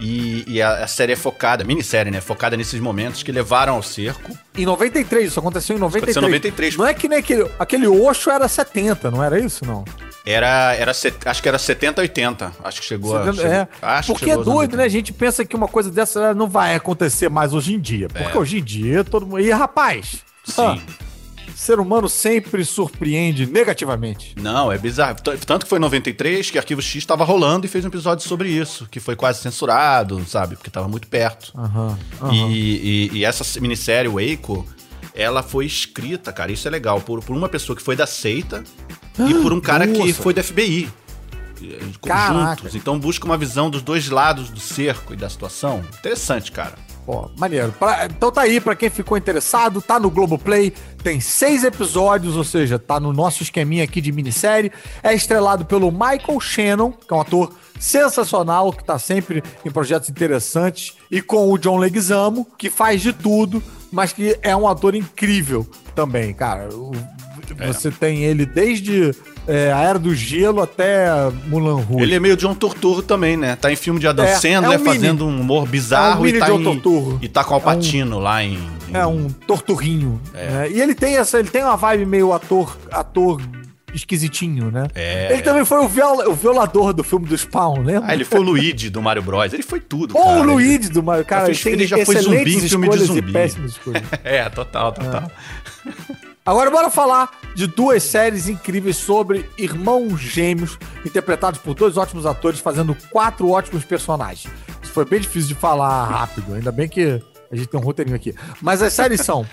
E, 0.00 0.44
e 0.46 0.62
a, 0.62 0.84
a 0.84 0.86
série 0.86 1.12
é 1.12 1.16
focada, 1.16 1.64
minissérie, 1.64 2.10
né? 2.12 2.20
Focada 2.20 2.56
nesses 2.56 2.78
momentos 2.80 3.22
que 3.22 3.32
levaram 3.32 3.74
ao 3.74 3.82
cerco. 3.82 4.36
Em 4.56 4.64
93, 4.66 5.28
isso 5.28 5.38
aconteceu 5.40 5.76
em 5.76 5.80
93. 5.80 6.16
aconteceu 6.16 6.28
em 6.28 6.32
93. 6.40 6.76
Não 6.76 6.86
é 6.86 6.94
que 6.94 7.08
nem 7.08 7.18
aquele. 7.18 7.50
Aquele 7.58 7.86
Osho 7.86 8.30
era 8.30 8.46
70, 8.48 9.10
não 9.10 9.22
era 9.24 9.38
isso, 9.38 9.64
não? 9.64 9.84
Era, 10.24 10.74
era, 10.74 10.90
acho 10.90 11.42
que 11.42 11.48
era 11.48 11.58
70, 11.58 12.00
80. 12.00 12.52
Acho 12.64 12.80
que 12.80 12.86
chegou 12.86 13.16
a. 13.16 13.20
70, 13.26 13.36
chegou- 13.36 13.52
é. 13.52 13.68
acho 13.80 14.12
que 14.12 14.18
Porque 14.18 14.30
é 14.30 14.34
doido, 14.34 14.50
80. 14.58 14.76
né? 14.76 14.84
A 14.84 14.88
gente 14.88 15.12
pensa 15.12 15.44
que 15.44 15.54
uma 15.54 15.68
coisa 15.68 15.90
dessa 15.90 16.34
não 16.34 16.48
vai 16.48 16.74
acontecer 16.74 17.28
mais 17.30 17.54
hoje 17.54 17.74
em 17.74 17.80
dia. 17.80 18.08
Porque 18.08 18.36
É. 18.36 18.40
hoje 18.40 18.58
em 18.58 18.64
dia 18.64 19.04
todo 19.04 19.24
mundo. 19.24 19.40
E 19.40 19.50
rapaz, 19.50 20.18
ah, 20.58 20.74
Sim. 20.74 20.82
Ser 21.58 21.80
humano 21.80 22.08
sempre 22.08 22.64
surpreende 22.64 23.46
negativamente. 23.46 24.34
Não, 24.40 24.70
é 24.70 24.76
bizarro. 24.78 25.16
Tanto 25.46 25.64
que 25.64 25.70
foi 25.70 25.78
em 25.78 25.80
93 25.80 26.50
que 26.50 26.58
Arquivo 26.58 26.82
X 26.82 26.96
estava 26.96 27.24
rolando 27.24 27.66
e 27.66 27.68
fez 27.68 27.84
um 27.84 27.88
episódio 27.88 28.26
sobre 28.28 28.48
isso, 28.48 28.86
que 28.90 29.00
foi 29.00 29.16
quase 29.16 29.40
censurado, 29.40 30.24
sabe? 30.26 30.56
Porque 30.56 30.70
tava 30.70 30.86
muito 30.88 31.08
perto. 31.08 31.52
Aham. 31.56 31.98
aham. 32.20 32.32
E, 32.32 33.08
e- 33.12 33.18
e 33.18 33.24
essa 33.24 33.44
minissérie, 33.60 34.10
Waco, 34.10 34.66
ela 35.14 35.42
foi 35.42 35.64
escrita, 35.66 36.32
cara, 36.32 36.52
isso 36.52 36.68
é 36.68 36.70
legal, 36.70 37.00
por, 37.00 37.22
por 37.24 37.34
uma 37.34 37.48
pessoa 37.48 37.74
que 37.74 37.82
foi 37.82 37.96
da 37.96 38.06
seita 38.06 38.62
e 39.18 39.34
por 39.34 39.52
um 39.52 39.60
cara 39.60 39.86
que 39.86 39.98
nossa. 39.98 40.22
foi 40.22 40.34
da 40.34 40.42
FBI. 40.42 40.88
eh, 41.62 41.78
Caraca. 42.02 42.56
Conjuntos. 42.56 42.74
Então 42.74 42.98
busca 42.98 43.24
uma 43.24 43.38
visão 43.38 43.70
dos 43.70 43.80
dois 43.80 44.10
lados 44.10 44.50
do 44.50 44.60
cerco 44.60 45.14
e 45.14 45.16
da 45.16 45.30
situação. 45.30 45.82
Interessante, 45.98 46.52
cara. 46.52 46.74
Pô, 47.06 47.30
maneiro. 47.38 47.72
Pra- 47.78 48.06
então 48.06 48.32
tá 48.32 48.40
aí, 48.42 48.60
pra 48.60 48.74
quem 48.74 48.90
ficou 48.90 49.16
interessado, 49.16 49.80
tá 49.80 49.98
no 50.00 50.10
Globoplay, 50.10 50.72
tem 51.04 51.20
seis 51.20 51.62
episódios, 51.62 52.36
ou 52.36 52.42
seja, 52.42 52.80
tá 52.80 52.98
no 52.98 53.12
nosso 53.12 53.44
esqueminha 53.44 53.84
aqui 53.84 54.00
de 54.00 54.10
minissérie. 54.10 54.72
É 55.04 55.14
estrelado 55.14 55.64
pelo 55.64 55.92
Michael 55.92 56.40
Shannon, 56.40 56.90
que 56.90 57.14
é 57.14 57.16
um 57.16 57.20
ator 57.20 57.52
sensacional, 57.78 58.72
que 58.72 58.82
tá 58.84 58.98
sempre 58.98 59.40
em 59.64 59.70
projetos 59.70 60.10
interessantes, 60.10 60.94
e 61.08 61.22
com 61.22 61.52
o 61.52 61.56
John 61.58 61.76
Leguizamo, 61.78 62.44
que 62.58 62.68
faz 62.70 63.00
de 63.00 63.12
tudo, 63.12 63.62
mas 63.92 64.12
que 64.12 64.36
é 64.42 64.56
um 64.56 64.66
ator 64.66 64.96
incrível 64.96 65.64
também, 65.94 66.34
cara. 66.34 66.68
O- 66.74 66.90
Você 67.54 67.90
tem 67.90 68.24
ele 68.24 68.44
desde 68.46 69.12
é, 69.46 69.72
A 69.72 69.80
Era 69.82 69.98
do 69.98 70.14
Gelo 70.14 70.60
até 70.62 71.06
Mulan 71.46 71.76
Rouge. 71.76 72.02
Ele 72.04 72.14
é 72.14 72.20
meio 72.20 72.36
John 72.36 72.54
Turturro 72.54 73.02
também, 73.02 73.36
né? 73.36 73.56
Tá 73.56 73.70
em 73.72 73.76
filme 73.76 74.00
de 74.00 74.06
Adam 74.08 74.24
É, 74.24 74.34
Sandler 74.36 74.72
é 74.72 74.76
um 74.78 74.82
mini. 74.82 74.84
fazendo 74.94 75.26
um 75.26 75.40
humor 75.40 75.66
bizarro 75.66 76.16
É 76.16 76.20
um 76.20 76.22
mini 76.24 76.36
e, 76.38 76.40
tá 76.40 76.50
em, 76.50 77.18
e 77.22 77.28
tá 77.28 77.44
com 77.44 77.52
o 77.52 77.54
Alpatino 77.54 78.18
lá 78.18 78.42
em, 78.42 78.54
em- 78.88 78.94
É 78.96 79.06
um 79.06 79.28
torturrinho. 79.28 80.20
né? 80.34 80.68
E 80.70 80.80
ele 80.80 80.94
tem 80.94 81.16
essa, 81.16 81.38
ele 81.38 81.48
tem 81.48 81.62
uma 81.62 81.76
vibe 81.76 82.06
meio 82.06 82.32
ator, 82.32 82.76
ator 82.90 83.40
esquisitinho, 83.94 84.70
né? 84.70 84.88
É. 84.94 85.32
Ele 85.32 85.40
também 85.42 85.64
foi 85.64 85.78
o, 85.78 85.88
viola- 85.88 86.28
o 86.28 86.34
violador 86.34 86.92
do 86.92 87.02
filme 87.02 87.26
do 87.26 87.38
Spawn, 87.38 87.82
né? 87.82 87.98
Ah, 88.04 88.12
ele 88.12 88.24
foi 88.24 88.40
o 88.40 88.42
Luigi 88.42 88.90
do 88.90 89.00
Mario 89.00 89.22
Bros. 89.22 89.54
Ele 89.54 89.62
foi 89.62 89.80
tudo, 89.80 90.14
Ou 90.14 90.22
cara. 90.22 90.40
o 90.40 90.42
Luigi 90.42 90.90
do 90.90 91.02
Mario. 91.02 91.24
Cara, 91.24 91.46
ele 91.46 91.54
fez- 91.54 91.74
ele 91.74 91.86
já 91.86 92.04
foi 92.04 92.16
zumbi 92.16 92.56
em 92.56 92.60
filme 92.68 92.88
de 92.90 92.98
zumbi. 92.98 93.30
e 93.30 93.32
péssimas 93.32 93.70
escolhas. 93.70 94.02
É, 94.22 94.46
total, 94.50 94.92
total. 94.92 95.30
Agora 96.46 96.70
bora 96.70 96.88
falar 96.88 97.40
de 97.56 97.66
duas 97.66 98.04
séries 98.04 98.48
incríveis 98.48 98.96
sobre 98.96 99.50
irmãos 99.58 100.20
gêmeos, 100.20 100.78
interpretados 101.04 101.58
por 101.58 101.74
dois 101.74 101.96
ótimos 101.96 102.24
atores, 102.24 102.60
fazendo 102.60 102.96
quatro 103.10 103.50
ótimos 103.50 103.84
personagens. 103.84 104.48
Isso 104.80 104.92
foi 104.92 105.04
bem 105.04 105.18
difícil 105.18 105.48
de 105.48 105.56
falar 105.56 106.04
rápido, 106.04 106.54
ainda 106.54 106.70
bem 106.70 106.88
que 106.88 107.20
a 107.50 107.56
gente 107.56 107.66
tem 107.66 107.80
um 107.80 107.82
roteirinho 107.82 108.14
aqui. 108.14 108.32
Mas 108.62 108.80
as 108.80 108.92
séries 108.92 109.22
são 109.22 109.44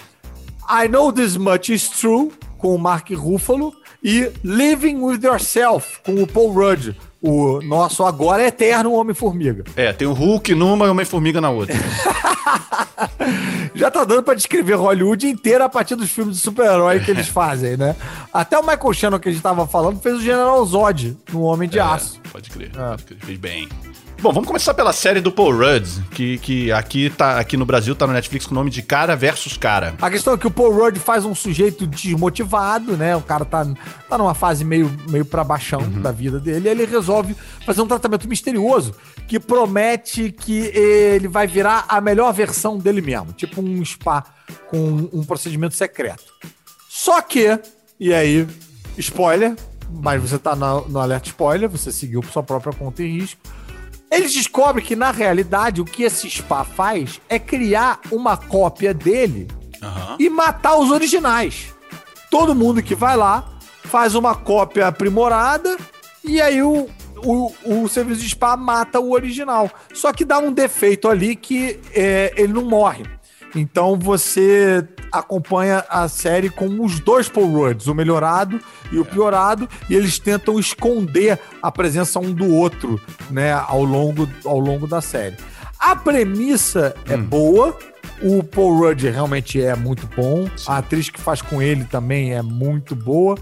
I 0.70 0.88
Know 0.88 1.12
This 1.12 1.36
Much 1.36 1.70
Is 1.70 1.90
True, 1.90 2.32
com 2.60 2.76
o 2.76 2.78
Mark 2.78 3.10
Ruffalo, 3.10 3.74
e 4.04 4.32
Living 4.44 4.98
With 4.98 5.22
Yourself, 5.24 6.00
com 6.06 6.22
o 6.22 6.28
Paul 6.28 6.52
Rudd, 6.52 6.96
o 7.24 7.62
nosso 7.62 8.04
agora 8.04 8.46
eterno 8.46 8.92
Homem-Formiga. 8.92 9.64
É, 9.78 9.94
tem 9.94 10.06
o 10.06 10.12
Hulk 10.12 10.54
numa 10.54 10.88
e 10.88 10.90
uma 10.90 11.06
formiga 11.06 11.40
na 11.40 11.50
outra. 11.50 11.74
Já 13.74 13.90
tá 13.90 14.04
dando 14.04 14.24
pra 14.24 14.34
descrever 14.34 14.74
Hollywood 14.76 15.28
inteira 15.28 15.64
a 15.64 15.70
partir 15.70 15.96
dos 15.96 16.12
filmes 16.12 16.36
de 16.36 16.42
super-herói 16.42 17.00
que 17.00 17.10
eles 17.10 17.30
fazem, 17.30 17.78
né? 17.78 17.96
Até 18.34 18.60
o 18.60 18.62
Michael 18.62 18.94
Shannon, 18.94 19.20
que 19.20 19.30
a 19.30 19.32
gente 19.32 19.42
tava 19.42 19.66
falando, 19.66 20.02
fez 20.02 20.18
o 20.18 20.22
General 20.22 20.64
Zod 20.66 21.18
no 21.32 21.44
Homem 21.44 21.70
de 21.70 21.80
Aço. 21.80 22.20
É, 22.24 22.30
pode 22.30 22.50
crer, 22.50 22.72
pode 22.72 23.04
crer. 23.06 23.20
Fez 23.20 23.40
bem. 23.40 23.70
Bom, 24.24 24.32
vamos 24.32 24.48
começar 24.48 24.74
pela 24.74 24.94
série 24.94 25.20
do 25.20 25.34
Paul 25.34 25.52
Rudd, 25.52 25.86
que, 26.12 26.38
que 26.38 26.72
aqui, 26.72 27.10
tá, 27.10 27.38
aqui 27.38 27.58
no 27.58 27.66
Brasil 27.66 27.94
tá 27.94 28.08
no 28.08 28.14
Netflix 28.14 28.46
com 28.46 28.54
o 28.54 28.56
nome 28.56 28.70
de 28.70 28.82
Cara 28.82 29.18
versus 29.18 29.58
Cara. 29.58 29.96
A 30.02 30.10
questão 30.10 30.34
é 30.34 30.38
que 30.38 30.48
o 30.48 30.50
Paul 30.50 30.74
Rudd 30.74 30.98
faz 30.98 31.26
um 31.26 31.36
sujeito 31.36 31.86
desmotivado, 31.86 32.96
né? 32.96 33.18
O 33.18 33.22
cara 33.22 33.44
tá, 33.44 33.68
tá 34.08 34.18
numa 34.18 34.34
fase 34.34 34.64
meio, 34.64 34.90
meio 35.10 35.26
pra 35.26 35.44
baixão 35.44 35.82
da 36.00 36.10
vida 36.14 36.40
dele. 36.40 36.70
E 36.70 36.72
ele 36.72 36.86
resolve 36.86 37.36
fazer 37.66 37.82
um 37.82 37.86
tratamento 37.86 38.26
misterioso 38.26 38.96
que 39.28 39.42
promete 39.42 40.32
que 40.32 40.72
ele 40.74 41.28
vai 41.28 41.46
virar 41.46 41.84
a 41.90 42.00
melhor 42.00 42.32
versão 42.32 42.78
dele 42.78 43.02
mesmo. 43.02 43.34
Tipo 43.34 43.62
um 43.62 43.84
spa 43.84 44.24
com 44.70 45.10
um 45.12 45.26
procedimento 45.26 45.76
secreto. 45.76 46.32
Só 46.88 47.22
que, 47.22 47.60
e 48.00 48.14
aí, 48.14 48.48
spoiler, 48.98 49.54
mas 49.92 50.22
você 50.22 50.40
tá 50.40 50.56
no, 50.56 50.88
no 50.88 51.00
alerta 51.00 51.28
spoiler, 51.28 51.68
você 51.68 51.92
seguiu 51.92 52.22
por 52.22 52.32
sua 52.32 52.42
própria 52.42 52.72
conta 52.72 53.04
e 53.04 53.20
risco. 53.20 53.42
Eles 54.14 54.32
descobrem 54.32 54.86
que, 54.86 54.96
na 54.96 55.10
realidade, 55.10 55.82
o 55.82 55.86
que 55.86 56.04
esse 56.04 56.30
spa 56.30 56.64
faz 56.64 57.20
é 57.28 57.40
criar 57.40 58.00
uma 58.12 58.38
cópia 58.38 58.94
dele 58.94 59.48
Aham. 59.82 60.18
e 60.20 60.30
matar 60.30 60.78
os 60.78 60.92
originais. 60.92 61.74
Todo 62.30 62.54
mundo 62.54 62.84
que 62.84 62.94
vai 62.94 63.18
lá 63.18 63.44
faz 63.86 64.14
uma 64.14 64.36
cópia 64.36 64.86
aprimorada 64.88 65.76
e 66.24 66.40
aí 66.40 66.62
o, 66.62 66.88
o, 67.24 67.52
o 67.66 67.90
serviço 67.90 68.22
de 68.22 68.30
spa 68.30 68.56
mata 68.56 69.00
o 69.00 69.14
original. 69.14 69.70
Só 69.94 70.14
que 70.14 70.24
dá 70.24 70.38
um 70.38 70.54
defeito 70.54 71.10
ali 71.10 71.36
que 71.36 71.80
é, 71.92 72.34
ele 72.38 72.54
não 72.54 72.66
morre. 72.66 73.04
Então 73.56 73.98
você 73.98 74.88
acompanha 75.12 75.86
a 75.88 76.08
série 76.08 76.50
com 76.50 76.84
os 76.84 77.00
dois 77.00 77.30
Paul 77.30 77.52
Rudds, 77.52 77.88
o 77.88 77.94
melhorado 77.94 78.60
e 78.92 78.98
o 78.98 79.06
piorado, 79.06 79.70
e 79.90 79.96
eles 79.96 80.18
tentam 80.18 80.60
esconder 80.60 81.40
a 81.62 81.72
presença 81.72 82.20
um 82.20 82.34
do 82.34 82.52
outro, 82.52 83.00
né, 83.30 83.54
ao 83.54 83.84
longo, 83.84 84.28
ao 84.44 84.60
longo 84.60 84.88
da 84.88 85.02
série. 85.02 85.38
A 85.80 85.96
premissa 85.96 86.96
é 87.08 87.18
boa, 87.18 87.78
o 88.22 88.42
Paul 88.42 88.80
Rudd 88.80 89.04
realmente 89.04 89.62
é 89.62 89.76
muito 89.76 90.08
bom, 90.16 90.48
a 90.66 90.78
atriz 90.78 91.10
que 91.10 91.20
faz 91.20 91.42
com 91.42 91.62
ele 91.62 91.84
também 91.84 92.34
é 92.34 92.42
muito 92.42 92.96
boa, 92.96 93.38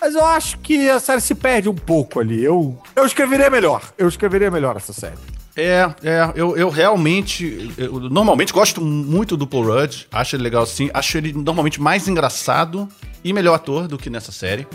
mas 0.00 0.14
eu 0.14 0.24
acho 0.24 0.58
que 0.58 0.90
a 0.90 0.98
série 0.98 1.20
se 1.20 1.34
perde 1.34 1.68
um 1.68 1.74
pouco 1.74 2.20
ali. 2.20 2.42
Eu, 2.42 2.76
eu 2.96 3.06
escreveria 3.06 3.48
melhor, 3.48 3.80
eu 3.96 4.08
escreveria 4.08 4.50
melhor 4.50 4.76
essa 4.76 4.92
série. 4.92 5.33
É, 5.56 5.88
é, 6.02 6.32
eu, 6.34 6.56
eu 6.56 6.68
realmente, 6.68 7.72
eu 7.78 8.00
normalmente 8.00 8.52
gosto 8.52 8.80
muito 8.80 9.36
do 9.36 9.46
Paul 9.46 9.66
Rudd, 9.66 10.06
acho 10.10 10.34
ele 10.34 10.42
legal 10.42 10.66
sim, 10.66 10.90
acho 10.92 11.16
ele 11.16 11.32
normalmente 11.32 11.80
mais 11.80 12.08
engraçado 12.08 12.88
e 13.22 13.32
melhor 13.32 13.54
ator 13.54 13.86
do 13.86 13.96
que 13.96 14.10
nessa 14.10 14.32
série. 14.32 14.66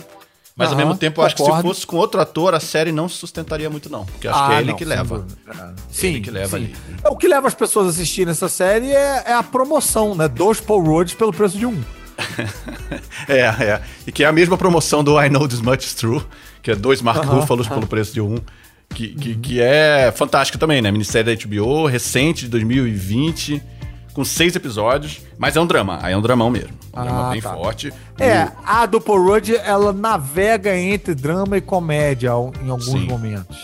Mas 0.55 0.71
ao 0.71 0.77
mesmo 0.77 0.95
tempo, 0.97 1.21
eu 1.21 1.25
acho 1.25 1.37
que 1.37 1.43
se 1.43 1.61
fosse 1.61 1.87
com 1.87 1.95
outro 1.95 2.19
ator, 2.19 2.53
a 2.53 2.59
série 2.59 2.91
não 2.91 3.07
se 3.07 3.15
sustentaria 3.15 3.69
muito 3.69 3.89
não, 3.89 4.05
porque 4.05 4.27
acho 4.27 4.45
que 4.47 4.53
é 4.53 4.59
ele 4.59 4.69
Ah, 4.69 4.71
não, 4.71 4.77
que 4.77 4.83
leva. 4.85 5.19
dúvida. 5.19 5.75
Sim, 5.89 6.07
Ele 6.07 6.21
que 6.21 6.31
leva 6.31 6.57
sim. 6.57 6.65
ali. 6.65 6.75
O 7.09 7.15
que 7.15 7.29
leva 7.29 7.47
as 7.47 7.53
pessoas 7.53 7.87
a 7.87 7.89
assistirem 7.91 8.31
essa 8.31 8.49
série 8.49 8.91
é, 8.91 9.23
é 9.27 9.33
a 9.33 9.41
promoção, 9.41 10.13
né? 10.15 10.27
Dois 10.27 10.59
Paul 10.59 10.83
Rudds 10.83 11.13
pelo 11.13 11.31
preço 11.31 11.57
de 11.57 11.65
um. 11.65 11.81
É, 13.27 13.39
é. 13.39 13.81
E 14.07 14.11
que 14.11 14.23
é 14.23 14.27
a 14.27 14.31
mesma 14.31 14.57
promoção 14.57 15.03
do 15.03 15.21
I 15.21 15.29
Know 15.29 15.47
This 15.47 15.61
Much 15.61 15.85
Is 15.85 15.93
True, 15.93 16.21
que 16.61 16.71
é 16.71 16.75
dois 16.75 17.01
Mark 17.01 17.23
Ruffalos 17.23 17.67
pelo 17.67 17.87
preço 17.87 18.13
de 18.13 18.19
um. 18.21 18.37
Que, 18.93 19.09
que, 19.09 19.35
que 19.35 19.61
é 19.61 20.11
fantástica 20.15 20.57
também, 20.57 20.81
né? 20.81 20.91
Minissérie 20.91 21.35
da 21.35 21.45
HBO, 21.47 21.85
recente, 21.85 22.45
de 22.45 22.49
2020, 22.49 23.61
com 24.13 24.25
seis 24.25 24.55
episódios. 24.55 25.21
Mas 25.37 25.55
é 25.55 25.61
um 25.61 25.65
drama, 25.67 25.99
aí 26.01 26.13
é 26.13 26.17
um 26.17 26.21
dramão 26.21 26.49
mesmo. 26.49 26.71
Um 26.93 27.01
drama 27.03 27.27
Ah, 27.27 27.31
bem 27.31 27.41
tá. 27.41 27.53
forte. 27.53 27.93
É, 28.19 28.43
E- 28.43 28.51
a 28.65 28.85
do 28.85 28.99
Paul 28.99 29.23
Rudd, 29.25 29.51
ela 29.63 29.93
navega 29.93 30.75
entre 30.75 31.15
drama 31.15 31.55
e 31.57 31.61
comédia 31.61 32.31
em 32.61 32.69
alguns 32.69 32.85
Sim. 32.85 33.05
momentos. 33.07 33.57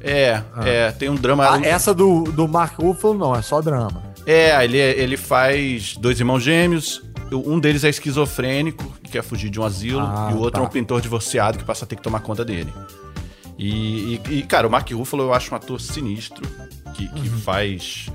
É, 0.00 0.40
é, 0.64 0.92
tem 0.92 1.10
um 1.10 1.16
drama. 1.16 1.56
Ah, 1.56 1.60
essa 1.62 1.92
do, 1.92 2.22
do 2.22 2.46
Mark 2.48 2.78
Ruffalo 2.80 3.14
não, 3.14 3.34
é 3.34 3.42
só 3.42 3.60
drama. 3.60 4.02
É, 4.24 4.62
ele, 4.64 4.78
ele 4.78 5.16
faz 5.16 5.96
dois 5.96 6.18
irmãos 6.20 6.40
gêmeos. 6.40 7.02
Um 7.30 7.58
deles 7.58 7.84
é 7.84 7.90
esquizofrênico, 7.90 8.84
que 9.02 9.10
quer 9.10 9.22
fugir 9.22 9.50
de 9.50 9.60
um 9.60 9.64
asilo, 9.64 10.00
Ah, 10.00 10.30
e 10.30 10.34
o 10.34 10.38
outro 10.38 10.52
tá. 10.52 10.60
é 10.60 10.62
um 10.62 10.68
pintor 10.70 11.00
divorciado 11.02 11.58
que 11.58 11.64
passa 11.64 11.84
a 11.84 11.88
ter 11.88 11.96
que 11.96 12.02
tomar 12.02 12.20
conta 12.20 12.42
dele. 12.44 12.72
E, 13.58 14.14
e- 14.28 14.38
e, 14.38 14.42
cara, 14.44 14.66
o 14.68 14.70
Mark 14.70 14.88
Ruffalo 14.92 15.24
eu 15.24 15.34
acho 15.34 15.52
um 15.52 15.56
ator 15.56 15.80
sinistro, 15.80 16.46
que, 16.94 17.08
que 17.08 17.28
Uhum. 17.28 17.38
faz. 17.40 18.08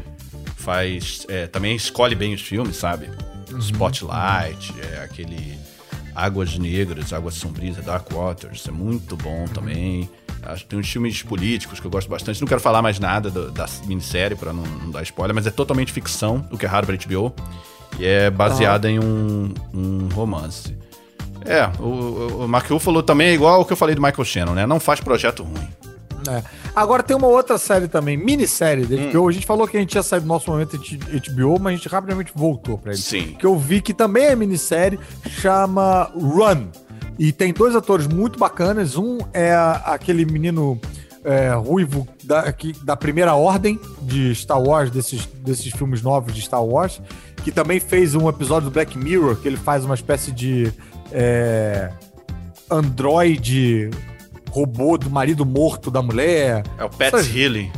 faz 0.56 1.26
é, 1.28 1.46
também 1.48 1.76
escolhe 1.76 2.16
bem 2.16 2.34
os 2.34 2.42
filmes, 2.42 2.78
sabe? 2.78 3.10
Uhum. 3.52 3.60
Spotlight, 3.60 4.74
é 4.94 5.04
aquele 5.04 5.58
Águas 6.16 6.58
Negras, 6.58 7.12
Águas 7.12 7.34
Sombrias, 7.36 7.76
Dark 7.84 8.08
Waters, 8.14 8.66
é 8.68 8.72
muito 8.72 9.18
bom 9.18 9.42
Uhum. 9.42 9.48
também. 9.48 10.10
Acho 10.42 10.64
que 10.64 10.70
tem 10.70 10.80
uns 10.80 10.90
filmes 10.90 11.22
políticos 11.22 11.80
que 11.80 11.86
eu 11.88 11.92
gosto 11.92 12.10
bastante. 12.10 12.40
Não 12.42 12.48
quero 12.48 12.60
falar 12.62 12.82
mais 12.82 13.00
nada 13.00 13.30
do- 13.30 13.50
da 13.52 13.66
minissérie 13.86 14.36
pra 14.38 14.52
não, 14.54 14.64
não 14.64 14.92
dar 14.92 15.02
spoiler, 15.04 15.34
mas 15.36 15.48
é 15.48 15.52
totalmente 15.52 15.92
ficção, 15.92 16.46
o 16.52 16.58
que 16.58 16.66
é 16.66 16.70
raro 16.70 16.86
pra 16.86 16.96
HBO. 16.96 17.34
E 18.00 18.06
é 18.06 18.30
baseada 18.30 18.90
em 18.90 19.00
um, 19.00 19.54
um 19.74 20.08
romance. 20.14 20.76
É, 21.46 21.70
o, 21.80 21.84
o- 21.86 22.46
o 22.46 22.48
Mark 22.48 22.70
Ruffalo 22.70 23.02
também 23.04 23.28
é 23.30 23.34
igual 23.34 23.56
ao 23.56 23.66
que 23.66 23.74
eu 23.74 23.78
falei 23.78 23.96
do 23.96 24.02
Michael 24.02 24.26
Shannon, 24.26 24.54
né? 24.54 24.66
Não 24.66 24.80
faz 24.80 25.00
projeto 25.00 25.44
ruim. 25.44 25.68
É. 26.30 26.42
Agora 26.74 27.04
tem 27.04 27.16
uma 27.18 27.28
outra 27.28 27.58
série 27.58 27.88
também, 27.90 28.16
minissérie 28.16 28.86
da 28.86 28.96
Hum. 28.96 29.10
HBO. 29.12 29.28
A 29.28 29.32
gente 29.34 29.46
falou 29.46 29.68
que 29.68 29.76
a 29.76 29.80
gente 29.82 29.94
ia 29.96 30.02
sair 30.04 30.22
do 30.22 30.26
nosso 30.26 30.50
momento 30.50 30.78
de 30.78 30.98
HBO, 30.98 31.60
mas 31.60 31.74
a 31.74 31.76
gente 31.76 31.90
rapidamente 31.90 32.32
voltou 32.34 32.78
pra 32.78 32.94
ele. 32.94 33.02
Sim. 33.02 33.36
Que 33.38 33.46
eu 33.46 33.58
vi 33.58 33.82
que 33.82 33.94
também 33.94 34.26
é 34.26 34.36
minissérie, 34.36 34.98
chama 35.30 36.10
Run. 36.16 36.68
E 37.20 37.32
tem 37.32 37.54
dois 37.54 37.76
atores 37.76 38.08
muito 38.08 38.40
bacanas. 38.40 38.96
Um 38.98 39.18
é 39.34 39.54
aquele 39.86 40.26
menino 40.26 40.80
é, 41.26 41.52
ruivo 41.54 42.08
da, 42.24 42.52
que- 42.52 42.74
da 42.84 42.96
primeira 42.98 43.34
ordem 43.36 43.80
de 44.02 44.34
Star 44.36 44.62
Wars, 44.62 44.90
desses, 44.90 45.26
desses 45.38 45.72
filmes 45.74 46.02
novos 46.02 46.34
de 46.34 46.42
Star 46.42 46.64
Wars, 46.64 47.02
que 47.44 47.52
também 47.52 47.80
fez 47.80 48.16
um 48.16 48.28
episódio 48.28 48.70
do 48.70 48.74
Black 48.74 48.98
Mirror, 48.98 49.36
que 49.38 49.48
ele 49.48 49.56
faz 49.58 49.86
uma 49.86 49.96
espécie 49.96 50.32
de 50.32 50.72
é, 51.14 51.90
androide 52.70 53.90
robô 54.50 54.98
do 54.98 55.10
marido 55.10 55.46
morto 55.46 55.90
da 55.90 56.02
mulher. 56.02 56.64
É 56.78 56.84
o 56.84 56.90
Pat 56.90 57.14
Healy. 57.14 57.72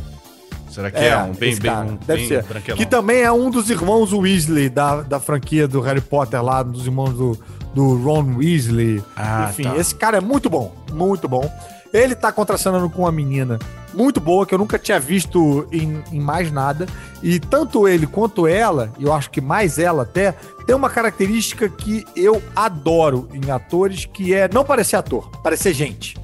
Será 0.70 0.90
que 0.90 0.98
é, 0.98 1.16
um 1.16 1.32
bem, 1.32 1.56
bem, 1.56 1.70
um, 1.70 1.96
deve 1.96 2.20
bem 2.20 2.28
ser. 2.28 2.42
branquelão? 2.42 2.76
Que 2.76 2.84
também 2.84 3.22
é 3.22 3.32
um 3.32 3.50
dos 3.50 3.70
irmãos 3.70 4.12
Weasley 4.12 4.68
da, 4.68 5.00
da 5.00 5.18
franquia 5.18 5.66
do 5.66 5.80
Harry 5.80 6.02
Potter 6.02 6.42
lá, 6.42 6.62
dos 6.62 6.84
irmãos 6.84 7.14
do, 7.14 7.38
do 7.74 7.96
Ron 8.02 8.36
Weasley. 8.36 9.02
Ah, 9.16 9.48
Enfim, 9.50 9.62
tá. 9.62 9.76
esse 9.78 9.94
cara 9.94 10.18
é 10.18 10.20
muito 10.20 10.50
bom, 10.50 10.74
muito 10.92 11.26
bom. 11.26 11.50
Ele 11.92 12.14
tá 12.14 12.30
contracenando 12.32 12.88
com 12.90 13.02
uma 13.02 13.12
menina 13.12 13.58
muito 13.94 14.20
boa, 14.20 14.44
que 14.44 14.54
eu 14.54 14.58
nunca 14.58 14.78
tinha 14.78 15.00
visto 15.00 15.66
em, 15.72 16.02
em 16.12 16.20
mais 16.20 16.52
nada. 16.52 16.86
E 17.22 17.40
tanto 17.40 17.88
ele 17.88 18.06
quanto 18.06 18.46
ela, 18.46 18.92
eu 19.00 19.12
acho 19.12 19.30
que 19.30 19.40
mais 19.40 19.78
ela 19.78 20.02
até, 20.02 20.32
tem 20.66 20.76
uma 20.76 20.90
característica 20.90 21.68
que 21.68 22.04
eu 22.14 22.42
adoro 22.54 23.28
em 23.32 23.50
atores, 23.50 24.04
que 24.04 24.34
é 24.34 24.48
não 24.48 24.64
parecer 24.64 24.96
ator, 24.96 25.30
parecer 25.42 25.72
gente. 25.72 26.16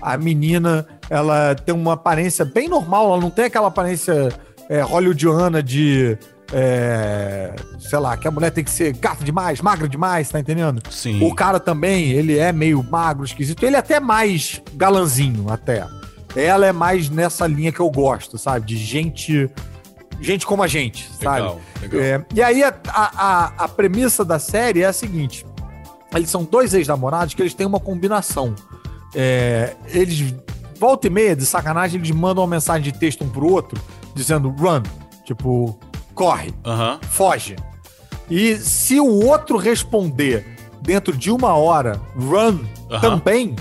A 0.00 0.16
menina, 0.16 0.86
ela 1.10 1.54
tem 1.54 1.74
uma 1.74 1.92
aparência 1.92 2.44
bem 2.44 2.68
normal, 2.68 3.06
ela 3.06 3.20
não 3.20 3.30
tem 3.30 3.44
aquela 3.44 3.68
aparência 3.68 4.32
é, 4.70 4.80
hollywoodiana 4.80 5.62
de 5.62 6.16
é, 6.52 7.54
sei 7.78 7.98
lá, 7.98 8.16
que 8.16 8.26
a 8.26 8.30
mulher 8.30 8.50
tem 8.50 8.64
que 8.64 8.70
ser 8.70 8.92
gata 8.94 9.24
demais, 9.24 9.60
magra 9.60 9.88
demais, 9.88 10.28
tá 10.28 10.40
entendendo? 10.40 10.82
Sim. 10.90 11.22
O 11.22 11.34
cara 11.34 11.60
também, 11.60 12.10
ele 12.10 12.38
é 12.38 12.52
meio 12.52 12.82
magro, 12.82 13.24
esquisito. 13.24 13.62
Ele 13.64 13.76
é 13.76 13.78
até 13.78 14.00
mais 14.00 14.60
galanzinho, 14.74 15.50
até. 15.50 15.86
Ela 16.34 16.66
é 16.66 16.72
mais 16.72 17.08
nessa 17.08 17.46
linha 17.46 17.72
que 17.72 17.80
eu 17.80 17.90
gosto, 17.90 18.38
sabe? 18.38 18.66
De 18.66 18.76
gente. 18.76 19.50
Gente 20.20 20.44
como 20.44 20.62
a 20.62 20.66
gente, 20.66 21.08
sabe? 21.14 21.40
Legal, 21.40 21.60
legal. 21.80 22.00
É, 22.00 22.24
e 22.34 22.42
aí 22.42 22.62
a, 22.62 22.74
a, 22.88 23.64
a 23.64 23.68
premissa 23.68 24.22
da 24.22 24.38
série 24.38 24.82
é 24.82 24.86
a 24.86 24.92
seguinte: 24.92 25.46
eles 26.14 26.28
são 26.28 26.44
dois 26.44 26.74
ex-namorados 26.74 27.32
que 27.32 27.40
eles 27.40 27.54
têm 27.54 27.66
uma 27.66 27.80
combinação. 27.80 28.54
É, 29.14 29.74
eles, 29.86 30.34
volta 30.78 31.06
e 31.06 31.10
meia, 31.10 31.34
de 31.34 31.46
sacanagem, 31.46 31.98
eles 31.98 32.10
mandam 32.10 32.44
uma 32.44 32.50
mensagem 32.50 32.92
de 32.92 32.98
texto 32.98 33.24
um 33.24 33.30
pro 33.30 33.50
outro, 33.50 33.80
dizendo 34.14 34.50
run. 34.50 34.82
Tipo, 35.24 35.78
corre, 36.14 36.52
Aham. 36.64 36.98
foge. 37.10 37.56
E 38.28 38.56
se 38.56 39.00
o 39.00 39.26
outro 39.26 39.56
responder 39.56 40.44
dentro 40.82 41.16
de 41.16 41.30
uma 41.30 41.54
hora, 41.54 42.00
run 42.16 42.60
Aham. 42.90 43.00
também, 43.00 43.56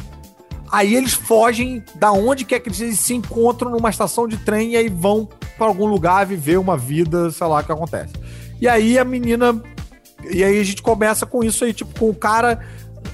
aí 0.71 0.95
eles 0.95 1.13
fogem 1.13 1.83
da 1.95 2.11
onde 2.11 2.45
quer 2.45 2.59
que 2.59 2.69
eles 2.69 2.99
se 2.99 3.13
encontram 3.13 3.71
numa 3.71 3.89
estação 3.89 4.27
de 4.27 4.37
trem 4.37 4.71
e 4.71 4.77
aí 4.77 4.89
vão 4.89 5.27
pra 5.57 5.67
algum 5.67 5.85
lugar 5.85 6.25
viver 6.25 6.57
uma 6.57 6.77
vida, 6.77 7.31
sei 7.31 7.47
lá 7.47 7.59
o 7.59 7.63
que 7.63 7.71
acontece. 7.71 8.13
E 8.61 8.67
aí 8.67 8.97
a 8.97 9.03
menina. 9.05 9.61
E 10.29 10.43
aí 10.43 10.59
a 10.59 10.63
gente 10.63 10.81
começa 10.81 11.25
com 11.25 11.43
isso 11.43 11.63
aí, 11.63 11.73
tipo, 11.73 11.97
com 11.97 12.09
o 12.09 12.15
cara, 12.15 12.59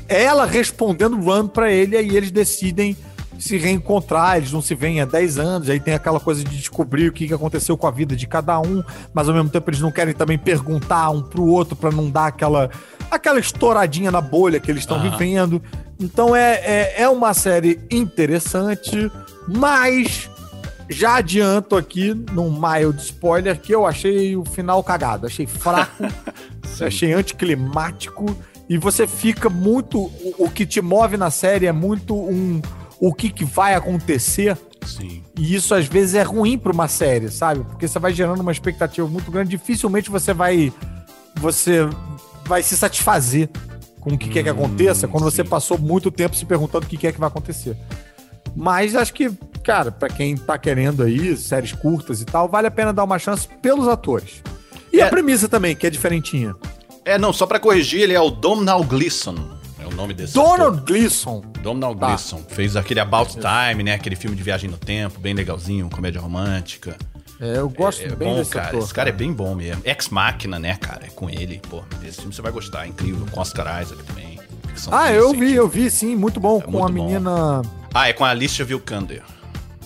ela 0.07 0.45
respondendo 0.45 1.15
run 1.19 1.47
pra 1.47 1.71
ele, 1.71 1.95
aí 1.95 2.15
eles 2.17 2.31
decidem 2.31 2.97
se 3.37 3.57
reencontrar, 3.57 4.37
eles 4.37 4.51
não 4.51 4.61
se 4.61 4.73
veem 4.75 5.01
há 5.01 5.05
10 5.05 5.37
anos, 5.37 5.69
aí 5.69 5.79
tem 5.79 5.93
aquela 5.93 6.19
coisa 6.19 6.43
de 6.43 6.55
descobrir 6.57 7.09
o 7.09 7.13
que 7.13 7.33
aconteceu 7.33 7.77
com 7.77 7.87
a 7.87 7.91
vida 7.91 8.15
de 8.15 8.27
cada 8.27 8.59
um, 8.59 8.83
mas 9.13 9.27
ao 9.27 9.35
mesmo 9.35 9.49
tempo 9.49 9.69
eles 9.69 9.81
não 9.81 9.91
querem 9.91 10.13
também 10.13 10.37
perguntar 10.37 11.09
um 11.09 11.21
pro 11.21 11.45
outro 11.45 11.75
pra 11.75 11.91
não 11.91 12.09
dar 12.09 12.27
aquela 12.27 12.69
aquela 13.11 13.39
estouradinha 13.39 14.11
na 14.11 14.21
bolha 14.21 14.59
que 14.59 14.71
eles 14.71 14.83
estão 14.83 14.97
Aham. 14.97 15.09
vivendo. 15.11 15.61
Então 15.99 16.35
é, 16.35 16.53
é, 16.55 17.01
é 17.03 17.09
uma 17.09 17.33
série 17.33 17.79
interessante, 17.89 19.11
mas 19.47 20.29
já 20.89 21.15
adianto 21.15 21.75
aqui, 21.75 22.13
num 22.13 22.51
mild 22.51 23.01
spoiler, 23.01 23.59
que 23.59 23.73
eu 23.73 23.85
achei 23.85 24.35
o 24.35 24.45
final 24.45 24.83
cagado. 24.83 25.25
Achei 25.25 25.47
fraco, 25.47 26.03
achei 26.81 27.13
anticlimático. 27.13 28.35
E 28.67 28.77
você 28.77 29.07
fica 29.07 29.49
muito. 29.49 29.99
O, 29.99 30.45
o 30.45 30.49
que 30.49 30.65
te 30.65 30.81
move 30.81 31.17
na 31.17 31.29
série 31.29 31.65
é 31.65 31.71
muito 31.71 32.15
um. 32.15 32.61
O 32.99 33.13
que, 33.13 33.29
que 33.29 33.43
vai 33.45 33.75
acontecer. 33.75 34.57
Sim. 34.85 35.23
E 35.37 35.55
isso 35.55 35.73
às 35.73 35.85
vezes 35.87 36.15
é 36.15 36.21
ruim 36.23 36.57
pra 36.57 36.71
uma 36.71 36.87
série, 36.87 37.29
sabe? 37.29 37.63
Porque 37.63 37.87
você 37.87 37.97
vai 37.99 38.13
gerando 38.13 38.39
uma 38.41 38.51
expectativa 38.51 39.07
muito 39.07 39.31
grande. 39.31 39.49
Dificilmente 39.51 40.09
você 40.09 40.33
vai. 40.33 40.71
Você 41.35 41.79
vai 42.45 42.61
se 42.63 42.77
satisfazer 42.77 43.49
com 43.99 44.11
o 44.11 44.17
que 44.17 44.29
quer 44.29 44.43
que 44.43 44.49
aconteça 44.49 45.07
quando 45.07 45.23
você 45.23 45.43
sim. 45.43 45.49
passou 45.49 45.77
muito 45.77 46.11
tempo 46.11 46.35
se 46.35 46.45
perguntando 46.45 46.85
o 46.85 46.89
que 46.89 46.97
quer 46.97 47.11
que 47.11 47.19
vai 47.19 47.27
acontecer. 47.27 47.75
Mas 48.55 48.95
acho 48.95 49.13
que, 49.13 49.29
cara, 49.63 49.91
pra 49.91 50.07
quem 50.07 50.37
tá 50.37 50.57
querendo 50.57 51.03
aí, 51.03 51.35
séries 51.35 51.73
curtas 51.73 52.21
e 52.21 52.25
tal, 52.25 52.47
vale 52.47 52.67
a 52.67 52.71
pena 52.71 52.93
dar 52.93 53.03
uma 53.03 53.19
chance 53.19 53.47
pelos 53.61 53.87
atores. 53.87 54.41
E 54.93 55.01
a 55.01 55.07
É. 55.07 55.09
premissa 55.09 55.49
também, 55.49 55.75
que 55.75 55.85
é 55.85 55.89
diferentinha. 55.89 56.55
É, 57.03 57.17
não, 57.17 57.33
só 57.33 57.45
pra 57.45 57.59
corrigir, 57.59 58.01
ele 58.01 58.13
é 58.13 58.21
o 58.21 58.29
Domhnall 58.29 58.83
Gleeson. 58.83 59.35
É 59.85 59.87
o 59.87 59.95
nome 59.95 60.13
desse 60.13 60.33
Donald 60.33 60.77
ator. 60.79 60.85
Gleason. 60.85 61.41
Domhnall 61.61 61.95
Tá. 61.95 62.07
Gleeson. 62.07 62.41
Fez 62.49 62.75
aquele 62.75 62.99
About 62.99 63.33
Time, 63.33 63.83
né? 63.83 63.93
Aquele 63.93 64.15
filme 64.15 64.35
de 64.35 64.41
viagem 64.43 64.69
no 64.69 64.77
tempo, 64.77 65.19
bem 65.19 65.33
legalzinho, 65.33 65.89
comédia 65.89 66.19
romântica. 66.19 66.97
É, 67.39 67.57
eu 67.57 67.69
gosto 67.69 68.01
É 68.01 68.15
bem 68.15 68.29
bom, 68.29 68.35
desse 68.37 68.51
cara. 68.51 68.67
ator. 68.69 68.79
Esse 68.81 68.93
cara 68.93 69.09
é 69.09 69.11
bem 69.11 69.31
bom 69.31 69.53
mesmo. 69.53 69.81
Ex 69.85 70.09
Machina, 70.09 70.57
né, 70.57 70.75
cara? 70.75 71.05
É 71.05 71.09
com 71.09 71.29
ele. 71.29 71.61
Pô, 71.69 71.83
esse 72.03 72.17
filme 72.17 72.33
você 72.33 72.41
vai 72.41 72.51
gostar. 72.51 72.85
É 72.85 72.87
incrível. 72.87 73.27
Com 73.29 73.39
Oscar 73.41 73.81
Isaac 73.81 74.01
também. 74.03 74.39
Ah, 74.91 75.11
eu 75.11 75.29
vi, 75.29 75.37
científica. 75.37 75.57
eu 75.59 75.67
vi, 75.69 75.91
sim, 75.91 76.15
muito 76.15 76.39
bom. 76.39 76.57
É 76.59 76.61
com 76.61 76.71
muito 76.71 76.83
a 76.85 76.87
bom. 76.87 76.93
menina 77.05 77.61
Ah, 77.93 78.09
é 78.09 78.13
com 78.13 78.25
a 78.25 78.29
Alicia 78.29 78.65
Vikander. 78.65 79.21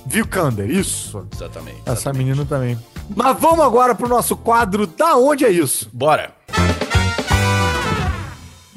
Vikander, 0.06 0.70
isso. 0.70 1.28
Exatamente. 1.36 1.78
Essa 1.82 1.92
exatamente. 1.94 2.24
menina 2.26 2.46
também. 2.46 2.78
Mas 3.16 3.40
vamos 3.40 3.60
agora 3.66 3.94
pro 3.96 4.08
nosso 4.08 4.36
quadro 4.38 4.86
Da 4.88 5.16
Onde 5.18 5.44
é 5.46 5.50
Isso? 5.50 5.90
Bora. 5.92 6.32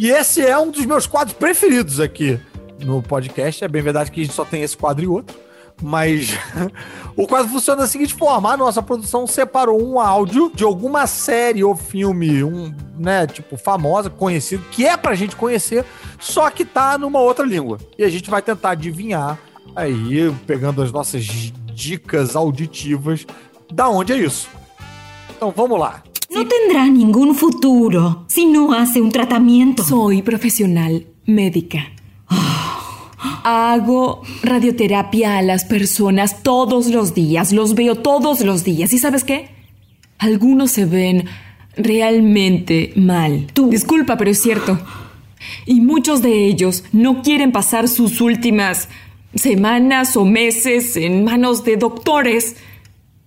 E 0.03 0.11
esse 0.11 0.45
é 0.45 0.59
um 0.59 0.69
dos 0.69 0.85
meus 0.85 1.07
quadros 1.07 1.33
preferidos 1.33 2.01
aqui 2.01 2.37
no 2.81 3.01
podcast. 3.01 3.63
É 3.63 3.69
bem 3.69 3.81
verdade 3.81 4.11
que 4.11 4.21
a 4.21 4.25
gente 4.25 4.35
só 4.35 4.45
tem 4.45 4.61
esse 4.61 4.77
quadro 4.77 5.05
e 5.05 5.07
outro. 5.07 5.39
Mas 5.81 6.31
o 7.15 7.25
quadro 7.25 7.53
funciona 7.53 7.83
da 7.83 7.87
seguinte 7.87 8.13
forma: 8.13 8.53
a 8.53 8.57
nossa 8.57 8.83
produção 8.83 9.29
separou 9.29 9.81
um 9.81 10.01
áudio 10.01 10.51
de 10.53 10.65
alguma 10.65 11.07
série 11.07 11.63
ou 11.63 11.77
filme, 11.77 12.43
um, 12.43 12.75
né, 12.99 13.29
tipo, 13.29 13.57
famosa, 13.57 14.11
conhecido, 14.11 14.65
que 14.73 14.85
é 14.85 14.97
pra 14.97 15.15
gente 15.15 15.37
conhecer, 15.37 15.85
só 16.19 16.51
que 16.51 16.65
tá 16.65 16.99
numa 16.99 17.21
outra 17.21 17.47
língua. 17.47 17.79
E 17.97 18.03
a 18.03 18.11
gente 18.11 18.29
vai 18.29 18.43
tentar 18.43 18.71
adivinhar 18.71 19.39
aí, 19.77 20.35
pegando 20.49 20.83
as 20.83 20.91
nossas 20.91 21.23
dicas 21.23 22.35
auditivas, 22.35 23.25
da 23.73 23.89
onde 23.89 24.13
é 24.13 24.17
isso. 24.17 24.49
Então 25.37 25.53
vamos 25.57 25.79
lá. 25.79 26.03
No 26.35 26.47
tendrá 26.49 26.87
ningún 26.87 27.35
futuro 27.35 28.25
si 28.27 28.47
no 28.47 28.73
hace 28.73 29.03
un 29.03 29.13
tratamiento. 29.13 29.85
Soy 29.85 30.23
profesional 30.23 31.07
médica. 31.27 31.93
Hago 33.45 34.23
radioterapia 34.43 35.37
a 35.37 35.43
las 35.43 35.67
personas 35.67 36.43
todos 36.43 36.87
los 36.87 37.13
días, 37.15 37.53
los 37.53 37.75
veo 37.75 37.97
todos 37.97 38.41
los 38.41 38.65
días. 38.65 38.95
¿Y 38.95 38.99
sabes 38.99 39.25
qué? 39.25 39.51
Algunos 40.19 40.71
se 40.71 40.87
ven 40.87 41.27
realmente 41.77 42.93
mal. 42.97 43.49
Tú. 43.53 43.69
Disculpa, 43.69 44.17
pero 44.17 44.31
es 44.31 44.41
cierto. 44.41 44.81
Y 45.67 45.83
muchos 45.83 46.23
de 46.23 46.47
ellos 46.47 46.85
no 46.93 47.23
quieren 47.23 47.53
pasar 47.53 47.89
sus 47.89 48.23
últimas 48.23 48.89
semanas 49.35 50.17
o 50.17 50.25
meses 50.25 50.97
en 50.97 51.25
manos 51.25 51.63
de 51.65 51.77
doctores, 51.77 52.57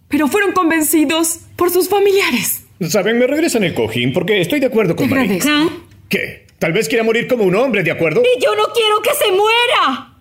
pero 0.07 0.27
fueron 0.27 0.53
convencidos 0.53 1.41
por 1.55 1.69
sus 1.69 1.87
familiares. 1.87 2.64
Saben, 2.81 3.17
me 3.17 3.27
regresan 3.27 3.63
el 3.63 3.73
cojín 3.73 4.11
porque 4.11 4.41
estoy 4.41 4.59
de 4.59 4.65
acuerdo 4.67 4.95
con. 4.95 5.09
¿Ah? 5.13 5.69
¿Qué? 6.09 6.45
Tal 6.59 6.73
vez 6.73 6.87
quiera 6.87 7.03
morir 7.03 7.27
como 7.27 7.43
un 7.43 7.55
hombre, 7.55 7.83
¿de 7.83 7.91
acuerdo? 7.91 8.21
Y 8.21 8.41
yo 8.41 8.55
no 8.55 8.65
quiero 8.73 9.01
que 9.01 9.13
se 9.13 9.31
muera. 9.31 10.13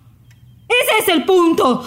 Ese 0.69 0.99
es 1.03 1.09
el 1.09 1.25
punto. 1.25 1.85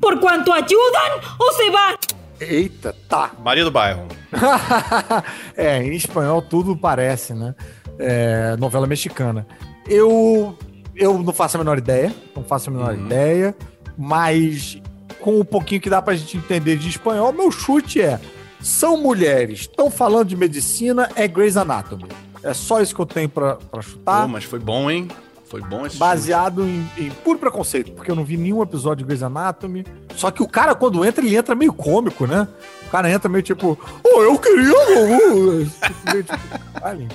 Por 0.00 0.20
cuanto 0.20 0.52
ayudan 0.52 1.12
o 1.38 1.52
se 1.52 1.70
van. 1.70 1.96
Eita, 2.40 2.94
tá. 3.08 3.32
Maria 3.42 3.64
do 3.64 3.70
Bairro. 3.70 4.06
é, 5.56 5.82
em 5.82 5.94
espanhol 5.94 6.42
tudo 6.42 6.76
parece, 6.76 7.34
né? 7.34 7.54
É, 7.98 8.56
novela 8.58 8.86
mexicana. 8.86 9.46
Eu, 9.88 10.56
eu 10.94 11.18
não 11.18 11.32
faço 11.32 11.56
a 11.56 11.58
menor 11.58 11.78
ideia, 11.78 12.14
não 12.34 12.44
faço 12.44 12.68
a 12.68 12.72
menor 12.72 12.94
ideia, 12.94 13.54
mas 13.96 14.80
com 15.20 15.40
o 15.40 15.44
pouquinho 15.44 15.80
que 15.80 15.88
dá 15.88 16.02
pra 16.02 16.14
gente 16.14 16.36
entender 16.36 16.76
de 16.76 16.88
espanhol, 16.88 17.32
meu 17.32 17.50
chute 17.50 18.02
é: 18.02 18.20
são 18.66 18.96
mulheres, 18.96 19.60
estão 19.60 19.90
falando 19.90 20.28
de 20.28 20.36
medicina, 20.36 21.08
é 21.14 21.28
Grey's 21.28 21.56
Anatomy. 21.56 22.06
É 22.42 22.52
só 22.52 22.80
isso 22.80 22.94
que 22.94 23.00
eu 23.00 23.06
tenho 23.06 23.28
pra, 23.28 23.56
pra 23.56 23.80
chutar. 23.80 24.22
Pô, 24.22 24.28
mas 24.28 24.44
foi 24.44 24.58
bom, 24.58 24.90
hein? 24.90 25.08
Foi 25.48 25.60
bom 25.60 25.86
esse 25.86 25.96
Baseado 25.96 26.64
em, 26.64 26.84
em 26.98 27.10
puro 27.22 27.38
preconceito, 27.38 27.92
porque 27.92 28.10
eu 28.10 28.16
não 28.16 28.24
vi 28.24 28.36
nenhum 28.36 28.60
episódio 28.62 29.04
de 29.04 29.04
Grey's 29.04 29.22
Anatomy. 29.22 29.86
Só 30.16 30.32
que 30.32 30.42
o 30.42 30.48
cara, 30.48 30.74
quando 30.74 31.04
entra, 31.04 31.24
ele 31.24 31.36
entra 31.36 31.54
meio 31.54 31.72
cômico, 31.72 32.26
né? 32.26 32.48
O 32.86 32.90
cara 32.90 33.08
entra 33.10 33.28
meio 33.28 33.42
tipo, 33.42 33.78
oh, 34.04 34.22
eu 34.22 34.36
queria. 34.38 34.72
uh", 34.72 35.70
meio 36.12 36.24
tipo, 36.24 36.38
"Caralho, 36.74 37.08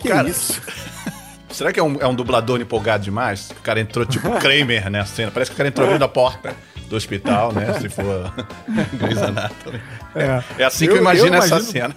que 0.00 0.08
Cara, 0.08 0.28
isso? 0.28 0.60
Será 1.56 1.72
que 1.72 1.80
é 1.80 1.82
um, 1.82 1.96
é 2.00 2.06
um 2.06 2.14
dublador 2.14 2.60
empolgado 2.60 3.02
demais? 3.02 3.50
O 3.50 3.62
cara 3.62 3.80
entrou 3.80 4.04
tipo 4.04 4.30
Kramer 4.38 4.90
nessa 4.90 5.14
cena. 5.14 5.30
Parece 5.30 5.50
que 5.50 5.54
o 5.54 5.56
cara 5.56 5.68
entrou 5.70 5.86
abrindo 5.86 6.02
a 6.04 6.08
porta 6.08 6.54
do 6.88 6.94
hospital, 6.96 7.50
né? 7.52 7.72
Se 7.80 7.88
for 7.88 8.30
Grey's 8.92 9.16
Anatomy. 9.22 9.80
É, 10.14 10.42
É 10.58 10.64
assim 10.64 10.84
que 10.86 10.92
eu, 10.92 10.98
imagino 10.98 11.34
essa 11.34 11.46
imagino- 11.56 11.72
cena. 11.72 11.96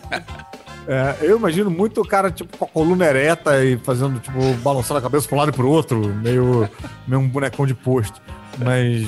é, 0.88 1.16
eu 1.22 1.38
imagino 1.38 1.70
muito 1.70 1.99
o 2.01 2.07
cara, 2.07 2.32
tipo, 2.32 2.57
com 2.57 2.64
a 2.64 2.68
coluna 2.70 3.05
ereta 3.05 3.62
e 3.64 3.78
fazendo, 3.80 4.18
tipo, 4.22 4.53
balançando 4.64 4.97
a 4.97 5.01
cabeça 5.01 5.28
pra 5.28 5.36
um 5.36 5.39
lado 5.39 5.49
e 5.49 5.53
pro 5.53 5.70
outro, 5.70 5.99
meio, 6.16 6.68
meio 7.05 7.22
um 7.22 7.28
bonecão 7.28 7.68
de 7.68 7.74
posto. 7.74 8.22
Mas, 8.57 9.07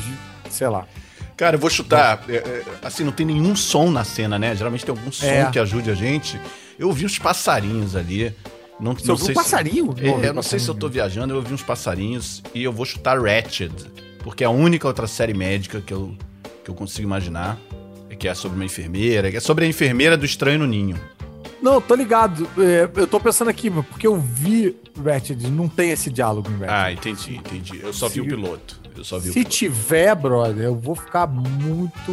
sei 0.49 0.67
lá. 0.67 0.85
Cara, 1.37 1.55
eu 1.55 1.59
vou 1.59 1.69
chutar. 1.69 2.21
é, 2.27 2.35
é, 2.35 2.63
assim, 2.83 3.03
não 3.05 3.11
tem 3.13 3.25
nenhum 3.25 3.55
som 3.55 3.89
na 3.89 4.03
cena, 4.03 4.37
né? 4.37 4.53
Geralmente 4.55 4.85
tem 4.85 4.93
algum 4.95 5.11
som 5.11 5.25
É. 5.25 5.45
que 5.49 5.57
ajude 5.57 5.89
a 5.89 5.95
gente. 5.95 6.37
Eu 6.77 6.89
ouvi 6.89 7.05
uns 7.05 7.17
passarinhos 7.17 7.95
ali. 7.95 8.35
Não, 8.81 8.93
Você 8.93 9.11
ouviu 9.11 9.29
um 9.29 9.33
passarinho? 9.33 9.95
Se, 9.95 10.03
Não 10.03 10.23
é, 10.23 10.27
eu 10.29 10.33
não 10.33 10.41
sei 10.41 10.57
se 10.59 10.67
eu 10.67 10.73
tô 10.75 10.89
viajando, 10.89 11.33
eu 11.33 11.37
ouvi 11.37 11.53
uns 11.53 11.61
passarinhos 11.63 12.41
e 12.53 12.63
eu 12.63 12.73
vou 12.73 12.85
chutar 12.85 13.19
Ratched. 13.21 13.71
Porque 14.23 14.43
é 14.43 14.47
a 14.47 14.49
única 14.49 14.87
outra 14.87 15.07
série 15.07 15.33
médica 15.33 15.81
que 15.81 15.93
eu, 15.93 16.15
que 16.63 16.69
eu 16.69 16.75
consigo 16.75 17.07
imaginar. 17.07 17.57
é 18.09 18.15
Que 18.15 18.27
é 18.27 18.33
sobre 18.33 18.55
uma 18.57 18.65
enfermeira. 18.65 19.29
que 19.31 19.37
É 19.37 19.39
sobre 19.39 19.65
a 19.65 19.67
enfermeira 19.67 20.17
do 20.17 20.25
Estranho 20.25 20.59
no 20.59 20.67
Ninho. 20.67 20.99
Não, 21.61 21.79
tô 21.79 21.93
ligado. 21.93 22.47
É, 22.57 22.89
eu 22.95 23.05
tô 23.05 23.19
pensando 23.19 23.49
aqui, 23.49 23.69
porque 23.69 24.07
eu 24.07 24.19
vi 24.19 24.75
Ratched, 25.03 25.47
não 25.51 25.67
tem 25.69 25.91
esse 25.91 26.09
diálogo 26.09 26.49
em 26.49 26.53
Ratched. 26.57 26.73
Ah, 26.73 26.91
entendi, 26.91 27.35
entendi. 27.35 27.79
Eu 27.83 27.93
só 27.93 28.07
vi 28.09 28.21
o 28.21 28.23
Se- 28.23 28.29
piloto. 28.29 28.81
Eu 28.97 29.03
só 29.03 29.19
vi 29.19 29.31
Se 29.31 29.43
tiver, 29.45 30.13
brother, 30.15 30.65
eu 30.65 30.75
vou 30.75 30.95
ficar 30.95 31.27
muito. 31.27 32.11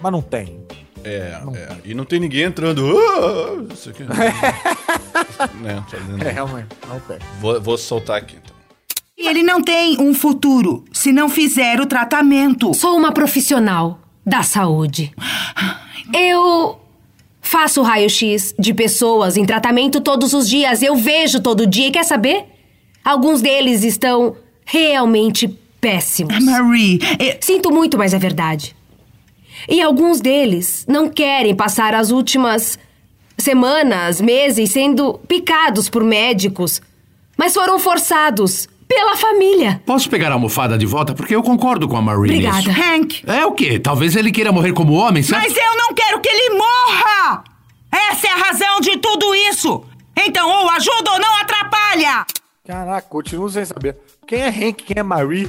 Mas 0.00 0.12
não 0.12 0.22
tem. 0.22 0.60
É, 1.04 1.38
é. 1.54 1.76
E 1.84 1.94
não 1.94 2.04
tem 2.04 2.18
ninguém 2.20 2.42
entrando. 2.44 2.84
"Ah", 2.98 3.72
Isso 3.72 3.90
aqui. 3.90 4.02
né, 5.60 5.82
tá 5.90 5.98
dizendo. 5.98 6.24
É, 6.26 6.30
realmente. 6.30 6.66
Não 6.88 7.00
tem. 7.00 7.18
Vou, 7.40 7.60
vou 7.60 7.78
soltar 7.78 8.18
aqui 8.18 8.36
então. 8.42 8.56
E 9.18 9.26
ele 9.28 9.42
não 9.42 9.62
tem 9.62 9.96
um 10.00 10.12
futuro 10.12 10.84
se 10.92 11.10
não 11.12 11.28
fizer 11.28 11.80
o 11.80 11.86
tratamento. 11.86 12.74
Sou 12.74 12.96
uma 12.96 13.12
profissional 13.12 13.98
da 14.24 14.42
saúde. 14.42 15.12
Eu 16.12 16.78
faço 17.40 17.80
raio-x 17.82 18.54
de 18.58 18.74
pessoas 18.74 19.36
em 19.36 19.44
tratamento 19.46 20.00
todos 20.00 20.34
os 20.34 20.48
dias. 20.48 20.82
Eu 20.82 20.96
vejo 20.96 21.40
todo 21.40 21.66
dia. 21.66 21.88
E 21.88 21.90
quer 21.90 22.04
saber? 22.04 22.44
Alguns 23.04 23.40
deles 23.40 23.84
estão 23.84 24.36
realmente 24.64 25.48
péssimos. 25.80 26.44
Marie, 26.44 26.98
eu- 27.18 27.36
Sinto 27.40 27.70
muito, 27.70 27.96
mas 27.96 28.12
é 28.12 28.18
verdade. 28.18 28.76
E 29.68 29.82
alguns 29.82 30.20
deles 30.20 30.84
não 30.88 31.08
querem 31.08 31.54
passar 31.54 31.94
as 31.94 32.10
últimas 32.10 32.78
semanas, 33.38 34.20
meses 34.20 34.70
sendo 34.70 35.14
picados 35.28 35.88
por 35.88 36.02
médicos, 36.04 36.80
mas 37.36 37.52
foram 37.54 37.78
forçados 37.78 38.68
pela 38.88 39.16
família. 39.16 39.82
Posso 39.84 40.08
pegar 40.08 40.30
a 40.30 40.34
almofada 40.34 40.78
de 40.78 40.86
volta? 40.86 41.12
Porque 41.14 41.34
eu 41.34 41.42
concordo 41.42 41.88
com 41.88 41.96
a 41.96 42.02
Marie 42.02 42.20
Obrigada. 42.36 42.56
nisso. 42.58 42.70
Hank, 42.70 43.24
É 43.26 43.44
o 43.44 43.52
quê? 43.52 43.78
Talvez 43.78 44.14
ele 44.16 44.30
queira 44.30 44.52
morrer 44.52 44.72
como 44.72 44.92
homem, 44.94 45.22
certo? 45.22 45.42
mas 45.42 45.56
eu 45.56 45.76
não 45.76 45.92
quero 45.92 46.20
que 46.20 46.28
ele 46.28 46.56
morra! 46.56 47.44
Essa 48.10 48.28
é 48.28 48.30
a 48.30 48.36
razão 48.36 48.80
de 48.80 48.96
tudo 48.98 49.34
isso! 49.34 49.84
Então, 50.16 50.48
ou 50.48 50.70
ajuda 50.70 51.12
ou 51.12 51.18
não 51.20 51.36
atrapalha! 51.40 52.24
Caraca, 52.66 53.06
continuo 53.08 53.48
sem 53.50 53.64
saber. 53.64 53.96
Quem 54.26 54.40
é 54.40 54.48
Hank? 54.48 54.82
Quem 54.84 54.96
é 54.98 55.02
Marie? 55.02 55.48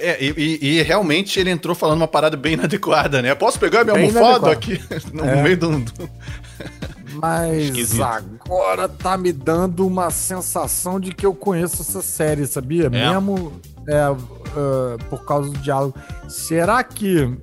É, 0.00 0.16
e, 0.24 0.58
e- 0.78 0.82
realmente 0.82 1.38
ele 1.38 1.50
entrou 1.50 1.74
falando 1.74 1.98
uma 1.98 2.08
parada 2.08 2.36
bem 2.36 2.54
inadequada, 2.54 3.20
né? 3.22 3.34
Posso 3.34 3.58
pegar 3.58 3.84
minha 3.84 3.94
Bem 3.94 4.06
almofada 4.06 4.50
aqui? 4.50 4.80
No 5.12 5.24
É. 5.24 5.42
meio 5.42 5.56
do. 5.56 5.84
Mas 7.14 7.64
Esquisito. 7.64 8.02
agora 8.02 8.88
tá 8.88 9.16
me 9.18 9.32
dando 9.32 9.86
uma 9.86 10.10
sensação 10.10 10.98
de 11.00 11.12
que 11.12 11.26
eu 11.26 11.34
conheço 11.34 11.82
essa 11.82 12.00
série, 12.00 12.46
sabia? 12.46 12.88
Mesmo 12.88 13.52
é, 13.86 13.96
ah, 14.00 14.16
por 15.08 15.24
causa 15.24 15.50
do 15.50 15.58
diálogo. 15.58 15.94
Será 16.28 16.82
que. 16.84 17.36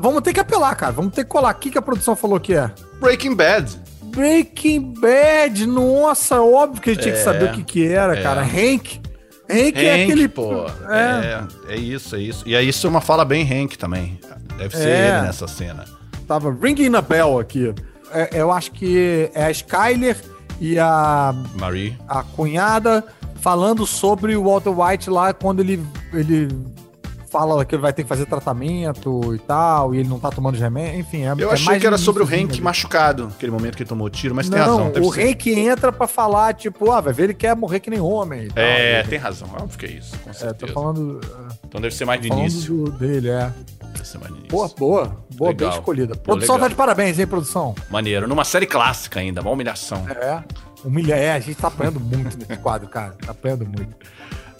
Vamos 0.00 0.22
ter 0.22 0.32
que 0.32 0.40
apelar, 0.40 0.74
cara. 0.76 0.92
Vamos 0.92 1.14
ter 1.14 1.24
que 1.24 1.30
colar. 1.30 1.54
O 1.54 1.58
que, 1.58 1.70
que 1.70 1.78
a 1.78 1.82
produção 1.82 2.14
falou 2.14 2.38
que 2.38 2.54
é? 2.54 2.70
Breaking 3.00 3.34
Bad. 3.34 3.80
Breaking 4.04 4.94
Bad, 5.00 5.66
nossa, 5.66 6.40
óbvio 6.40 6.80
que 6.80 6.90
a 6.90 6.94
gente 6.94 7.02
tinha 7.02 7.14
que 7.14 7.20
É, 7.20 7.24
saber 7.24 7.50
o 7.50 7.52
que, 7.54 7.64
que 7.64 7.86
era, 7.88 8.16
é. 8.18 8.22
cara. 8.22 8.42
Hank. 8.42 9.00
Hank, 9.50 9.76
é 9.76 9.94
Hank, 9.94 10.02
aquele. 10.12 10.28
pô. 10.28 10.66
É, 10.88 11.44
É. 11.68 11.74
é, 11.74 11.76
isso, 11.76 12.16
é 12.16 12.20
isso. 12.20 12.42
E 12.48 12.56
aí 12.56 12.68
isso 12.68 12.86
é 12.86 12.90
uma 12.90 13.00
fala 13.00 13.24
bem 13.24 13.42
Hank 13.44 13.76
também. 13.76 14.18
Deve 14.56 14.76
ser 14.76 14.88
É. 14.88 15.08
ele 15.08 15.26
nessa 15.26 15.46
cena. 15.46 15.84
Tava 16.26 16.50
ringing 16.60 16.94
a 16.94 17.02
bell 17.02 17.38
aqui. 17.38 17.74
É, 18.12 18.30
eu 18.32 18.50
acho 18.52 18.70
que 18.72 19.30
é 19.34 19.44
a 19.46 19.50
Skyler 19.50 20.16
e 20.60 20.78
a, 20.78 21.34
Marie. 21.58 21.96
a 22.08 22.22
cunhada 22.22 23.04
falando 23.40 23.86
sobre 23.86 24.34
o 24.36 24.44
Walter 24.44 24.70
White 24.70 25.10
lá 25.10 25.34
quando 25.34 25.60
ele, 25.60 25.84
ele 26.12 26.48
fala 27.34 27.64
que 27.64 27.74
ele 27.74 27.82
vai 27.82 27.92
ter 27.92 28.04
que 28.04 28.08
fazer 28.08 28.26
tratamento 28.26 29.34
e 29.34 29.38
tal, 29.40 29.92
e 29.92 29.98
ele 29.98 30.08
não 30.08 30.20
tá 30.20 30.30
tomando 30.30 30.56
remédio. 30.56 31.00
Enfim, 31.00 31.22
é 31.24 31.32
Eu 31.36 31.50
é 31.50 31.54
achei 31.54 31.80
que 31.80 31.86
era 31.86 31.98
sobre 31.98 32.22
o 32.22 32.26
iniciozinho 32.26 32.46
Hank 32.46 32.54
ali. 32.54 32.62
machucado, 32.62 33.32
aquele 33.36 33.50
momento 33.50 33.76
que 33.76 33.82
ele 33.82 33.88
tomou 33.88 34.08
tiro, 34.08 34.34
mas 34.34 34.48
tem 34.48 34.58
Não, 34.60 34.66
razão. 34.66 34.90
deve 34.92 35.04
o. 35.06 35.10
Hank 35.10 35.50
entra 35.50 35.90
pra 35.92 36.06
falar, 36.06 36.54
tipo, 36.54 36.92
ah, 36.92 37.00
vai 37.00 37.12
ver, 37.12 37.24
ele 37.24 37.34
quer 37.34 37.56
morrer 37.56 37.80
que 37.80 37.90
nem 37.90 37.98
homem. 38.00 38.44
e 38.44 38.48
tal. 38.48 38.62
É, 38.62 39.00
Ele- 39.00 39.08
tem 39.08 39.18
razão. 39.18 39.48
Óbvio 39.52 39.76
que 39.78 39.86
é 39.86 39.90
isso, 39.90 40.16
com 40.20 40.30
É, 40.30 40.32
tô 40.32 40.38
certeza. 40.38 40.72
falando, 40.72 41.20
Então 41.66 41.80
deve 41.80 41.94
ser 41.94 42.04
mais 42.04 42.24
falando 42.24 42.40
início. 42.40 42.74
do- 42.84 42.90
dele, 42.92 43.28
é. 43.30 43.50
Deve 43.94 44.06
ser 44.08 44.18
mais 44.18 44.30
no 44.30 44.36
início. 44.38 44.50
Boa, 44.56 44.68
boa. 44.78 45.16
Boa, 45.34 45.50
Legal. 45.50 45.70
bem 45.70 45.78
escolhida. 45.78 46.14
Pô, 46.14 46.20
produção 46.22 46.54
legal. 46.54 46.68
tá 46.68 46.72
de 46.72 46.76
parabéns, 46.76 47.18
hein, 47.18 47.26
produção? 47.26 47.74
Maneiro. 47.90 48.28
Numa 48.28 48.44
série 48.44 48.66
clássica 48.66 49.18
ainda, 49.18 49.40
uma 49.40 49.50
humilhação. 49.50 50.06
É. 50.08 50.42
Humilha, 50.84 51.14
é, 51.16 51.32
a 51.32 51.40
gente 51.40 51.56
tá 51.56 51.68
apanhando 51.68 51.98
muito 51.98 52.36
nesse 52.38 52.56
quadro, 52.60 52.86
cara. 52.88 53.16
Tá 53.24 53.32
apanhando 53.32 53.64
muito. 53.66 53.94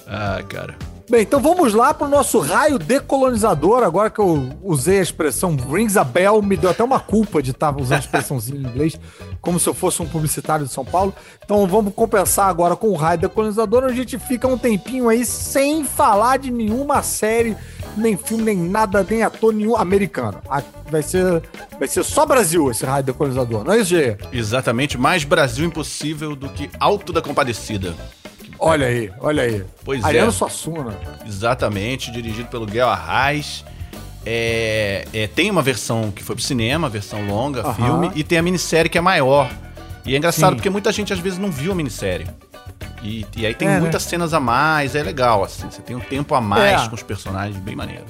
Ah, 0.06 0.42
cara. 0.48 0.74
Bem, 1.10 1.20
então 1.20 1.38
vamos 1.38 1.74
lá 1.74 1.92
pro 1.92 2.08
nosso 2.08 2.38
raio 2.38 2.78
decolonizador. 2.78 3.82
Agora 3.84 4.08
que 4.08 4.18
eu 4.18 4.48
usei 4.62 5.00
a 5.00 5.02
expressão 5.02 5.54
rings 5.54 5.98
a 5.98 6.04
bell, 6.04 6.40
me 6.40 6.56
deu 6.56 6.70
até 6.70 6.82
uma 6.82 6.98
culpa 6.98 7.42
de 7.42 7.50
estar 7.50 7.76
usando 7.78 7.96
a 7.98 8.00
expressãozinha 8.00 8.58
em 8.58 8.62
inglês, 8.64 8.98
como 9.38 9.60
se 9.60 9.68
eu 9.68 9.74
fosse 9.74 10.00
um 10.00 10.06
publicitário 10.06 10.64
de 10.64 10.72
São 10.72 10.84
Paulo. 10.84 11.14
Então 11.44 11.66
vamos 11.66 11.92
compensar 11.94 12.48
agora 12.48 12.74
com 12.74 12.88
o 12.88 12.94
raio 12.94 13.18
decolonizador, 13.18 13.84
onde 13.84 13.92
a 13.92 13.96
gente 13.96 14.18
fica 14.18 14.48
um 14.48 14.56
tempinho 14.56 15.10
aí 15.10 15.26
sem 15.26 15.84
falar 15.84 16.38
de 16.38 16.50
nenhuma 16.50 17.02
série, 17.02 17.54
nem 17.98 18.16
filme, 18.16 18.42
nem 18.42 18.56
nada, 18.56 19.06
nem 19.08 19.22
ator 19.22 19.52
nenhum 19.52 19.76
americano. 19.76 20.40
Ah, 20.48 20.62
Vai 20.90 21.02
ser, 21.02 21.42
vai 21.78 21.88
ser 21.88 22.04
só 22.04 22.24
Brasil 22.26 22.70
esse 22.70 22.84
raio 22.84 23.02
decolonizador, 23.02 23.64
não 23.64 23.72
é 23.72 23.78
isso, 23.78 23.90
Gê? 23.90 24.16
Exatamente, 24.32 24.96
mais 24.98 25.24
Brasil 25.24 25.66
impossível 25.66 26.36
do 26.36 26.48
que 26.48 26.70
Alto 26.78 27.12
da 27.12 27.20
Compadecida. 27.22 27.94
Olha 28.66 28.86
aí, 28.86 29.12
olha 29.20 29.42
aí. 29.42 29.62
Pois 29.84 30.02
Ariano 30.02 30.28
é. 30.28 30.32
Suassuna. 30.32 30.96
Exatamente, 31.26 32.10
dirigido 32.10 32.48
pelo 32.48 32.64
Guel 32.66 32.88
Arraes. 32.88 33.64
É, 34.26 35.06
é, 35.12 35.26
tem 35.26 35.50
uma 35.50 35.60
versão 35.60 36.10
que 36.10 36.24
foi 36.24 36.34
pro 36.34 36.42
cinema, 36.44 36.88
versão 36.88 37.26
longa, 37.26 37.74
filme, 37.74 38.10
e 38.14 38.24
tem 38.24 38.38
a 38.38 38.42
minissérie 38.42 38.88
que 38.88 38.96
é 38.96 39.00
maior. 39.02 39.50
E 40.06 40.14
é 40.14 40.18
engraçado 40.18 40.50
Sim. 40.52 40.56
porque 40.56 40.70
muita 40.70 40.90
gente 40.92 41.12
às 41.12 41.18
vezes 41.18 41.38
não 41.38 41.50
viu 41.50 41.72
a 41.72 41.74
minissérie. 41.74 42.26
E, 43.02 43.26
e 43.36 43.44
aí 43.44 43.54
tem 43.54 43.68
É, 43.68 43.72
né? 43.72 43.80
muitas 43.80 44.02
cenas 44.04 44.32
a 44.32 44.40
mais, 44.40 44.94
é 44.94 45.02
legal, 45.02 45.44
assim. 45.44 45.68
Você 45.70 45.82
tem 45.82 45.94
um 45.94 46.00
tempo 46.00 46.34
a 46.34 46.40
mais 46.40 46.84
É. 46.84 46.88
com 46.88 46.94
os 46.94 47.02
personagens, 47.02 47.58
bem 47.58 47.76
maneiro. 47.76 48.04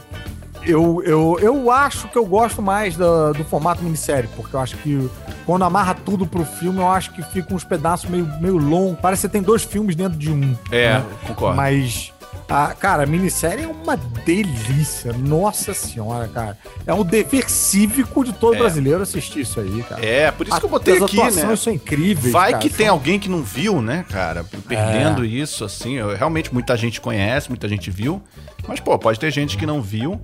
Eu, 0.67 1.03
eu, 1.05 1.39
eu 1.41 1.71
acho 1.71 2.09
que 2.09 2.17
eu 2.17 2.25
gosto 2.25 2.63
mais 2.63 2.97
da- 2.97 3.33
do 3.33 3.45
formato 3.45 3.83
minissérie, 3.83 4.29
porque 4.35 4.57
eu 4.57 4.61
acho 4.61 4.77
que 4.79 5.11
quando 5.45 5.63
amarra 5.65 5.95
tudo 5.95 6.27
pro 6.27 6.45
filme, 6.45 6.79
eu 6.79 6.89
acho 6.89 7.13
que 7.13 7.23
fica 7.23 7.53
uns 7.55 7.65
pedaços 7.65 8.09
meio, 8.09 8.27
meio 8.41 8.57
longos. 8.57 8.99
Parece 9.01 9.21
que 9.23 9.27
você 9.29 9.33
tem 9.33 9.43
dois 9.43 9.63
filmes 9.63 9.95
dentro 9.95 10.17
de 10.19 10.31
um. 10.31 10.57
É, 10.73 10.95
né? 10.95 11.05
concordo. 11.27 11.57
Mas, 11.57 12.13
a, 12.49 12.69
cara, 12.69 13.03
a 13.03 13.07
minissérie 13.07 13.65
é 13.65 13.67
uma 13.69 13.97
delícia. 14.25 15.13
Nossa 15.13 15.75
senhora, 15.75 16.29
cara. 16.29 16.57
É 16.87 16.95
um 16.95 17.05
dever 17.05 17.51
cívico 17.51 18.25
de 18.25 18.33
todo 18.33 18.55
É. 18.55 18.59
brasileiro 18.59 19.03
assistir 19.03 19.41
isso 19.41 19.61
aí, 19.61 19.83
cara. 19.83 20.05
É, 20.05 20.31
por 20.31 20.47
isso 20.49 20.59
que 20.59 20.65
eu 20.65 20.71
botei 20.71 20.97
aqui, 21.03 21.17
né? 21.23 21.57
são 21.57 21.73
incríveis. 21.75 22.33
Vai 22.33 22.53
cara, 22.53 22.63
que 22.63 22.71
tem 22.71 22.87
são- 22.87 22.95
alguém 22.95 23.19
que 23.19 23.29
não 23.29 23.43
viu, 23.43 23.83
né, 23.83 24.05
cara? 24.11 24.45
Perdendo 24.67 25.25
É. 25.25 25.27
isso, 25.29 25.63
assim. 25.63 25.95
eu- 25.95 26.17
realmente 26.17 26.53
muita 26.55 26.75
gente 26.75 27.03
conhece, 27.03 27.51
muita 27.51 27.69
gente 27.69 27.91
viu. 27.91 28.23
Mas, 28.67 28.81
pô, 28.81 28.99
pode 28.99 29.21
ter 29.21 29.31
gente 29.31 29.59
que 29.59 29.67
não 29.67 29.83
viu. 29.83 30.19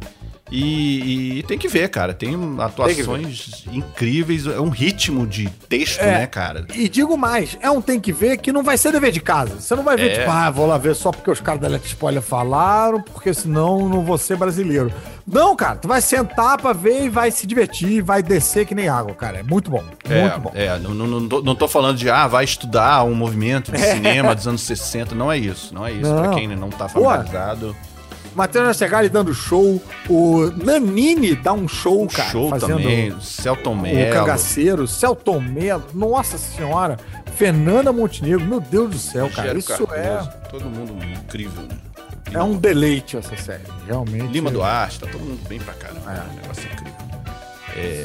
E, 0.51 1.38
e 1.38 1.42
tem 1.44 1.57
que 1.57 1.68
ver, 1.68 1.88
cara. 1.88 2.12
Tem 2.12 2.34
atuações 2.59 3.64
incríveis. 3.72 4.46
É 4.46 4.61
um 4.61 4.68
ritmo 4.68 5.26
de 5.26 5.48
texto, 5.68 6.01
É. 6.01 6.18
né, 6.20 6.26
cara? 6.26 6.66
E 6.74 6.88
digo 6.88 7.16
mais, 7.16 7.57
é 7.61 7.70
um 7.70 7.80
tem 7.80 8.01
que 8.01 8.12
ver 8.12 8.36
que 8.38 8.53
não 8.53 8.62
vai 8.62 8.76
ser 8.76 8.92
dever 8.92 9.12
de 9.12 9.20
casa. 9.20 9.61
Você 9.61 9.74
não 9.76 9.82
vai 9.84 9.96
ver, 9.96 10.11
É. 10.11 10.18
tipo, 10.18 10.30
ah, 10.30 10.51
vou 10.51 10.66
lá 10.66 10.76
ver 10.78 10.94
só 10.94 11.11
porque 11.11 11.30
os 11.30 11.40
caras 11.40 11.61
da 11.61 11.68
Let's 11.68 11.86
Spoiler 11.88 12.22
falaram, 12.22 13.01
porque 13.03 13.32
senão 13.32 13.88
não 13.88 14.03
vou 14.05 14.18
ser 14.18 14.36
brasileiro. 14.36 14.92
Não, 15.26 15.55
cara, 15.55 15.76
tu 15.76 15.86
vai 15.86 16.01
sentar 16.01 16.59
pra 16.61 16.72
ver 16.72 17.05
e 17.05 17.09
vai 17.09 17.30
se 17.30 17.46
divertir, 17.46 18.03
vai 18.03 18.20
descer 18.22 18.66
que 18.66 18.74
nem 18.74 18.88
água, 18.88 19.14
cara. 19.14 19.38
É 19.38 19.42
muito 19.44 19.70
bom, 19.70 19.84
É, 20.09 20.22
muito 20.22 20.40
bom. 20.40 20.51
é 20.55 20.76
não, 20.80 20.92
não, 20.92 21.07
não, 21.07 21.28
tô, 21.28 21.42
não 21.42 21.55
tô 21.55 21.68
falando 21.68 21.96
de, 21.96 22.11
ah, 22.11 22.26
vai 22.26 22.42
estudar 22.44 23.05
um 23.05 23.14
movimento 23.14 23.70
de 23.70 23.78
É. 23.80 23.94
cinema 23.94 24.34
dos 24.34 24.48
anos 24.48 24.62
60. 24.62 25.14
Não 25.14 25.30
é 25.30 25.38
isso, 25.38 25.72
não 25.72 25.86
é 25.86 25.92
isso. 25.92 26.12
Pra 26.12 26.22
Não. 26.28 26.34
quem 26.34 26.48
não 26.48 26.70
tá 26.70 26.86
Pô. 26.88 27.01
Matheus 28.34 28.64
Nastegali 28.64 29.08
dando 29.08 29.34
show, 29.34 29.82
o 30.08 30.50
Nanini 30.64 31.34
dá 31.34 31.52
um 31.52 31.66
show, 31.66 32.06
cara. 32.06 32.30
show 32.30 32.58
também. 32.58 33.18
Celton 33.20 33.72
O 33.72 33.76
Mello. 33.76 34.12
Cangaceiro, 34.12 34.86
Celton 34.86 35.40
Mello, 35.40 35.84
nossa 35.94 36.38
senhora, 36.38 36.96
Fernanda 37.36 37.92
Montenegro, 37.92 38.44
meu 38.46 38.60
Deus 38.60 38.90
do 38.90 38.98
céu, 38.98 39.28
cara. 39.30 39.58
Isso 39.58 39.68
Cardoso, 39.86 40.30
Todo 40.50 40.64
mundo 40.66 40.94
incrível, 41.04 41.62
né? 41.62 41.76
é, 42.32 42.36
é 42.36 42.42
um 42.42 42.56
deleite 42.56 43.16
essa 43.16 43.36
série, 43.36 43.62
realmente. 43.86 44.28
Lima 44.32 44.50
Duarte, 44.50 45.00
tá 45.00 45.06
todo 45.06 45.20
mundo 45.20 45.40
bem 45.48 45.58
pra 45.58 45.74
caramba. 45.74 46.12
É. 46.12 46.30
Um 46.32 46.36
negócio 46.36 46.64
incrível. 46.72 47.00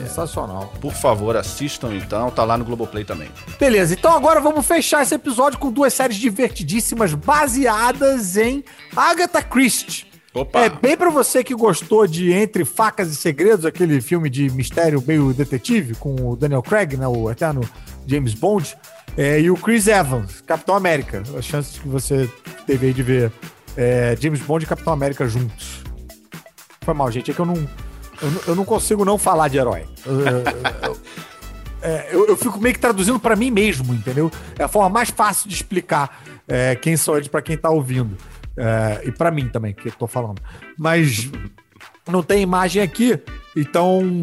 Sensacional. 0.07 0.73
Por 0.79 0.93
favor, 0.93 1.35
assistam 1.35 1.93
então. 1.95 2.29
Tá 2.31 2.43
lá 2.43 2.57
no 2.57 2.63
Globoplay 2.63 3.03
também. 3.03 3.27
Beleza, 3.59 3.93
então 3.93 4.15
agora 4.15 4.39
vamos 4.39 4.65
fechar 4.65 5.01
esse 5.01 5.13
episódio 5.15 5.59
com 5.59 5.71
duas 5.71 5.93
séries 5.93 6.15
divertidíssimas 6.17 7.13
baseadas 7.13 8.37
em 8.37 8.63
Agatha 8.95 9.41
Christie. 9.41 10.05
Opa! 10.35 10.59
É 10.65 10.69
bem 10.69 10.97
pra 10.97 11.09
você 11.09 11.43
que 11.43 11.55
gostou 11.55 12.05
de 12.05 12.31
Entre 12.33 12.65
Facas 12.65 13.09
e 13.11 13.15
Segredos, 13.15 13.65
aquele 13.65 14.01
filme 14.01 14.29
de 14.29 14.49
mistério 14.51 15.01
meio 15.07 15.33
detetive 15.33 15.95
com 15.95 16.13
o 16.31 16.35
Daniel 16.35 16.61
Craig, 16.61 16.97
né, 16.97 17.07
o 17.07 17.31
eterno 17.31 17.61
James 18.05 18.33
Bond, 18.33 18.75
é, 19.17 19.39
e 19.39 19.49
o 19.49 19.55
Chris 19.55 19.87
Evans, 19.87 20.41
Capitão 20.41 20.75
América. 20.75 21.23
As 21.37 21.45
chances 21.45 21.79
que 21.79 21.87
você 21.87 22.29
teve 22.67 22.87
aí 22.87 22.93
de 22.93 23.01
ver 23.01 23.31
é, 23.77 24.15
James 24.19 24.41
Bond 24.41 24.65
e 24.65 24.67
Capitão 24.67 24.91
América 24.93 25.25
juntos. 25.27 25.81
Foi 26.81 26.93
mal, 26.93 27.09
gente, 27.09 27.31
é 27.31 27.33
que 27.33 27.39
eu 27.39 27.45
não, 27.45 27.55
eu, 27.55 28.41
eu 28.47 28.55
não 28.55 28.65
consigo 28.65 29.05
não 29.05 29.17
falar 29.17 29.47
de 29.47 29.57
herói. 29.57 29.85
Eu- 30.05 30.97
é, 31.81 32.09
eu, 32.11 32.25
eu 32.27 32.35
fico 32.35 32.59
meio 32.59 32.73
que 32.73 32.79
traduzindo 32.81 33.19
pra 33.19 33.35
mim 33.35 33.51
mesmo, 33.51 33.93
entendeu? 33.93 34.31
É 34.57 34.63
a 34.63 34.67
forma 34.67 34.89
mais 34.89 35.09
fácil 35.11 35.47
de 35.47 35.53
explicar 35.55 36.23
é, 36.47 36.75
quem 36.75 36.97
são 36.97 37.15
eles 37.15 37.27
pra 37.27 37.41
quem 37.43 37.55
tá 37.57 37.69
ouvindo. 37.69 38.17
É, 38.57 39.01
e 39.05 39.11
pra 39.11 39.31
mim 39.31 39.47
também, 39.49 39.73
que 39.73 39.87
eu 39.89 39.91
tô 39.93 40.07
falando. 40.07 40.41
Mas 40.77 41.29
não 42.07 42.23
tem 42.23 42.41
imagem 42.41 42.81
aqui, 42.81 43.19
então 43.55 44.21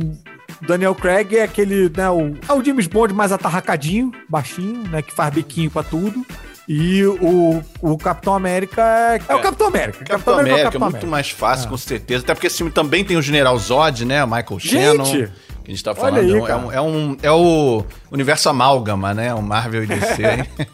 Daniel 0.66 0.94
Craig 0.94 1.36
é 1.36 1.42
aquele, 1.42 1.90
né, 1.96 2.08
o, 2.10 2.34
é 2.48 2.52
o 2.52 2.64
James 2.64 2.86
Bond 2.86 3.12
mais 3.12 3.32
atarracadinho, 3.32 4.12
baixinho, 4.28 4.88
né, 4.88 5.02
que 5.02 5.12
faz 5.12 5.34
biquinho 5.34 5.70
pra 5.70 5.82
tudo. 5.82 6.24
E 6.68 7.04
o, 7.04 7.60
o 7.80 7.98
Capitão 7.98 8.34
América 8.34 8.80
é, 8.82 9.20
é 9.28 9.34
o 9.34 9.40
Capitão 9.42 9.66
América. 9.66 10.04
Capitão, 10.04 10.34
é 10.34 10.36
o 10.36 10.40
América 10.40 10.60
é 10.60 10.64
Capitão 10.64 10.90
muito 10.90 11.06
mais 11.08 11.28
fácil, 11.28 11.68
com 11.68 11.76
certeza. 11.76 12.22
Até 12.22 12.34
porque 12.34 12.46
esse 12.46 12.56
filme 12.58 12.70
também 12.70 13.04
tem 13.04 13.16
o 13.16 13.22
General 13.22 13.58
Zod, 13.58 14.04
né? 14.04 14.22
O 14.22 14.28
Michael 14.28 14.58
Shannon. 14.60 15.04
Gente! 15.04 15.32
Que 15.64 15.70
a 15.70 15.74
gente 15.74 15.84
tá 15.84 15.92
falando. 15.94 16.18
aí, 16.20 16.30
é, 16.30 16.56
um, 16.56 16.72
é, 16.72 16.80
um, 16.80 17.16
é, 17.20 17.26
é 17.26 17.32
o 17.32 17.84
universo 18.12 18.48
amálgama, 18.48 19.12
né? 19.12 19.34
O 19.34 19.42
Marvel 19.42 19.82
e 19.82 19.86
DC. 19.88 20.22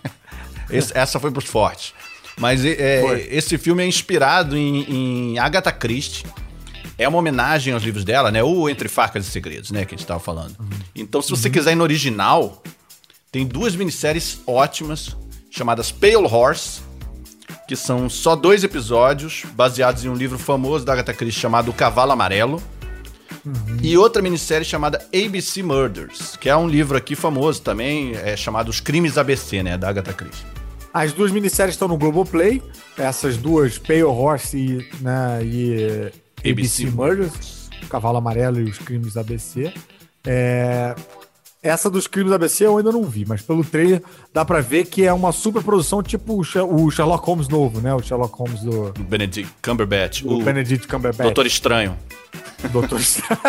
Esse- 0.70 0.96
essa 0.96 1.18
foi 1.18 1.30
pros 1.30 1.46
fortes. 1.46 1.94
Mas 2.38 2.64
é, 2.64 2.70
é, 2.70 3.28
esse 3.34 3.58
filme 3.58 3.82
é 3.82 3.86
inspirado 3.86 4.56
em, 4.56 5.32
em 5.32 5.38
Agatha 5.38 5.72
Christie. 5.72 6.24
É 6.96 7.08
uma 7.08 7.18
homenagem 7.18 7.74
aos 7.74 7.82
livros 7.82 8.04
dela, 8.04 8.30
né? 8.30 8.42
O 8.42 8.68
Entre 8.68 8.88
Facas 8.88 9.26
e 9.26 9.30
Segredos, 9.30 9.70
né? 9.70 9.84
Que 9.84 9.94
a 9.94 9.98
gente 9.98 10.06
tava 10.06 10.20
falando. 10.20 10.56
Então, 10.94 11.22
se 11.22 11.30
você 11.30 11.48
quiser 11.48 11.72
ir 11.72 11.76
no 11.76 11.84
original, 11.84 12.62
tem 13.30 13.46
duas 13.46 13.76
minisséries 13.76 14.40
ótimas, 14.46 15.16
chamadas 15.50 15.92
Pale 15.92 16.16
Horse, 16.16 16.80
que 17.68 17.76
são 17.76 18.08
só 18.08 18.34
dois 18.34 18.64
episódios, 18.64 19.44
baseados 19.52 20.04
em 20.04 20.08
um 20.08 20.14
livro 20.14 20.38
famoso 20.38 20.84
da 20.84 20.92
Agatha 20.92 21.14
Christie 21.14 21.40
chamado 21.40 21.70
O 21.70 21.74
Cavalo 21.74 22.12
Amarelo. 22.12 22.62
E 23.82 23.96
outra 23.96 24.20
minissérie 24.20 24.64
chamada 24.64 25.06
ABC 25.14 25.62
Murders, 25.62 26.36
que 26.36 26.48
é 26.48 26.56
um 26.56 26.66
livro 26.66 26.96
aqui 26.96 27.14
famoso 27.14 27.62
também, 27.62 28.12
é 28.16 28.36
chamado 28.36 28.68
Os 28.68 28.80
Crimes 28.80 29.16
ABC, 29.16 29.62
né? 29.62 29.78
Da 29.78 29.88
Agatha 29.88 30.12
Christie. 30.12 30.57
As 31.00 31.12
duas 31.12 31.30
minisséries 31.30 31.74
estão 31.74 31.86
no 31.86 31.96
Globoplay. 31.96 32.60
Essas 32.96 33.36
duas, 33.36 33.78
Pale 33.78 34.02
Horse 34.02 34.56
e, 34.56 34.88
né, 35.02 35.40
e 35.44 36.10
ABC, 36.40 36.50
ABC 36.50 36.86
Murders, 36.86 37.68
Cavalo 37.88 38.18
Amarelo 38.18 38.60
e 38.60 38.64
os 38.64 38.78
Crimes 38.78 39.14
da 39.14 39.20
ABC. 39.20 39.72
É, 40.26 40.94
essa 41.62 41.88
dos 41.88 42.06
Crimes 42.08 42.30
da 42.30 42.36
ABC 42.36 42.66
eu 42.66 42.76
ainda 42.78 42.90
não 42.90 43.04
vi, 43.04 43.24
mas 43.26 43.40
pelo 43.42 43.64
trailer 43.64 44.02
dá 44.34 44.44
pra 44.44 44.60
ver 44.60 44.86
que 44.86 45.04
é 45.04 45.12
uma 45.12 45.30
super 45.30 45.62
produção 45.62 46.02
tipo 46.02 46.38
o 46.38 46.42
Sher- 46.44 46.64
o 46.64 46.90
Sherlock 46.90 47.24
Holmes 47.26 47.48
novo, 47.48 47.80
né? 47.80 47.94
O 47.94 48.02
Sherlock 48.02 48.36
Holmes 48.36 48.60
do, 48.62 48.86
O 48.98 49.04
Benedict 49.04 49.52
Cumberbatch, 49.62 50.22
do 50.22 50.38
o 50.38 50.42
Benedict 50.42 50.86
Cumberbatch. 50.88 51.26
Doutor 51.26 51.46
Estranho. 51.46 51.96
Doutor 52.72 52.98
Estranho. 53.00 53.40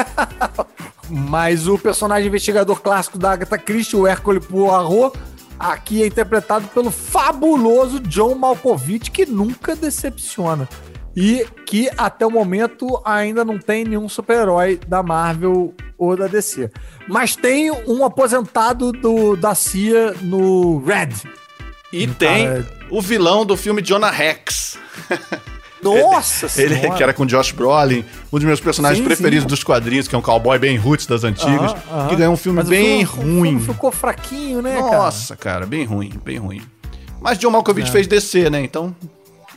Mas 1.09 1.67
o 1.67 1.77
personagem 1.79 2.27
investigador 2.27 2.79
clássico 2.81 3.17
da 3.17 3.31
Agatha 3.31 3.57
Christie, 3.57 3.95
o 3.97 4.05
Hércule 4.05 4.39
Poirot, 4.39 5.17
aqui 5.59 6.01
é 6.01 6.07
interpretado 6.07 6.67
pelo 6.69 6.89
fabuloso 6.89 7.99
John 7.99 8.35
Malkovich, 8.35 9.11
que 9.11 9.25
nunca 9.25 9.75
decepciona. 9.75 10.67
E 11.15 11.45
que 11.65 11.89
até 11.97 12.25
o 12.25 12.31
momento 12.31 13.01
ainda 13.03 13.43
não 13.43 13.59
tem 13.59 13.83
nenhum 13.83 14.07
super-herói 14.07 14.79
da 14.87 15.03
Marvel 15.03 15.73
ou 15.97 16.15
da 16.15 16.27
DC. 16.27 16.71
Mas 17.07 17.35
tem 17.35 17.71
um 17.71 18.05
aposentado 18.05 18.91
do, 18.91 19.35
da 19.35 19.53
CIA 19.53 20.13
no 20.21 20.79
Red. 20.83 21.09
E 21.91 22.07
tem 22.07 22.47
Cara, 22.47 22.67
o 22.89 23.01
vilão 23.01 23.45
do 23.45 23.57
filme 23.57 23.81
Jonah 23.81 24.11
Rex. 24.11 24.77
Nossa 25.81 26.45
Ele 26.61 26.75
senhora! 26.75 26.95
que 26.97 27.03
era 27.03 27.13
com 27.13 27.25
Josh 27.25 27.51
Brolin, 27.51 28.03
um 28.31 28.37
dos 28.37 28.43
meus 28.45 28.59
personagens 28.59 28.99
Sim, 28.99 29.05
preferidos 29.05 29.43
sim. 29.43 29.47
dos 29.49 29.63
quadrinhos, 29.63 30.07
que 30.07 30.15
é 30.15 30.17
um 30.17 30.21
cowboy 30.21 30.57
bem 30.59 30.77
roots 30.77 31.05
das 31.05 31.23
antigas, 31.23 31.71
Aham, 31.71 31.81
aham. 31.91 32.07
que 32.09 32.15
ganhou 32.15 32.33
um 32.33 32.37
filme 32.37 32.59
Mas 32.59 32.67
bem 32.69 33.05
filme- 33.05 33.23
o 33.23 33.37
ruim. 33.39 33.59
filme 33.59 33.73
ficou 33.73 33.91
fraquinho, 33.91 34.61
né, 34.61 34.75
cara? 34.81 34.97
Nossa, 34.97 35.35
cara, 35.35 35.65
bem 35.65 35.85
ruim, 35.85 36.11
bem 36.23 36.37
ruim. 36.37 36.61
Mas 37.21 37.37
John 37.37 37.51
Malkovich 37.51 37.89
É. 37.89 37.91
fez 37.91 38.07
DC, 38.07 38.49
né? 38.49 38.61
Então, 38.61 38.95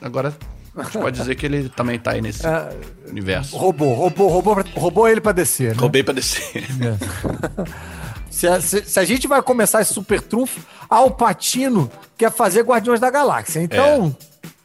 agora 0.01 0.33
a 0.77 0.83
gente 0.85 0.99
pode 0.99 1.17
dizer 1.21 1.35
que 1.35 1.47
ele 1.47 1.69
também 1.69 1.99
tá 1.99 2.13
aí 2.13 2.21
nesse 2.21 2.47
É. 2.47 2.69
universo. 3.09 3.57
Roubou, 3.57 3.93
roubou, 3.95 4.29
roubou, 4.29 4.65
roubou 4.77 5.09
ele 5.09 5.21
pra 5.21 5.33
descer, 5.33 5.75
né? 5.75 5.81
Roubei 5.81 6.03
pra 6.03 6.15
DC. 6.15 6.41
Se 8.31 8.47
a, 8.49 8.61
se- 8.63 8.83
se 8.87 8.99
a 8.99 9.05
gente 9.05 9.29
vai 9.29 9.43
começar 9.43 9.83
esse 9.83 9.93
super 9.93 10.21
trunfo, 10.21 10.61
Alpatino 10.89 11.91
quer 12.17 12.33
fazer 12.33 12.63
Guardiões 12.63 12.99
da 12.99 13.11
Galáxia. 13.11 13.61
Então, 13.61 14.17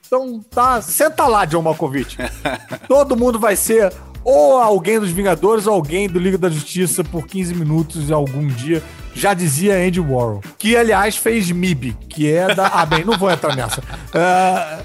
então 0.07 0.41
tá, 0.49 0.81
senta 0.81 1.27
lá, 1.27 1.45
John 1.45 1.61
Malkovich. 1.61 2.17
Todo 2.87 3.15
mundo 3.15 3.37
vai 3.37 3.55
ser 3.55 3.93
ou 4.23 4.57
alguém 4.57 4.99
dos 4.99 5.11
Vingadores 5.11 5.67
ou 5.67 5.73
alguém 5.73 6.09
do 6.09 6.19
Liga 6.19 6.37
da 6.37 6.49
Justiça 6.49 7.03
por 7.03 7.27
15 7.27 7.53
minutos 7.53 8.11
algum 8.11 8.47
dia. 8.47 8.81
Já 9.13 9.33
dizia 9.33 9.75
Andy 9.77 9.99
Warhol. 9.99 10.41
Que, 10.57 10.75
aliás, 10.75 11.15
fez 11.15 11.49
MIB, 11.49 11.93
que 12.09 12.31
é 12.31 12.53
da... 12.53 12.67
Ah, 12.67 12.85
bem, 12.85 13.03
não 13.05 13.17
vou 13.17 13.31
entrar 13.31 13.55
nessa. 13.55 13.81
Ah, 14.13 14.79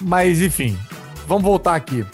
mas, 0.00 0.40
enfim, 0.40 0.78
vamos 1.26 1.44
voltar 1.44 1.74
aqui. 1.74 2.04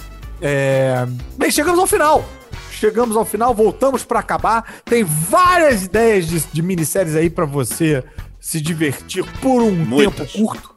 É, 0.40 1.06
Bem, 1.36 1.50
chegamos 1.50 1.78
ao 1.78 1.86
final. 1.86 2.24
Chegamos 2.70 3.16
ao 3.16 3.24
final, 3.24 3.54
voltamos 3.54 4.04
pra 4.04 4.20
acabar. 4.20 4.64
Tem 4.84 5.04
várias 5.04 5.84
ideias 5.84 6.26
de, 6.26 6.40
de 6.40 6.62
minisséries 6.62 7.14
aí 7.14 7.28
pra 7.28 7.44
você 7.44 8.02
se 8.40 8.60
divertir 8.60 9.24
por 9.40 9.62
um 9.62 9.70
Muitas. 9.70 10.32
tempo 10.32 10.46
curto, 10.46 10.74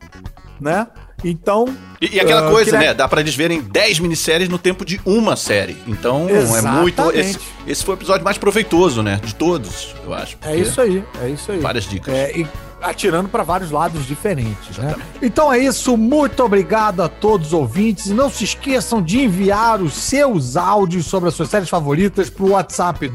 né? 0.60 0.88
Então. 1.24 1.74
E, 2.02 2.16
e 2.16 2.20
aquela 2.20 2.48
ah, 2.48 2.52
coisa, 2.52 2.72
queria- 2.72 2.90
né? 2.90 2.94
Dá 2.94 3.08
pra 3.08 3.22
eles 3.22 3.36
verem 3.36 3.62
10 3.62 4.00
minisséries 4.00 4.50
no 4.50 4.58
tempo 4.58 4.84
de 4.84 5.00
uma 5.06 5.36
série. 5.36 5.78
Então, 5.88 6.28
é 6.30 6.62
muito. 6.62 7.02
Exatamente. 7.02 7.20
Esse, 7.20 7.40
esse 7.68 7.86
foi 7.86 7.96
o 7.96 7.98
episódio 7.98 8.24
mais 8.24 8.38
proveitoso, 8.38 9.02
né? 9.02 9.20
De 9.24 9.36
todos, 9.36 9.96
eu 10.06 10.14
acho. 10.14 10.38
É 10.42 10.56
isso 10.56 10.82
aí, 10.82 11.04
é 11.22 11.30
isso 11.30 11.52
aí. 11.52 11.60
Várias 11.60 11.86
dicas. 11.86 12.14
É, 12.14 12.38
e 12.38 12.48
atirando 12.84 13.30
para 13.30 13.44
vários 13.44 13.72
lados 13.72 14.06
diferentes, 14.06 14.78
né? 14.78 14.96
Então 15.22 15.52
é 15.52 15.58
isso, 15.58 15.96
muito 15.96 16.44
obrigado 16.44 17.02
a 17.02 17.08
todos 17.08 17.48
os 17.48 17.54
ouvintes. 17.54 18.08
E 18.08 18.14
não 18.14 18.30
se 18.30 18.44
esqueçam 18.44 19.02
de 19.02 19.22
enviar 19.22 19.82
os 19.82 19.94
seus 19.94 20.58
áudios 20.58 21.06
sobre 21.06 21.30
as 21.30 21.36
suas 21.36 21.48
séries 21.50 21.70
favoritas 21.70 22.30
pro 22.30 22.50
WhatsApp 22.50 23.10